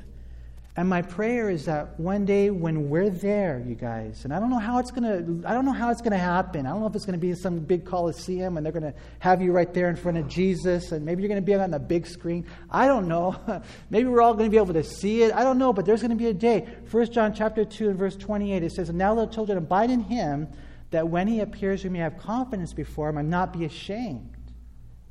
And 0.77 0.89
my 0.89 1.03
prayer 1.03 1.51
is 1.51 1.65
that 1.65 1.99
one 1.99 2.25
day 2.25 2.49
when 2.51 2.89
we're 2.89 3.11
there, 3.11 3.63
you 3.67 3.75
guys, 3.75 4.25
and 4.25 4.33
I 4.33 4.39
don't 4.39 4.51
know 4.51 4.59
how 4.59 4.79
it's 4.79 4.93
gonna 4.93 5.17
I 5.45 5.53
don't 5.53 5.65
know 5.65 5.73
how 5.73 5.91
it's 5.91 6.01
gonna 6.01 6.17
happen. 6.17 6.65
I 6.65 6.71
don't 6.71 6.81
know 6.81 6.87
if 6.87 6.95
it's 6.95 7.05
gonna 7.05 7.19
be 7.19 7.35
some 7.35 7.59
big 7.59 7.85
coliseum 7.85 8.57
and 8.57 8.65
they're 8.65 8.73
gonna 8.73 8.95
have 9.19 9.43
you 9.43 9.53
right 9.53 9.73
there 9.75 9.91
in 9.91 9.97
front 9.97 10.17
of 10.17 10.29
Jesus, 10.29 10.93
and 10.93 11.05
maybe 11.05 11.23
you're 11.23 11.29
gonna 11.29 11.43
be 11.43 11.55
on 11.55 11.73
the 11.73 11.79
big 11.81 12.07
screen. 12.07 12.47
I 12.71 12.87
don't 12.87 13.09
know. 13.09 13.37
maybe 13.91 14.09
we're 14.09 14.23
all 14.23 14.33
gonna 14.33 14.49
be 14.49 14.59
able 14.59 14.73
to 14.75 14.85
see 14.85 15.25
it. 15.25 15.35
I 15.35 15.43
don't 15.43 15.59
know, 15.59 15.73
but 15.73 15.87
there's 15.87 16.03
gonna 16.03 16.15
be 16.15 16.29
a 16.29 16.35
day. 16.35 16.69
First 16.87 17.13
John 17.13 17.35
chapter 17.35 17.65
two 17.65 17.89
and 17.91 17.99
verse 17.99 18.15
twenty-eight, 18.17 18.63
it 18.63 18.73
says, 18.73 18.89
And 18.89 18.97
now 18.97 19.13
little 19.13 19.33
children, 19.33 19.59
abide 19.59 19.91
in 19.91 20.01
him, 20.01 20.49
that 20.93 21.09
when 21.09 21.27
he 21.27 21.41
appears 21.41 21.83
we 21.83 21.91
may 21.91 21.99
have 21.99 22.17
confidence 22.17 22.73
before 22.73 23.09
him 23.09 23.19
and 23.19 23.29
not 23.29 23.53
be 23.53 23.65
ashamed 23.65 24.37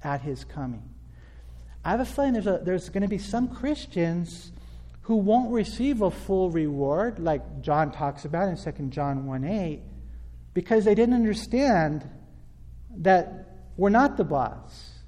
at 0.04 0.22
his 0.22 0.45
coming. 0.45 0.89
I 1.84 1.91
have 1.91 1.99
a 1.99 2.05
feeling 2.05 2.34
there's, 2.34 2.47
a, 2.47 2.59
there's 2.63 2.89
going 2.89 3.03
to 3.03 3.07
be 3.07 3.17
some 3.17 3.47
Christians 3.47 4.51
who 5.03 5.15
won't 5.15 5.51
receive 5.51 6.01
a 6.01 6.11
full 6.11 6.51
reward, 6.51 7.19
like 7.19 7.61
John 7.61 7.91
talks 7.91 8.25
about 8.25 8.47
in 8.49 8.57
2 8.57 8.84
John 8.89 9.25
1 9.25 9.43
8, 9.43 9.82
because 10.53 10.86
they 10.86 10.93
didn't 10.93 11.15
understand 11.15 12.07
that 12.97 13.47
we're 13.77 13.89
not 13.89 14.17
the 14.17 14.23
boss, 14.23 14.99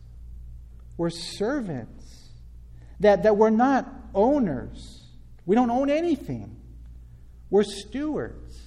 we're 0.97 1.09
servants, 1.09 2.29
that, 2.99 3.23
that 3.23 3.37
we're 3.37 3.49
not 3.49 3.87
owners, 4.15 5.03
we 5.45 5.55
don't 5.55 5.69
own 5.69 5.89
anything, 5.89 6.55
we're 7.49 7.63
stewards. 7.63 8.59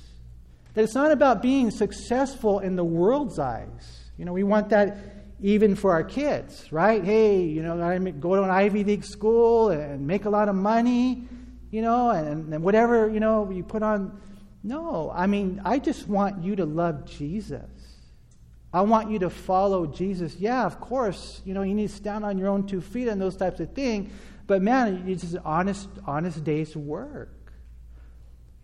That 0.74 0.82
it's 0.82 0.94
not 0.94 1.12
about 1.12 1.40
being 1.40 1.70
successful 1.70 2.59
in 2.59 2.74
the 2.76 2.84
world's 2.84 3.38
eyes. 3.38 4.11
You 4.18 4.24
know, 4.24 4.32
we 4.32 4.42
want 4.42 4.70
that 4.70 5.13
even 5.45 5.74
for 5.76 5.92
our 5.92 6.03
kids, 6.03 6.72
right? 6.72 7.05
Hey, 7.05 7.42
you 7.42 7.62
know, 7.62 7.78
I 7.82 7.99
go 7.99 8.34
to 8.34 8.45
an 8.45 8.51
Ivy 8.51 8.82
League 8.82 9.05
school 9.05 9.68
and 9.68 10.07
make 10.07 10.24
a 10.24 10.30
lot 10.30 10.49
of 10.49 10.55
money, 10.55 11.28
you 11.70 11.82
know, 11.82 12.09
and, 12.09 12.55
and 12.55 12.64
whatever, 12.64 13.11
you 13.11 13.20
know, 13.20 13.51
you 13.51 13.62
put 13.62 13.82
on. 13.82 14.18
No, 14.62 15.12
I 15.14 15.26
mean, 15.26 15.61
I 15.62 15.80
just 15.80 16.09
want 16.09 16.42
you 16.42 16.57
to 16.57 16.64
love 16.64 17.05
Jesus. 17.05 17.61
I 18.72 18.80
want 18.80 19.11
you 19.11 19.18
to 19.18 19.28
follow 19.28 19.84
Jesus. 19.84 20.34
Yeah, 20.36 20.64
of 20.64 20.80
course, 20.80 21.42
you 21.45 21.53
know, 21.53 21.61
you 21.61 21.74
need 21.74 21.90
to 21.90 21.95
stand 21.95 22.24
on 22.24 22.38
your 22.38 22.49
own 22.49 22.66
two 22.66 22.80
feet 22.80 23.09
and 23.09 23.20
those 23.20 23.36
types 23.36 23.61
of 23.61 23.74
things. 23.74 24.11
But 24.47 24.62
man, 24.62 25.05
it's 25.07 25.24
just 25.24 25.36
honest, 25.45 25.90
honest 26.07 26.42
day's 26.42 26.74
work. 26.74 27.34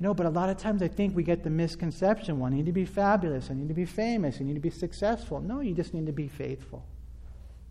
You 0.01 0.05
know, 0.05 0.15
but 0.15 0.25
a 0.25 0.31
lot 0.31 0.49
of 0.49 0.57
times 0.57 0.83
I 0.83 0.89
think 0.89 1.15
we 1.15 1.23
get 1.23 1.45
the 1.45 1.51
misconception 1.51 2.39
well, 2.39 2.51
I 2.51 2.57
need 2.57 2.65
to 2.67 2.73
be 2.73 2.87
fabulous, 2.87 3.51
I 3.51 3.55
need 3.55 3.69
to 3.69 3.75
be 3.75 3.85
famous, 3.85 4.39
I 4.41 4.45
need 4.45 4.55
to 4.55 4.61
be 4.61 4.71
successful. 4.71 5.41
No, 5.41 5.61
you 5.61 5.75
just 5.75 5.93
need 5.93 6.07
to 6.07 6.13
be 6.13 6.27
faithful. 6.27 6.87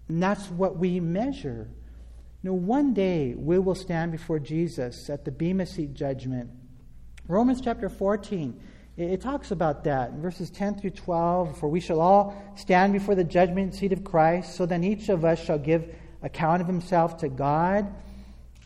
And 0.07 0.21
that's 0.21 0.45
what 0.51 0.77
we 0.77 0.99
measure. 0.99 1.67
You 2.43 2.51
know, 2.51 2.53
one 2.53 2.93
day 2.93 3.34
we 3.36 3.57
will 3.57 3.73
stand 3.73 4.11
before 4.11 4.38
Jesus 4.38 5.09
at 5.09 5.25
the 5.25 5.32
Bema 5.32 5.65
Seat 5.65 5.95
judgment. 5.95 6.51
Romans 7.27 7.61
chapter 7.61 7.89
14, 7.89 8.61
it, 8.95 9.03
it 9.03 9.21
talks 9.21 9.49
about 9.49 9.84
that 9.86 10.11
in 10.11 10.21
verses 10.21 10.51
10 10.51 10.80
through 10.80 10.91
12. 10.91 11.57
For 11.57 11.67
we 11.67 11.80
shall 11.80 11.99
all 11.99 12.53
stand 12.55 12.93
before 12.93 13.15
the 13.15 13.23
judgment 13.23 13.73
seat 13.73 13.91
of 13.91 14.03
Christ, 14.03 14.55
so 14.55 14.67
then 14.67 14.84
each 14.84 15.09
of 15.09 15.25
us 15.25 15.43
shall 15.43 15.57
give 15.57 15.95
account 16.21 16.61
of 16.61 16.67
himself 16.67 17.17
to 17.17 17.27
God. 17.27 17.91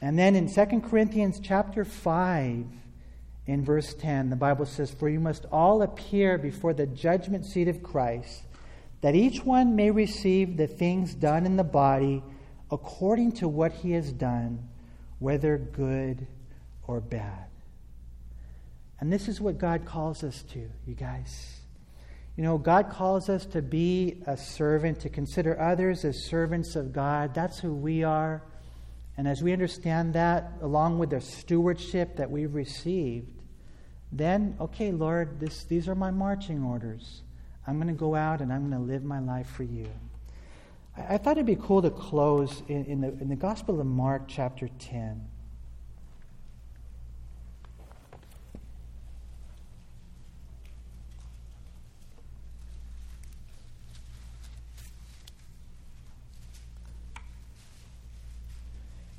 And 0.01 0.19
then 0.19 0.35
in 0.35 0.53
2 0.53 0.81
Corinthians 0.81 1.39
chapter 1.41 1.85
5, 1.85 2.65
in 3.45 3.63
verse 3.63 3.93
10, 3.93 4.29
the 4.29 4.35
Bible 4.35 4.65
says, 4.65 4.91
For 4.91 5.09
you 5.09 5.19
must 5.19 5.45
all 5.51 5.81
appear 5.81 6.37
before 6.37 6.73
the 6.73 6.87
judgment 6.87 7.45
seat 7.45 7.67
of 7.67 7.83
Christ, 7.83 8.43
that 9.01 9.15
each 9.15 9.43
one 9.43 9.75
may 9.75 9.91
receive 9.91 10.55
the 10.55 10.67
things 10.67 11.13
done 11.13 11.45
in 11.45 11.57
the 11.57 11.63
body 11.63 12.23
according 12.71 13.33
to 13.33 13.47
what 13.47 13.73
he 13.73 13.91
has 13.91 14.11
done, 14.11 14.67
whether 15.19 15.57
good 15.57 16.25
or 16.87 17.01
bad. 17.01 17.47
And 18.99 19.11
this 19.11 19.27
is 19.27 19.41
what 19.41 19.57
God 19.57 19.85
calls 19.85 20.23
us 20.23 20.43
to, 20.53 20.69
you 20.87 20.95
guys. 20.95 21.59
You 22.37 22.43
know, 22.43 22.57
God 22.57 22.89
calls 22.89 23.29
us 23.29 23.45
to 23.47 23.61
be 23.61 24.23
a 24.25 24.37
servant, 24.37 25.01
to 25.01 25.09
consider 25.09 25.59
others 25.59 26.05
as 26.05 26.25
servants 26.25 26.75
of 26.75 26.93
God. 26.93 27.33
That's 27.33 27.59
who 27.59 27.73
we 27.73 28.03
are. 28.03 28.41
And 29.17 29.27
as 29.27 29.43
we 29.43 29.53
understand 29.53 30.13
that, 30.13 30.53
along 30.61 30.99
with 30.99 31.11
the 31.11 31.21
stewardship 31.21 32.15
that 32.15 32.31
we've 32.31 32.53
received, 32.53 33.27
then, 34.11 34.55
okay, 34.59 34.91
Lord, 34.91 35.39
this, 35.39 35.63
these 35.65 35.87
are 35.87 35.95
my 35.95 36.11
marching 36.11 36.63
orders. 36.63 37.21
I'm 37.65 37.75
going 37.75 37.87
to 37.87 37.93
go 37.93 38.15
out 38.15 38.41
and 38.41 38.51
I'm 38.51 38.69
going 38.69 38.79
to 38.81 38.91
live 38.91 39.03
my 39.03 39.19
life 39.19 39.47
for 39.47 39.63
you. 39.63 39.87
I, 40.97 41.15
I 41.15 41.17
thought 41.17 41.33
it'd 41.33 41.45
be 41.45 41.55
cool 41.55 41.81
to 41.81 41.89
close 41.89 42.63
in, 42.67 42.85
in, 42.85 43.01
the, 43.01 43.07
in 43.07 43.29
the 43.29 43.35
Gospel 43.35 43.79
of 43.79 43.85
Mark, 43.85 44.23
chapter 44.27 44.67
10. 44.79 45.27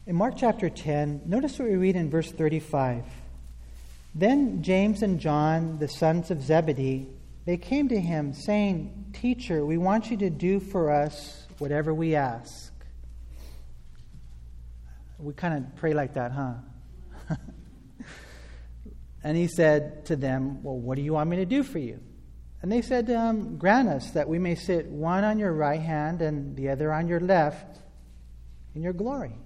In 0.07 0.17
Mark 0.17 0.35
chapter 0.37 0.69
10, 0.69 1.23
notice 1.25 1.59
what 1.59 1.67
we 1.67 1.77
read 1.77 1.97
in 1.97 2.11
verse 2.11 2.31
35. 2.31 3.05
Then 4.15 4.63
James 4.63 5.03
and 5.03 5.19
John, 5.19 5.79
the 5.79 5.89
sons 5.89 6.31
of 6.31 6.43
Zebedee, 6.43 7.09
they 7.47 7.57
came 7.57 7.89
to 7.89 7.99
him, 7.99 8.35
saying, 8.35 9.13
Teacher, 9.15 9.65
we 9.65 9.79
want 9.79 10.11
you 10.11 10.19
to 10.19 10.29
do 10.29 10.61
for 10.61 10.91
us 10.91 11.47
whatever 11.57 11.95
we 11.95 12.15
ask. 12.15 12.71
We 15.19 15.33
kind 15.33 15.55
of 15.65 15.77
pray 15.77 15.95
like 15.95 16.13
that, 16.15 16.33
huh? 16.33 16.55
and 19.25 19.39
he 19.39 19.49
said 19.49 20.05
to 20.07 20.17
them, 20.17 20.63
Well, 20.63 20.77
what 20.77 20.97
do 20.97 21.03
you 21.03 21.15
want 21.15 21.31
me 21.31 21.37
to 21.37 21.47
do 21.47 21.63
for 21.63 21.79
you? 21.79 21.99
And 22.61 22.71
they 22.71 22.83
said, 22.83 23.11
um, 23.11 23.57
Grant 23.57 23.89
us 23.89 24.11
that 24.11 24.29
we 24.29 24.39
may 24.39 24.55
sit 24.55 24.85
one 24.85 25.25
on 25.25 25.39
your 25.39 25.55
right 25.55 25.81
hand 25.81 26.21
and 26.21 26.55
the 26.57 26.69
other 26.69 26.93
on 26.93 27.09
your 27.09 27.21
left 27.21 27.79
in 28.75 28.83
your 28.83 28.93
glory. 28.93 29.39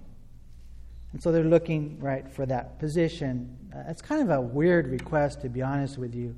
And 1.11 1.21
so 1.21 1.31
they're 1.31 1.43
looking, 1.43 1.99
right, 1.99 2.29
for 2.29 2.45
that 2.45 2.79
position. 2.79 3.57
Uh, 3.75 3.83
it's 3.87 4.01
kind 4.01 4.21
of 4.21 4.29
a 4.29 4.39
weird 4.39 4.87
request, 4.87 5.41
to 5.41 5.49
be 5.49 5.61
honest 5.61 5.97
with 5.97 6.13
you. 6.13 6.35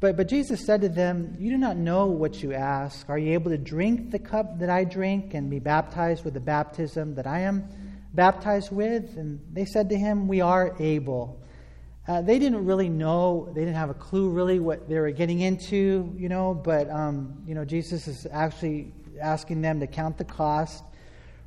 But, 0.00 0.16
but 0.16 0.28
Jesus 0.28 0.64
said 0.64 0.80
to 0.82 0.88
them, 0.88 1.36
You 1.38 1.50
do 1.50 1.58
not 1.58 1.76
know 1.76 2.06
what 2.06 2.42
you 2.42 2.54
ask. 2.54 3.08
Are 3.10 3.18
you 3.18 3.32
able 3.32 3.50
to 3.50 3.58
drink 3.58 4.10
the 4.10 4.18
cup 4.18 4.58
that 4.60 4.70
I 4.70 4.84
drink 4.84 5.34
and 5.34 5.50
be 5.50 5.58
baptized 5.58 6.24
with 6.24 6.34
the 6.34 6.40
baptism 6.40 7.14
that 7.16 7.26
I 7.26 7.40
am 7.40 7.68
baptized 8.14 8.70
with? 8.70 9.16
And 9.16 9.40
they 9.52 9.64
said 9.64 9.88
to 9.90 9.96
him, 9.98 10.28
We 10.28 10.40
are 10.40 10.74
able. 10.78 11.42
Uh, 12.06 12.22
they 12.22 12.38
didn't 12.38 12.64
really 12.64 12.88
know, 12.88 13.50
they 13.54 13.60
didn't 13.60 13.74
have 13.74 13.90
a 13.90 13.94
clue 13.94 14.30
really 14.30 14.60
what 14.60 14.88
they 14.88 14.98
were 14.98 15.10
getting 15.10 15.40
into, 15.40 16.10
you 16.16 16.30
know, 16.30 16.54
but, 16.54 16.88
um, 16.88 17.42
you 17.46 17.54
know, 17.54 17.66
Jesus 17.66 18.08
is 18.08 18.26
actually 18.32 18.94
asking 19.20 19.60
them 19.60 19.78
to 19.80 19.86
count 19.86 20.16
the 20.16 20.24
cost 20.24 20.84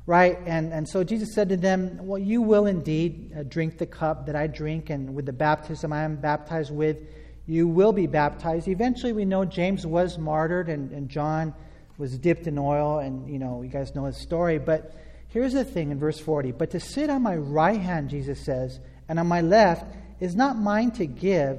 right? 0.06 0.38
And, 0.46 0.72
and 0.72 0.88
so 0.88 1.04
Jesus 1.04 1.34
said 1.34 1.48
to 1.50 1.56
them, 1.56 1.98
Well, 2.00 2.18
you 2.18 2.42
will 2.42 2.66
indeed 2.66 3.32
uh, 3.36 3.42
drink 3.44 3.78
the 3.78 3.86
cup 3.86 4.26
that 4.26 4.36
I 4.36 4.46
drink, 4.46 4.90
and 4.90 5.14
with 5.14 5.26
the 5.26 5.32
baptism 5.32 5.92
I 5.92 6.02
am 6.02 6.16
baptized 6.16 6.74
with, 6.74 6.98
you 7.46 7.66
will 7.68 7.92
be 7.92 8.06
baptized. 8.06 8.68
Eventually, 8.68 9.12
we 9.12 9.24
know 9.24 9.44
James 9.44 9.86
was 9.86 10.18
martyred, 10.18 10.68
and, 10.68 10.90
and 10.92 11.08
John 11.08 11.54
was 11.98 12.18
dipped 12.18 12.46
in 12.46 12.58
oil, 12.58 12.98
and, 12.98 13.28
you 13.28 13.38
know, 13.38 13.62
you 13.62 13.68
guys 13.68 13.94
know 13.94 14.04
his 14.06 14.16
story. 14.16 14.58
But 14.58 14.94
here's 15.28 15.52
the 15.52 15.64
thing 15.64 15.90
in 15.90 15.98
verse 15.98 16.18
40 16.18 16.52
But 16.52 16.70
to 16.70 16.80
sit 16.80 17.10
on 17.10 17.22
my 17.22 17.36
right 17.36 17.80
hand, 17.80 18.10
Jesus 18.10 18.44
says, 18.44 18.80
and 19.08 19.18
on 19.18 19.26
my 19.26 19.40
left 19.40 19.84
is 20.20 20.34
not 20.34 20.56
mine 20.56 20.92
to 20.92 21.06
give, 21.06 21.58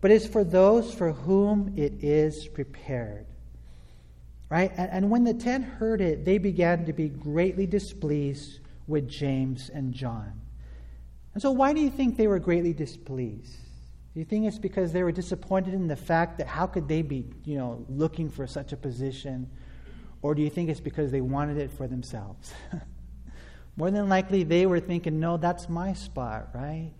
but 0.00 0.10
is 0.10 0.26
for 0.26 0.44
those 0.44 0.94
for 0.94 1.12
whom 1.12 1.74
it 1.76 2.04
is 2.04 2.48
prepared. 2.48 3.26
Right? 4.50 4.72
And, 4.76 4.90
and 4.90 5.10
when 5.10 5.24
the 5.24 5.34
ten 5.34 5.62
heard 5.62 6.00
it, 6.00 6.24
they 6.24 6.38
began 6.38 6.84
to 6.86 6.92
be 6.92 7.08
greatly 7.08 7.66
displeased 7.66 8.60
with 8.86 9.08
James 9.08 9.70
and 9.72 9.92
John. 9.92 10.40
And 11.32 11.42
so, 11.42 11.50
why 11.50 11.72
do 11.72 11.80
you 11.80 11.90
think 11.90 12.16
they 12.16 12.26
were 12.26 12.38
greatly 12.38 12.72
displeased? 12.72 13.56
Do 14.14 14.20
you 14.20 14.24
think 14.24 14.46
it's 14.46 14.58
because 14.58 14.92
they 14.92 15.02
were 15.02 15.10
disappointed 15.10 15.74
in 15.74 15.88
the 15.88 15.96
fact 15.96 16.38
that 16.38 16.46
how 16.46 16.66
could 16.66 16.86
they 16.86 17.02
be, 17.02 17.24
you 17.44 17.58
know, 17.58 17.84
looking 17.88 18.30
for 18.30 18.46
such 18.46 18.72
a 18.72 18.76
position? 18.76 19.50
Or 20.22 20.34
do 20.34 20.42
you 20.42 20.50
think 20.50 20.70
it's 20.70 20.80
because 20.80 21.10
they 21.10 21.20
wanted 21.20 21.58
it 21.58 21.72
for 21.72 21.88
themselves? 21.88 22.52
More 23.76 23.90
than 23.90 24.08
likely, 24.08 24.44
they 24.44 24.66
were 24.66 24.78
thinking, 24.78 25.18
no, 25.18 25.36
that's 25.36 25.68
my 25.68 25.94
spot, 25.94 26.50
right? 26.54 26.92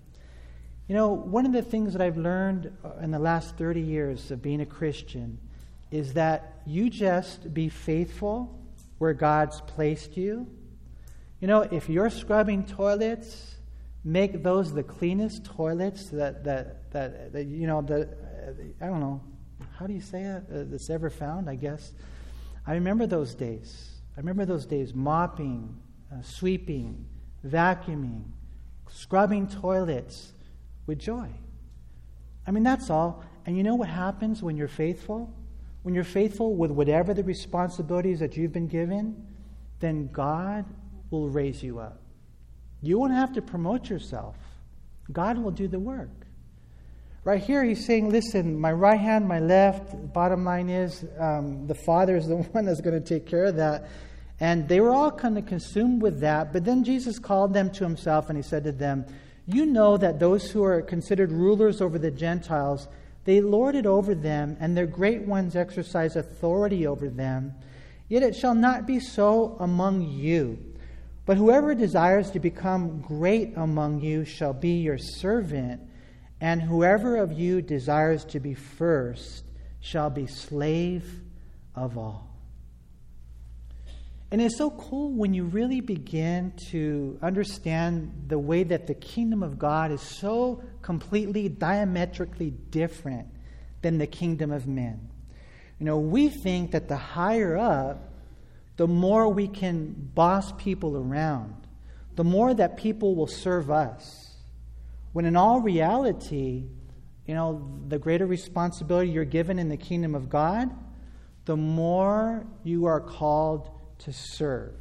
You 0.89 0.95
know, 0.97 1.13
one 1.13 1.47
of 1.47 1.53
the 1.53 1.63
things 1.63 1.93
that 1.93 2.03
I've 2.03 2.19
learned 2.19 2.77
in 3.01 3.13
the 3.13 3.21
last 3.21 3.57
30 3.57 3.81
years 3.81 4.33
of 4.33 4.43
being 4.43 4.61
a 4.61 4.67
Christian 4.67 5.39
is 5.95 6.15
that 6.15 6.61
you 6.67 6.91
just 6.91 7.55
be 7.55 7.69
faithful 7.69 8.61
where 8.99 9.15
God's 9.15 9.61
placed 9.61 10.17
you. 10.17 10.49
You 11.41 11.47
know, 11.47 11.61
if 11.61 11.89
you're 11.89 12.11
scrubbing 12.11 12.67
toilets, 12.67 13.55
make 14.03 14.43
those 14.43 14.73
the 14.73 14.83
cleanest 14.83 15.45
toilets 15.45 16.09
that, 16.09 16.43
that, 16.43 16.91
that, 16.91 17.33
that 17.33 17.45
you 17.45 17.69
know, 17.69 17.81
the, 17.81 18.09
I 18.81 18.87
don't 18.87 18.99
know, 18.99 19.23
how 19.79 19.87
do 19.87 19.93
you 19.93 20.01
say 20.01 20.23
it? 20.23 20.43
Uh, 20.53 20.65
that's 20.67 20.91
ever 20.91 21.11
found, 21.11 21.49
I 21.49 21.55
guess. 21.55 21.93
I 22.67 22.75
remember 22.75 23.07
those 23.07 23.37
days. 23.37 24.01
I 24.17 24.21
remember 24.21 24.45
those 24.45 24.67
days 24.67 24.95
mopping, 24.95 25.81
uh, 26.13 26.23
sweeping, 26.23 27.07
vacuuming, 27.47 28.25
scrubbing 28.91 29.47
toilets 29.47 30.33
with 30.87 30.99
joy. 30.99 31.29
I 32.49 32.51
mean, 32.51 32.65
that's 32.65 32.91
all. 32.91 33.23
And 33.47 33.57
you 33.57 33.63
know 33.63 33.77
what 33.77 33.89
happens 33.89 34.43
when 34.43 34.57
you're 34.57 34.67
faithful? 34.67 35.33
When 35.85 35.95
you're 35.95 36.03
faithful 36.03 36.57
with 36.57 36.71
whatever 36.71 37.13
the 37.13 37.23
responsibilities 37.23 38.19
that 38.19 38.39
you've 38.39 38.55
been 38.55 38.69
given, 38.69 39.15
then 39.81 40.09
God 40.11 40.65
will 41.11 41.29
raise 41.29 41.63
you 41.63 41.79
up. 41.79 42.01
You 42.81 42.99
won't 42.99 43.13
have 43.13 43.35
to 43.35 43.43
promote 43.43 43.91
yourself, 43.91 44.37
God 45.13 45.39
will 45.39 45.51
do 45.51 45.69
the 45.69 45.79
work. 45.79 46.27
Right 47.23 47.43
here, 47.43 47.63
he's 47.65 47.85
saying, 47.85 48.11
Listen, 48.11 48.59
my 48.59 48.73
right 48.73 48.99
hand, 48.99 49.29
my 49.29 49.41
left, 49.41 50.13
bottom 50.15 50.45
line 50.45 50.71
is 50.71 51.05
um, 51.19 51.67
the 51.67 51.75
Father 51.75 52.17
is 52.17 52.29
the 52.29 52.37
one 52.53 52.65
that's 52.65 52.81
going 52.81 53.01
to 53.01 53.07
take 53.07 53.27
care 53.27 53.45
of 53.45 53.57
that. 53.57 53.89
And 54.41 54.67
they 54.67 54.81
were 54.81 54.93
all 54.93 55.11
kind 55.11 55.37
of 55.37 55.45
consumed 55.45 56.01
with 56.01 56.21
that. 56.21 56.53
But 56.53 56.65
then 56.65 56.83
Jesus 56.83 57.19
called 57.19 57.53
them 57.53 57.71
to 57.73 57.85
himself 57.85 58.31
and 58.31 58.39
he 58.39 58.43
said 58.43 58.65
to 58.65 58.73
them, 58.73 59.05
You 59.47 59.67
know 59.67 59.99
that 59.99 60.19
those 60.19 60.51
who 60.51 60.65
are 60.65 60.81
considered 60.81 61.31
rulers 61.31 61.83
over 61.83 61.99
the 61.99 62.11
Gentiles 62.11 62.89
they 63.25 63.41
lord 63.41 63.75
it 63.75 63.87
over 63.87 64.15
them, 64.15 64.57
and 64.61 64.77
their 64.77 64.87
great 64.87 65.23
ones 65.23 65.57
exercise 65.57 66.17
authority 66.17 66.87
over 66.87 67.09
them. 67.09 67.55
Yet 68.09 68.23
it 68.23 68.37
shall 68.37 68.55
not 68.55 68.87
be 68.87 69.01
so 69.01 69.57
among 69.61 70.03
you. 70.03 70.59
But 71.27 71.39
whoever 71.39 71.75
desires 71.75 72.31
to 72.33 72.39
become 72.39 73.01
great 73.01 73.55
among 73.57 74.03
you 74.03 74.25
shall 74.25 74.53
be 74.53 74.81
your 74.81 74.99
servant, 74.99 75.81
and 76.41 76.61
whoever 76.61 77.17
of 77.17 77.33
you 77.33 77.63
desires 77.63 78.25
to 78.27 78.41
be 78.41 78.53
first 78.53 79.45
shall 79.81 80.11
be 80.11 80.27
slave 80.27 81.23
of 81.75 81.97
all. 81.97 82.34
And 84.35 84.43
it's 84.43 84.59
so 84.59 84.69
cool 84.69 85.13
when 85.13 85.33
you 85.33 85.45
really 85.45 85.81
begin 85.81 86.55
to 86.71 87.21
understand 87.23 88.25
the 88.27 88.37
way 88.37 88.65
that 88.65 88.89
the 88.89 88.95
kingdom 88.95 89.45
of 89.45 89.61
God 89.61 89.93
is 89.93 90.01
so 90.01 90.61
completely 90.83 91.49
diametrically 91.49 92.51
different 92.51 93.29
than 93.83 93.99
the 93.99 94.09
kingdom 94.09 94.51
of 94.51 94.67
men. 94.67 95.09
You 95.79 95.87
know, 95.87 96.01
we 96.01 96.31
think 96.31 96.73
that 96.73 96.89
the 96.89 96.97
higher 96.97 97.57
up, 97.57 98.13
the 98.77 98.89
more 98.89 99.29
we 99.29 99.47
can 99.47 99.93
boss 100.17 100.51
people 100.55 100.97
around, 100.97 101.55
the 102.17 102.25
more 102.25 102.53
that 102.55 102.77
people 102.77 103.15
will 103.15 103.29
serve 103.29 103.71
us. 103.71 104.35
When 105.13 105.27
in 105.27 105.37
all 105.37 105.61
reality, 105.61 106.65
you 107.25 107.35
know, 107.35 107.71
the 107.87 108.01
greater 108.01 108.27
responsibility 108.27 109.11
you're 109.11 109.25
given 109.25 109.61
in 109.61 109.69
the 109.69 109.77
kingdom 109.77 110.17
of 110.17 110.29
God, 110.29 110.71
the 111.45 111.57
more 111.57 112.49
you 112.65 112.87
are 112.87 113.01
called 113.01 113.71
to 113.99 114.13
serve. 114.13 114.75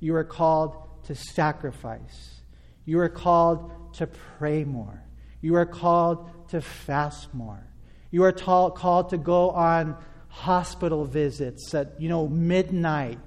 You 0.00 0.14
are 0.16 0.24
called 0.24 0.76
to 1.04 1.14
sacrifice. 1.14 2.40
You 2.84 2.98
are 3.00 3.08
called 3.08 3.94
to 3.94 4.06
pray 4.06 4.64
more. 4.64 5.02
You 5.40 5.56
are 5.56 5.66
called 5.66 6.28
to 6.48 6.60
fast 6.60 7.32
more. 7.34 7.66
You 8.10 8.24
are 8.24 8.32
ta- 8.32 8.70
called 8.70 9.10
to 9.10 9.18
go 9.18 9.50
on 9.50 9.96
hospital 10.28 11.04
visits 11.04 11.74
at 11.74 12.00
you 12.00 12.08
know 12.08 12.28
midnight. 12.28 13.18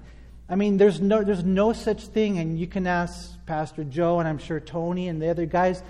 I 0.47 0.55
mean, 0.55 0.77
there's 0.77 1.01
no 1.01 1.23
there's 1.23 1.43
no 1.43 1.73
such 1.73 2.07
thing, 2.07 2.37
and 2.37 2.59
you 2.59 2.67
can 2.67 2.87
ask 2.87 3.43
Pastor 3.45 3.83
Joe 3.83 4.19
and 4.19 4.27
I'm 4.27 4.37
sure 4.37 4.59
Tony 4.59 5.07
and 5.07 5.21
the 5.21 5.29
other 5.29 5.45
guys 5.45 5.81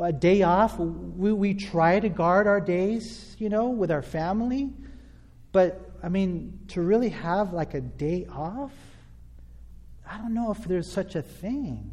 a 0.00 0.12
day 0.12 0.42
off. 0.42 0.78
We, 0.78 1.32
we 1.32 1.54
try 1.54 2.00
to 2.00 2.08
guard 2.08 2.46
our 2.46 2.60
days, 2.60 3.36
you 3.38 3.48
know, 3.48 3.68
with 3.68 3.90
our 3.90 4.02
family. 4.02 4.70
But, 5.52 5.90
I 6.04 6.10
mean, 6.10 6.60
to 6.68 6.82
really 6.82 7.08
have 7.08 7.54
like 7.54 7.72
a 7.72 7.80
day 7.80 8.26
off, 8.30 8.72
I 10.06 10.18
don't 10.18 10.34
know 10.34 10.50
if 10.50 10.62
there's 10.64 10.92
such 10.92 11.14
a 11.14 11.22
thing. 11.22 11.92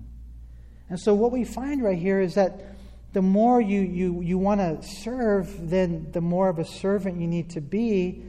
And 0.89 0.99
so, 0.99 1.13
what 1.13 1.31
we 1.31 1.45
find 1.45 1.81
right 1.81 1.97
here 1.97 2.19
is 2.19 2.35
that 2.35 2.75
the 3.13 3.21
more 3.21 3.61
you, 3.61 3.79
you, 3.79 4.21
you 4.21 4.37
want 4.37 4.59
to 4.59 4.85
serve, 4.85 5.69
then 5.69 6.11
the 6.11 6.19
more 6.19 6.49
of 6.49 6.59
a 6.59 6.65
servant 6.65 7.21
you 7.21 7.27
need 7.27 7.51
to 7.51 7.61
be. 7.61 8.21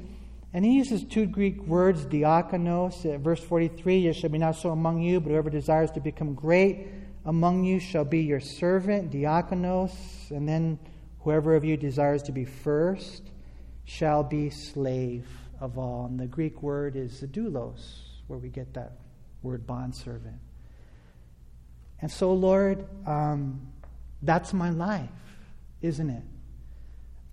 And 0.53 0.65
he 0.65 0.75
uses 0.75 1.03
two 1.03 1.27
Greek 1.27 1.61
words, 1.67 2.07
diakonos, 2.07 3.21
verse 3.21 3.41
43, 3.41 4.07
it 4.07 4.13
shall 4.15 4.31
be 4.31 4.39
not 4.39 4.55
so 4.55 4.71
among 4.71 5.03
you, 5.03 5.19
but 5.19 5.31
whoever 5.31 5.51
desires 5.51 5.91
to 5.93 6.01
become 6.01 6.35
great 6.35 6.87
among 7.25 7.65
you 7.65 7.81
shall 7.81 8.05
be 8.05 8.21
your 8.21 8.41
servant, 8.41 9.11
diakonos, 9.11 10.31
and 10.31 10.49
then 10.49 10.79
whoever 11.21 11.57
of 11.57 11.65
you 11.65 11.77
desires 11.77 12.23
to 12.25 12.33
be 12.33 12.45
first 12.45 13.23
shall 13.85 14.23
be 14.23 14.49
slave 14.49 15.27
of 15.63 15.79
all. 15.79 16.07
And 16.07 16.19
the 16.19 16.27
Greek 16.27 16.61
word 16.63 16.97
is 16.97 17.23
doulos, 17.23 18.01
where 18.27 18.39
we 18.39 18.49
get 18.49 18.75
that 18.75 18.99
word 19.43 19.67
bondservant. 19.67 20.41
And 22.01 22.11
so, 22.11 22.33
Lord, 22.35 22.85
um, 23.07 23.69
that's 24.21 24.53
my 24.53 24.71
life, 24.71 25.09
isn't 25.81 26.11
it? 26.11 26.25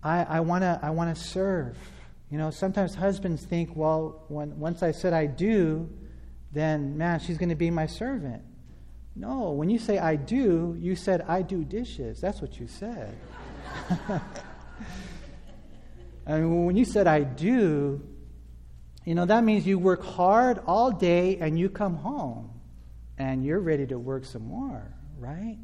I, 0.04 0.24
I 0.24 0.40
want 0.42 0.62
to 0.62 0.80
I 0.82 0.92
wanna 0.92 1.16
serve. 1.16 1.76
You 2.30 2.38
know, 2.38 2.52
sometimes 2.52 2.94
husbands 2.94 3.44
think, 3.44 3.76
well, 3.76 4.24
when, 4.28 4.60
once 4.60 4.84
I 4.84 4.92
said 4.92 5.14
I 5.14 5.26
do, 5.26 5.90
then, 6.52 6.96
man, 6.96 7.20
she's 7.20 7.40
going 7.40 7.50
to 7.50 7.56
be 7.56 7.72
my 7.72 7.88
servant. 7.88 8.44
No, 9.16 9.52
when 9.52 9.72
you 9.72 9.80
say 9.80 9.98
I 9.98 10.16
do, 10.16 10.78
you 10.80 10.96
said 10.96 11.22
I 11.28 11.42
do 11.42 11.64
dishes. 11.64 12.22
That's 12.22 12.40
what 12.40 12.60
you 12.60 12.68
said. 12.68 13.18
and 16.28 16.68
when 16.68 16.76
you 16.76 16.86
said 16.86 17.08
I 17.08 17.22
do, 17.22 18.02
you 19.10 19.16
know, 19.16 19.26
that 19.26 19.44
means 19.44 19.66
you 19.66 19.80
work 19.80 20.04
hard 20.04 20.62
all 20.68 20.92
day 20.92 21.40
and 21.42 21.58
you 21.58 21.68
come 21.68 21.96
home 21.96 22.52
and 23.18 23.44
you're 23.44 23.60
ready 23.60 23.88
to 23.88 23.98
work 23.98 24.24
some 24.24 24.44
more, 24.44 24.84
right? 25.18 25.58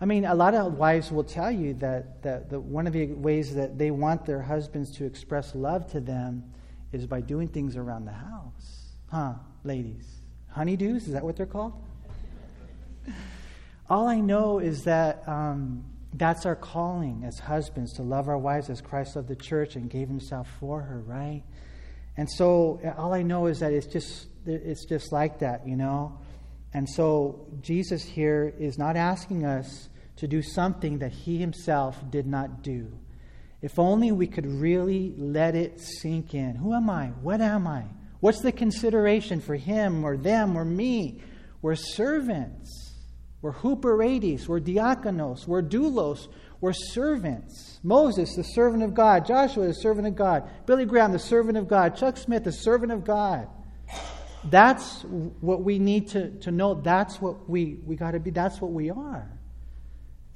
I 0.00 0.04
mean, 0.04 0.24
a 0.24 0.34
lot 0.34 0.52
of 0.54 0.74
wives 0.78 1.12
will 1.12 1.22
tell 1.22 1.52
you 1.52 1.74
that, 1.74 2.24
that 2.24 2.50
the, 2.50 2.58
one 2.58 2.88
of 2.88 2.92
the 2.92 3.06
ways 3.12 3.54
that 3.54 3.78
they 3.78 3.92
want 3.92 4.26
their 4.26 4.42
husbands 4.42 4.90
to 4.96 5.04
express 5.04 5.54
love 5.54 5.88
to 5.92 6.00
them 6.00 6.42
is 6.90 7.06
by 7.06 7.20
doing 7.20 7.46
things 7.46 7.76
around 7.76 8.04
the 8.04 8.14
house. 8.14 8.96
Huh, 9.12 9.34
ladies? 9.62 10.08
Honeydews, 10.56 11.06
is 11.06 11.12
that 11.12 11.22
what 11.22 11.36
they're 11.36 11.46
called? 11.46 11.74
All 13.88 14.08
I 14.08 14.18
know 14.18 14.58
is 14.58 14.82
that 14.82 15.22
um, 15.28 15.84
that's 16.14 16.44
our 16.44 16.56
calling 16.56 17.22
as 17.24 17.38
husbands 17.38 17.92
to 17.92 18.02
love 18.02 18.28
our 18.28 18.38
wives 18.38 18.68
as 18.70 18.80
Christ 18.80 19.14
loved 19.14 19.28
the 19.28 19.36
church 19.36 19.76
and 19.76 19.88
gave 19.88 20.08
himself 20.08 20.48
for 20.58 20.82
her, 20.82 20.98
right? 20.98 21.44
And 22.16 22.30
so 22.30 22.80
uh, 22.84 23.00
all 23.00 23.14
I 23.14 23.22
know 23.22 23.46
is 23.46 23.60
that 23.60 23.72
it's 23.72 23.86
just 23.86 24.26
it's 24.46 24.84
just 24.84 25.12
like 25.12 25.38
that, 25.38 25.66
you 25.66 25.76
know. 25.76 26.18
And 26.74 26.88
so 26.88 27.46
Jesus 27.60 28.02
here 28.02 28.52
is 28.58 28.78
not 28.78 28.96
asking 28.96 29.44
us 29.44 29.88
to 30.16 30.26
do 30.26 30.42
something 30.42 30.98
that 30.98 31.12
he 31.12 31.38
himself 31.38 31.98
did 32.10 32.26
not 32.26 32.62
do. 32.62 32.92
If 33.60 33.78
only 33.78 34.10
we 34.10 34.26
could 34.26 34.46
really 34.46 35.14
let 35.16 35.54
it 35.54 35.80
sink 35.80 36.34
in. 36.34 36.56
Who 36.56 36.74
am 36.74 36.90
I? 36.90 37.08
What 37.22 37.40
am 37.40 37.66
I? 37.66 37.84
What's 38.20 38.40
the 38.40 38.52
consideration 38.52 39.40
for 39.40 39.54
him 39.54 40.04
or 40.04 40.16
them 40.16 40.56
or 40.56 40.64
me? 40.64 41.20
We're 41.60 41.76
servants. 41.76 42.91
We're 43.42 43.52
huperetes, 43.52 44.46
we're 44.46 44.60
diakonos, 44.60 45.48
we're 45.48 45.62
doulos, 45.62 46.28
we're 46.60 46.72
servants. 46.72 47.80
Moses, 47.82 48.36
the 48.36 48.44
servant 48.44 48.84
of 48.84 48.94
God. 48.94 49.26
Joshua, 49.26 49.66
the 49.66 49.74
servant 49.74 50.06
of 50.06 50.14
God. 50.14 50.48
Billy 50.64 50.84
Graham, 50.84 51.10
the 51.10 51.18
servant 51.18 51.58
of 51.58 51.66
God. 51.66 51.96
Chuck 51.96 52.16
Smith, 52.16 52.44
the 52.44 52.52
servant 52.52 52.92
of 52.92 53.04
God. 53.04 53.48
That's 54.44 55.02
what 55.02 55.64
we 55.64 55.80
need 55.80 56.08
to, 56.10 56.30
to 56.40 56.52
know. 56.52 56.74
That's 56.74 57.20
what 57.20 57.50
we, 57.50 57.80
we 57.84 57.96
got 57.96 58.12
to 58.12 58.20
be. 58.20 58.30
That's 58.30 58.60
what 58.60 58.70
we 58.70 58.90
are. 58.90 59.28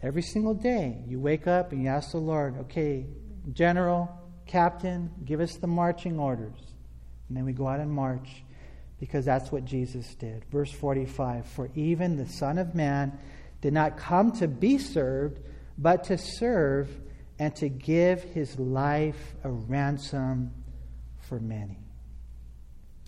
Every 0.02 0.22
single 0.22 0.54
day, 0.54 1.04
you 1.06 1.20
wake 1.20 1.46
up 1.46 1.70
and 1.70 1.84
you 1.84 1.88
ask 1.88 2.10
the 2.10 2.18
Lord, 2.18 2.58
okay, 2.62 3.06
General, 3.52 4.10
Captain, 4.46 5.10
give 5.24 5.40
us 5.40 5.56
the 5.56 5.66
marching 5.68 6.18
orders. 6.18 6.58
And 7.28 7.36
then 7.36 7.44
we 7.44 7.52
go 7.52 7.68
out 7.68 7.78
and 7.78 7.90
march 7.90 8.42
because 8.98 9.24
that's 9.24 9.52
what 9.52 9.64
Jesus 9.64 10.14
did. 10.14 10.44
Verse 10.46 10.72
45 10.72 11.46
For 11.46 11.70
even 11.74 12.16
the 12.16 12.28
Son 12.28 12.58
of 12.58 12.74
Man 12.74 13.18
did 13.60 13.72
not 13.72 13.96
come 13.96 14.32
to 14.32 14.48
be 14.48 14.78
served, 14.78 15.40
but 15.78 16.04
to 16.04 16.18
serve 16.18 16.88
and 17.38 17.54
to 17.56 17.68
give 17.68 18.22
his 18.22 18.58
life 18.58 19.34
a 19.44 19.50
ransom 19.50 20.52
for 21.20 21.38
many. 21.38 21.78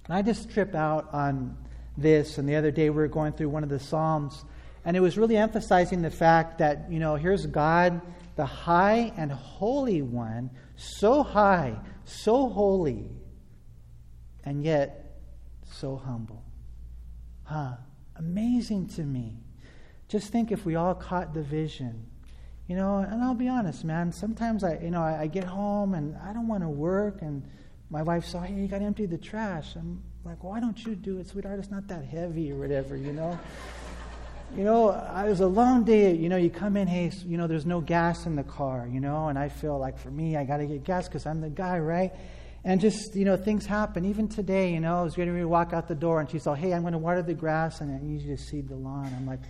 And 0.07 0.16
I 0.16 0.22
just 0.22 0.51
trip 0.51 0.74
out 0.74 1.12
on 1.12 1.57
this, 1.97 2.39
and 2.39 2.49
the 2.49 2.57
other 2.57 2.70
day 2.70 2.91
we 2.91 2.97
were 2.97 3.09
going 3.09 3.32
through 3.32 3.49
one 3.49 3.62
of 3.62 3.68
the 3.68 3.78
Psalms, 3.78 4.45
and 4.84 4.97
it 4.97 5.01
was 5.01 5.18
really 5.18 5.36
emphasizing 5.36 6.03
the 6.03 6.11
fact 6.11 6.59
that, 6.59 6.91
you 6.91 6.99
know, 6.99 7.16
here's 7.16 7.47
God, 7.47 8.01
the 8.36 8.47
high 8.47 9.12
and 9.16 9.32
holy 9.32 10.03
one, 10.03 10.51
so 10.76 11.22
high, 11.22 11.76
so 12.05 12.49
holy, 12.49 13.07
and 14.45 14.62
yet 14.62 15.07
so 15.72 15.96
humble. 15.96 16.44
Huh? 17.44 17.72
Amazing 18.16 18.88
to 18.88 19.02
me. 19.02 19.38
Just 20.08 20.32
think 20.32 20.50
if 20.50 20.64
we 20.64 20.74
all 20.74 20.94
caught 20.94 21.34
the 21.34 21.42
vision. 21.42 22.06
You 22.66 22.76
know, 22.76 22.98
and 22.98 23.22
I'll 23.22 23.34
be 23.34 23.48
honest, 23.48 23.84
man, 23.84 24.12
sometimes 24.12 24.62
I, 24.62 24.78
you 24.78 24.90
know, 24.90 25.02
I, 25.02 25.22
I 25.22 25.26
get 25.26 25.44
home 25.44 25.94
and 25.94 26.16
I 26.18 26.34
don't 26.34 26.48
want 26.48 26.62
to 26.62 26.68
work 26.68 27.22
and 27.22 27.42
my 27.90 28.02
wife 28.02 28.26
saw, 28.26 28.42
hey, 28.42 28.54
oh, 28.54 28.60
you 28.60 28.68
got 28.68 28.80
to 28.80 28.84
empty 28.84 29.06
the 29.06 29.16
trash. 29.16 29.74
I'm 29.74 30.02
like, 30.24 30.44
why 30.44 30.60
don't 30.60 30.84
you 30.84 30.94
do 30.94 31.18
it, 31.18 31.28
sweetheart? 31.28 31.58
It's 31.58 31.70
not 31.70 31.88
that 31.88 32.04
heavy 32.04 32.52
or 32.52 32.56
whatever, 32.56 32.96
you 32.96 33.12
know? 33.12 33.38
you 34.56 34.64
know, 34.64 34.90
it 34.90 35.28
was 35.28 35.40
a 35.40 35.46
long 35.46 35.84
day. 35.84 36.14
You 36.14 36.28
know, 36.28 36.36
you 36.36 36.50
come 36.50 36.76
in, 36.76 36.86
hey, 36.86 37.10
you 37.26 37.38
know, 37.38 37.46
there's 37.46 37.64
no 37.64 37.80
gas 37.80 38.26
in 38.26 38.36
the 38.36 38.42
car, 38.42 38.86
you 38.90 39.00
know, 39.00 39.28
and 39.28 39.38
I 39.38 39.48
feel 39.48 39.78
like 39.78 39.98
for 39.98 40.10
me, 40.10 40.36
I 40.36 40.44
got 40.44 40.58
to 40.58 40.66
get 40.66 40.84
gas 40.84 41.08
because 41.08 41.24
I'm 41.24 41.40
the 41.40 41.48
guy, 41.48 41.78
right? 41.78 42.12
And 42.64 42.80
just, 42.80 43.14
you 43.14 43.24
know, 43.24 43.36
things 43.36 43.66
happen. 43.66 44.04
Even 44.04 44.28
today, 44.28 44.72
you 44.72 44.80
know, 44.80 44.98
I 44.98 45.02
was 45.02 45.14
getting 45.14 45.32
ready 45.32 45.44
to 45.44 45.48
walk 45.48 45.72
out 45.72 45.88
the 45.88 45.94
door 45.94 46.20
and 46.20 46.28
she 46.28 46.38
said, 46.38 46.56
hey, 46.56 46.74
I'm 46.74 46.82
going 46.82 46.92
to 46.92 46.98
water 46.98 47.22
the 47.22 47.34
grass 47.34 47.80
and 47.80 47.94
I 47.94 48.04
need 48.04 48.22
you 48.22 48.36
to 48.36 48.42
seed 48.42 48.68
the 48.68 48.74
lawn. 48.74 49.12
I'm 49.16 49.26
like, 49.26 49.40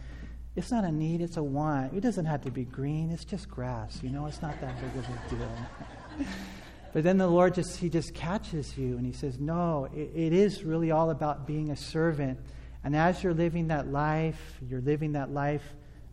it's 0.58 0.70
not 0.70 0.84
a 0.84 0.92
need, 0.92 1.20
it's 1.20 1.36
a 1.36 1.42
want. 1.42 1.94
It 1.94 2.00
doesn't 2.00 2.26
have 2.26 2.42
to 2.42 2.50
be 2.50 2.64
green, 2.64 3.10
it's 3.10 3.24
just 3.24 3.48
grass, 3.48 4.00
you 4.02 4.10
know, 4.10 4.26
it's 4.26 4.42
not 4.42 4.60
that 4.60 4.74
big 4.80 5.04
of 5.04 5.08
a 5.08 5.36
deal. 5.36 6.26
but 6.92 7.04
then 7.04 7.16
the 7.16 7.28
Lord 7.28 7.54
just, 7.54 7.78
He 7.78 7.88
just 7.88 8.12
catches 8.12 8.76
you 8.76 8.96
and 8.96 9.06
He 9.06 9.12
says, 9.12 9.38
no, 9.38 9.88
it, 9.94 10.10
it 10.14 10.32
is 10.32 10.64
really 10.64 10.90
all 10.90 11.10
about 11.10 11.46
being 11.46 11.70
a 11.70 11.76
servant. 11.76 12.38
And 12.82 12.96
as 12.96 13.22
you're 13.22 13.34
living 13.34 13.68
that 13.68 13.88
life, 13.88 14.58
you're 14.68 14.80
living 14.80 15.12
that 15.12 15.30
life 15.30 15.62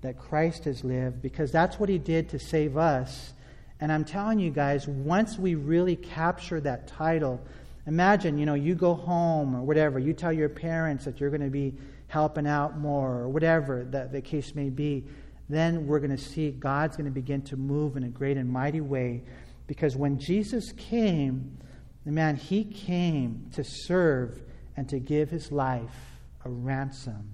that 0.01 0.19
Christ 0.19 0.65
has 0.65 0.83
lived 0.83 1.21
because 1.21 1.51
that's 1.51 1.79
what 1.79 1.89
He 1.89 1.97
did 1.97 2.29
to 2.29 2.39
save 2.39 2.77
us 2.77 3.33
and 3.79 3.91
I'm 3.91 4.05
telling 4.05 4.39
you 4.39 4.51
guys, 4.51 4.87
once 4.87 5.37
we 5.37 5.55
really 5.55 5.95
capture 5.95 6.61
that 6.61 6.87
title, 6.87 7.41
imagine, 7.87 8.37
you 8.37 8.45
know, 8.45 8.53
you 8.53 8.75
go 8.75 8.93
home 8.93 9.55
or 9.55 9.61
whatever, 9.61 9.99
you 9.99 10.13
tell 10.13 10.31
your 10.31 10.49
parents 10.49 11.05
that 11.05 11.19
you're 11.19 11.29
going 11.29 11.41
to 11.41 11.49
be 11.49 11.73
helping 12.07 12.47
out 12.47 12.77
more 12.77 13.11
or 13.11 13.27
whatever 13.27 13.85
that 13.91 14.11
the 14.11 14.21
case 14.21 14.55
may 14.55 14.69
be, 14.69 15.03
then 15.49 15.85
we're 15.85 15.99
going 15.99 16.15
to 16.15 16.23
see 16.23 16.51
God's 16.51 16.95
going 16.95 17.05
to 17.05 17.11
begin 17.11 17.41
to 17.43 17.57
move 17.57 17.97
in 17.97 18.03
a 18.03 18.09
great 18.09 18.37
and 18.37 18.49
mighty 18.49 18.81
way. 18.81 19.23
Because 19.67 19.95
when 19.95 20.19
Jesus 20.19 20.71
came, 20.71 21.57
the 22.05 22.11
man, 22.11 22.35
he 22.35 22.63
came 22.63 23.49
to 23.53 23.63
serve 23.63 24.41
and 24.77 24.87
to 24.89 24.99
give 24.99 25.29
his 25.29 25.51
life 25.51 26.19
a 26.45 26.49
ransom 26.49 27.29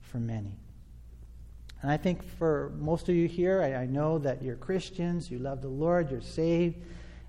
for 0.00 0.18
many. 0.18 0.56
And 1.82 1.90
I 1.90 1.96
think 1.96 2.22
for 2.38 2.72
most 2.78 3.08
of 3.08 3.14
you 3.14 3.26
here, 3.26 3.62
I, 3.62 3.82
I, 3.82 3.86
know 3.86 4.18
that 4.18 4.42
you're 4.42 4.56
Christians, 4.56 5.30
you 5.30 5.38
love 5.38 5.62
the 5.62 5.68
Lord, 5.68 6.10
you're 6.10 6.20
saved, 6.20 6.76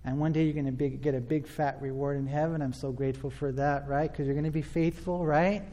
and 0.04 0.20
one 0.20 0.34
day 0.34 0.44
you're 0.44 0.62
going 0.62 0.76
to 0.76 0.90
get 0.90 1.16
a 1.16 1.22
big 1.22 1.48
fat 1.48 1.82
reward 1.82 2.18
in 2.18 2.28
heaven. 2.28 2.62
I'm 2.62 2.74
so 2.74 2.92
grateful 2.92 3.30
for 3.30 3.52
that, 3.54 3.88
right? 3.88 4.12
Because 4.12 4.26
you're 4.26 4.36
going 4.36 4.44
to 4.46 4.52
be 4.52 4.62
faithful, 4.62 5.26
right? 5.26 5.64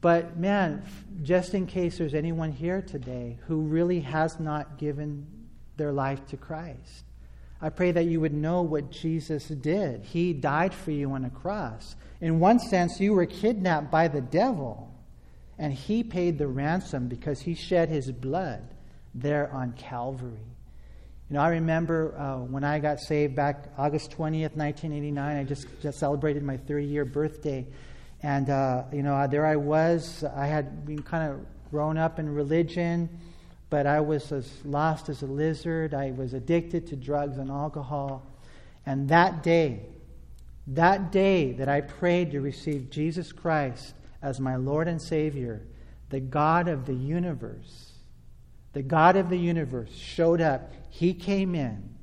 But 0.00 0.38
man, 0.38 0.82
just 1.22 1.54
in 1.54 1.66
case 1.66 1.98
there's 1.98 2.14
anyone 2.14 2.52
here 2.52 2.80
today 2.80 3.38
who 3.46 3.60
really 3.60 4.00
has 4.00 4.40
not 4.40 4.78
given 4.78 5.26
their 5.76 5.92
life 5.92 6.26
to 6.28 6.36
Christ, 6.36 7.04
I 7.62 7.68
pray 7.68 7.92
that 7.92 8.06
you 8.06 8.20
would 8.20 8.32
know 8.32 8.62
what 8.62 8.90
Jesus 8.90 9.48
did. 9.48 10.02
He 10.02 10.32
died 10.32 10.72
for 10.72 10.90
you 10.90 11.12
on 11.12 11.26
a 11.26 11.30
cross. 11.30 11.94
In 12.22 12.40
one 12.40 12.58
sense, 12.58 12.98
you 12.98 13.12
were 13.12 13.26
kidnapped 13.26 13.90
by 13.90 14.08
the 14.08 14.22
devil, 14.22 14.90
and 15.60 15.72
he 15.72 16.02
paid 16.02 16.38
the 16.38 16.48
ransom 16.48 17.06
because 17.06 17.40
he 17.40 17.54
shed 17.54 17.88
his 17.88 18.10
blood 18.10 18.62
there 19.14 19.52
on 19.52 19.72
Calvary. 19.74 20.40
You 21.28 21.34
know, 21.34 21.40
I 21.40 21.50
remember 21.50 22.18
uh, 22.18 22.38
when 22.38 22.64
I 22.64 22.80
got 22.80 22.98
saved 22.98 23.36
back 23.36 23.68
August 23.78 24.10
20th, 24.10 24.56
1989. 24.56 25.36
I 25.36 25.44
just, 25.44 25.68
just 25.80 26.00
celebrated 26.00 26.42
my 26.42 26.56
30 26.56 26.86
year 26.86 27.04
birthday. 27.04 27.66
And, 28.22 28.50
uh, 28.50 28.84
you 28.92 29.04
know, 29.04 29.28
there 29.28 29.46
I 29.46 29.54
was. 29.54 30.24
I 30.34 30.46
had 30.46 30.84
been 30.84 31.02
kind 31.02 31.30
of 31.30 31.40
grown 31.70 31.96
up 31.96 32.18
in 32.18 32.34
religion 32.34 33.08
but 33.70 33.86
I 33.86 34.00
was 34.00 34.32
as 34.32 34.50
lost 34.64 35.08
as 35.08 35.22
a 35.22 35.26
lizard. 35.26 35.94
I 35.94 36.10
was 36.10 36.34
addicted 36.34 36.88
to 36.88 36.96
drugs 36.96 37.38
and 37.38 37.48
alcohol. 37.50 38.26
And 38.84 39.08
that 39.08 39.44
day, 39.44 39.82
that 40.66 41.12
day 41.12 41.52
that 41.52 41.68
I 41.68 41.80
prayed 41.80 42.32
to 42.32 42.40
receive 42.40 42.90
Jesus 42.90 43.30
Christ 43.30 43.94
as 44.22 44.40
my 44.40 44.56
Lord 44.56 44.88
and 44.88 45.00
Savior, 45.00 45.66
the 46.10 46.20
God 46.20 46.68
of 46.68 46.86
the 46.86 46.94
universe, 46.94 47.92
the 48.72 48.82
God 48.82 49.16
of 49.16 49.28
the 49.28 49.38
universe 49.38 49.90
showed 49.94 50.40
up. 50.40 50.72
He 50.90 51.14
came 51.14 51.54
in 51.54 51.96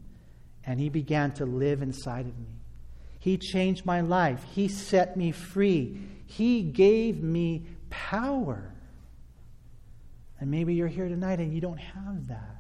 and 0.65 0.79
He 0.79 0.89
began 0.89 1.31
to 1.33 1.45
live 1.45 1.81
inside 1.81 2.25
of 2.27 2.37
me. 2.37 2.59
He 3.19 3.37
changed 3.37 3.85
my 3.85 4.01
life. 4.01 4.43
He 4.53 4.67
set 4.67 5.17
me 5.17 5.31
free. 5.31 5.97
He 6.25 6.61
gave 6.61 7.21
me 7.21 7.67
power. 7.89 8.73
And 10.39 10.51
maybe 10.51 10.75
you're 10.75 10.87
here 10.87 11.09
tonight 11.09 11.39
and 11.39 11.53
you 11.53 11.61
don't 11.61 11.79
have 11.79 12.27
that. 12.27 12.57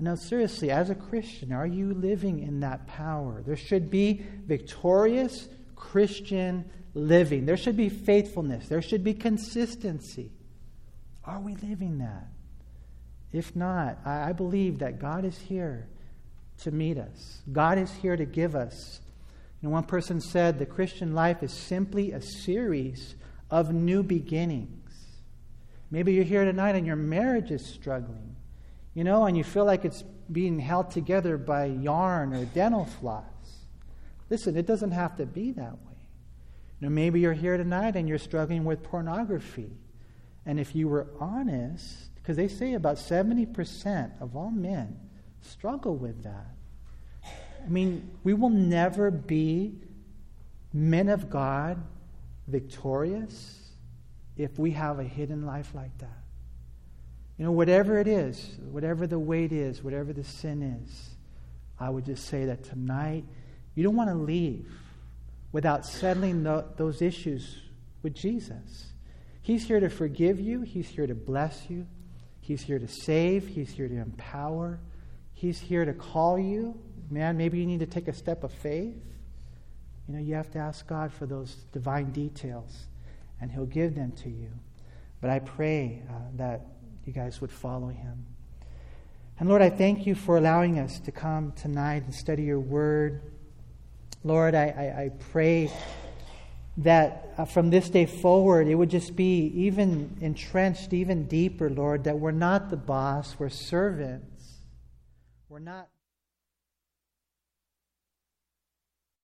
Now, 0.00 0.16
seriously, 0.16 0.70
as 0.70 0.90
a 0.90 0.94
Christian, 0.94 1.52
are 1.52 1.66
you 1.66 1.94
living 1.94 2.40
in 2.40 2.60
that 2.60 2.86
power? 2.86 3.42
There 3.46 3.56
should 3.56 3.90
be 3.90 4.24
victorious 4.44 5.48
Christian 5.76 6.68
living. 6.94 7.46
There 7.46 7.56
should 7.56 7.76
be 7.76 7.88
faithfulness. 7.88 8.68
There 8.68 8.82
should 8.82 9.04
be 9.04 9.14
consistency. 9.14 10.30
Are 11.24 11.40
we 11.40 11.56
living 11.56 11.98
that? 11.98 12.28
If 13.32 13.56
not, 13.56 13.98
I 14.06 14.32
believe 14.32 14.78
that 14.78 15.00
God 15.00 15.24
is 15.24 15.36
here 15.36 15.88
to 16.58 16.70
meet 16.70 16.98
us. 16.98 17.40
God 17.50 17.78
is 17.78 17.92
here 17.92 18.16
to 18.16 18.24
give 18.24 18.54
us. 18.54 19.00
Know, 19.64 19.70
one 19.70 19.84
person 19.84 20.20
said 20.20 20.58
the 20.58 20.66
Christian 20.66 21.14
life 21.14 21.42
is 21.42 21.52
simply 21.52 22.12
a 22.12 22.20
series 22.20 23.14
of 23.50 23.72
new 23.72 24.02
beginnings. 24.02 24.90
Maybe 25.90 26.12
you're 26.12 26.24
here 26.24 26.44
tonight 26.44 26.74
and 26.74 26.86
your 26.86 26.96
marriage 26.96 27.50
is 27.50 27.64
struggling, 27.64 28.36
you 28.92 29.04
know, 29.04 29.24
and 29.24 29.36
you 29.36 29.42
feel 29.42 29.64
like 29.64 29.86
it's 29.86 30.04
being 30.30 30.58
held 30.58 30.90
together 30.90 31.38
by 31.38 31.64
yarn 31.66 32.34
or 32.34 32.44
dental 32.44 32.84
floss. 32.84 33.24
Listen, 34.28 34.56
it 34.56 34.66
doesn't 34.66 34.90
have 34.90 35.16
to 35.16 35.24
be 35.24 35.52
that 35.52 35.72
way. 35.72 35.93
Maybe 36.90 37.20
you're 37.20 37.32
here 37.32 37.56
tonight 37.56 37.96
and 37.96 38.08
you're 38.08 38.18
struggling 38.18 38.64
with 38.64 38.82
pornography. 38.82 39.70
And 40.46 40.58
if 40.60 40.74
you 40.74 40.88
were 40.88 41.06
honest, 41.20 42.14
because 42.16 42.36
they 42.36 42.48
say 42.48 42.74
about 42.74 42.96
70% 42.96 44.20
of 44.20 44.36
all 44.36 44.50
men 44.50 44.98
struggle 45.40 45.96
with 45.96 46.24
that. 46.24 46.54
I 47.64 47.68
mean, 47.68 48.10
we 48.22 48.34
will 48.34 48.50
never 48.50 49.10
be 49.10 49.78
men 50.72 51.08
of 51.08 51.30
God 51.30 51.82
victorious 52.46 53.60
if 54.36 54.58
we 54.58 54.72
have 54.72 54.98
a 54.98 55.04
hidden 55.04 55.46
life 55.46 55.70
like 55.74 55.96
that. 55.98 56.22
You 57.38 57.44
know, 57.44 57.52
whatever 57.52 57.98
it 57.98 58.06
is, 58.06 58.58
whatever 58.70 59.06
the 59.06 59.18
weight 59.18 59.52
is, 59.52 59.82
whatever 59.82 60.12
the 60.12 60.24
sin 60.24 60.62
is, 60.84 61.10
I 61.78 61.90
would 61.90 62.04
just 62.04 62.26
say 62.26 62.44
that 62.46 62.64
tonight 62.64 63.24
you 63.74 63.82
don't 63.82 63.96
want 63.96 64.10
to 64.10 64.16
leave 64.16 64.70
without 65.54 65.86
settling 65.86 66.42
the, 66.42 66.64
those 66.76 67.00
issues 67.00 67.60
with 68.02 68.12
Jesus. 68.12 68.86
He's 69.40 69.64
here 69.68 69.78
to 69.78 69.88
forgive 69.88 70.40
you, 70.40 70.62
He's 70.62 70.88
here 70.88 71.06
to 71.06 71.14
bless 71.14 71.70
you, 71.70 71.86
He's 72.40 72.62
here 72.62 72.80
to 72.80 72.88
save, 72.88 73.46
He's 73.46 73.70
here 73.70 73.86
to 73.86 73.94
empower, 73.94 74.80
He's 75.32 75.60
here 75.60 75.84
to 75.84 75.92
call 75.92 76.40
you. 76.40 76.76
Man, 77.08 77.36
maybe 77.36 77.60
you 77.60 77.66
need 77.66 77.78
to 77.80 77.86
take 77.86 78.08
a 78.08 78.12
step 78.12 78.42
of 78.42 78.50
faith. 78.50 78.96
You 80.08 80.14
know, 80.14 80.20
you 80.20 80.34
have 80.34 80.50
to 80.50 80.58
ask 80.58 80.88
God 80.88 81.12
for 81.12 81.24
those 81.24 81.54
divine 81.72 82.10
details 82.10 82.86
and 83.40 83.52
He'll 83.52 83.64
give 83.64 83.94
them 83.94 84.10
to 84.24 84.28
you. 84.28 84.50
But 85.20 85.30
I 85.30 85.38
pray 85.38 86.02
uh, 86.10 86.14
that 86.34 86.66
you 87.04 87.12
guys 87.12 87.40
would 87.40 87.52
follow 87.52 87.88
Him. 87.88 88.26
And 89.38 89.48
Lord, 89.48 89.62
I 89.62 89.70
thank 89.70 90.04
you 90.04 90.16
for 90.16 90.36
allowing 90.36 90.80
us 90.80 90.98
to 90.98 91.12
come 91.12 91.52
tonight 91.52 92.02
and 92.02 92.12
study 92.12 92.42
your 92.42 92.58
word. 92.58 93.33
Lord, 94.24 94.54
I, 94.54 94.64
I, 94.68 95.02
I 95.02 95.10
pray 95.30 95.70
that 96.78 97.34
uh, 97.36 97.44
from 97.44 97.68
this 97.68 97.90
day 97.90 98.06
forward, 98.06 98.66
it 98.66 98.74
would 98.74 98.88
just 98.88 99.14
be 99.14 99.52
even 99.54 100.16
entrenched, 100.22 100.94
even 100.94 101.26
deeper, 101.26 101.68
Lord, 101.68 102.04
that 102.04 102.18
we're 102.18 102.30
not 102.30 102.70
the 102.70 102.76
boss, 102.76 103.36
we're 103.38 103.50
servants. 103.50 104.62
We're 105.50 105.58
not. 105.58 105.88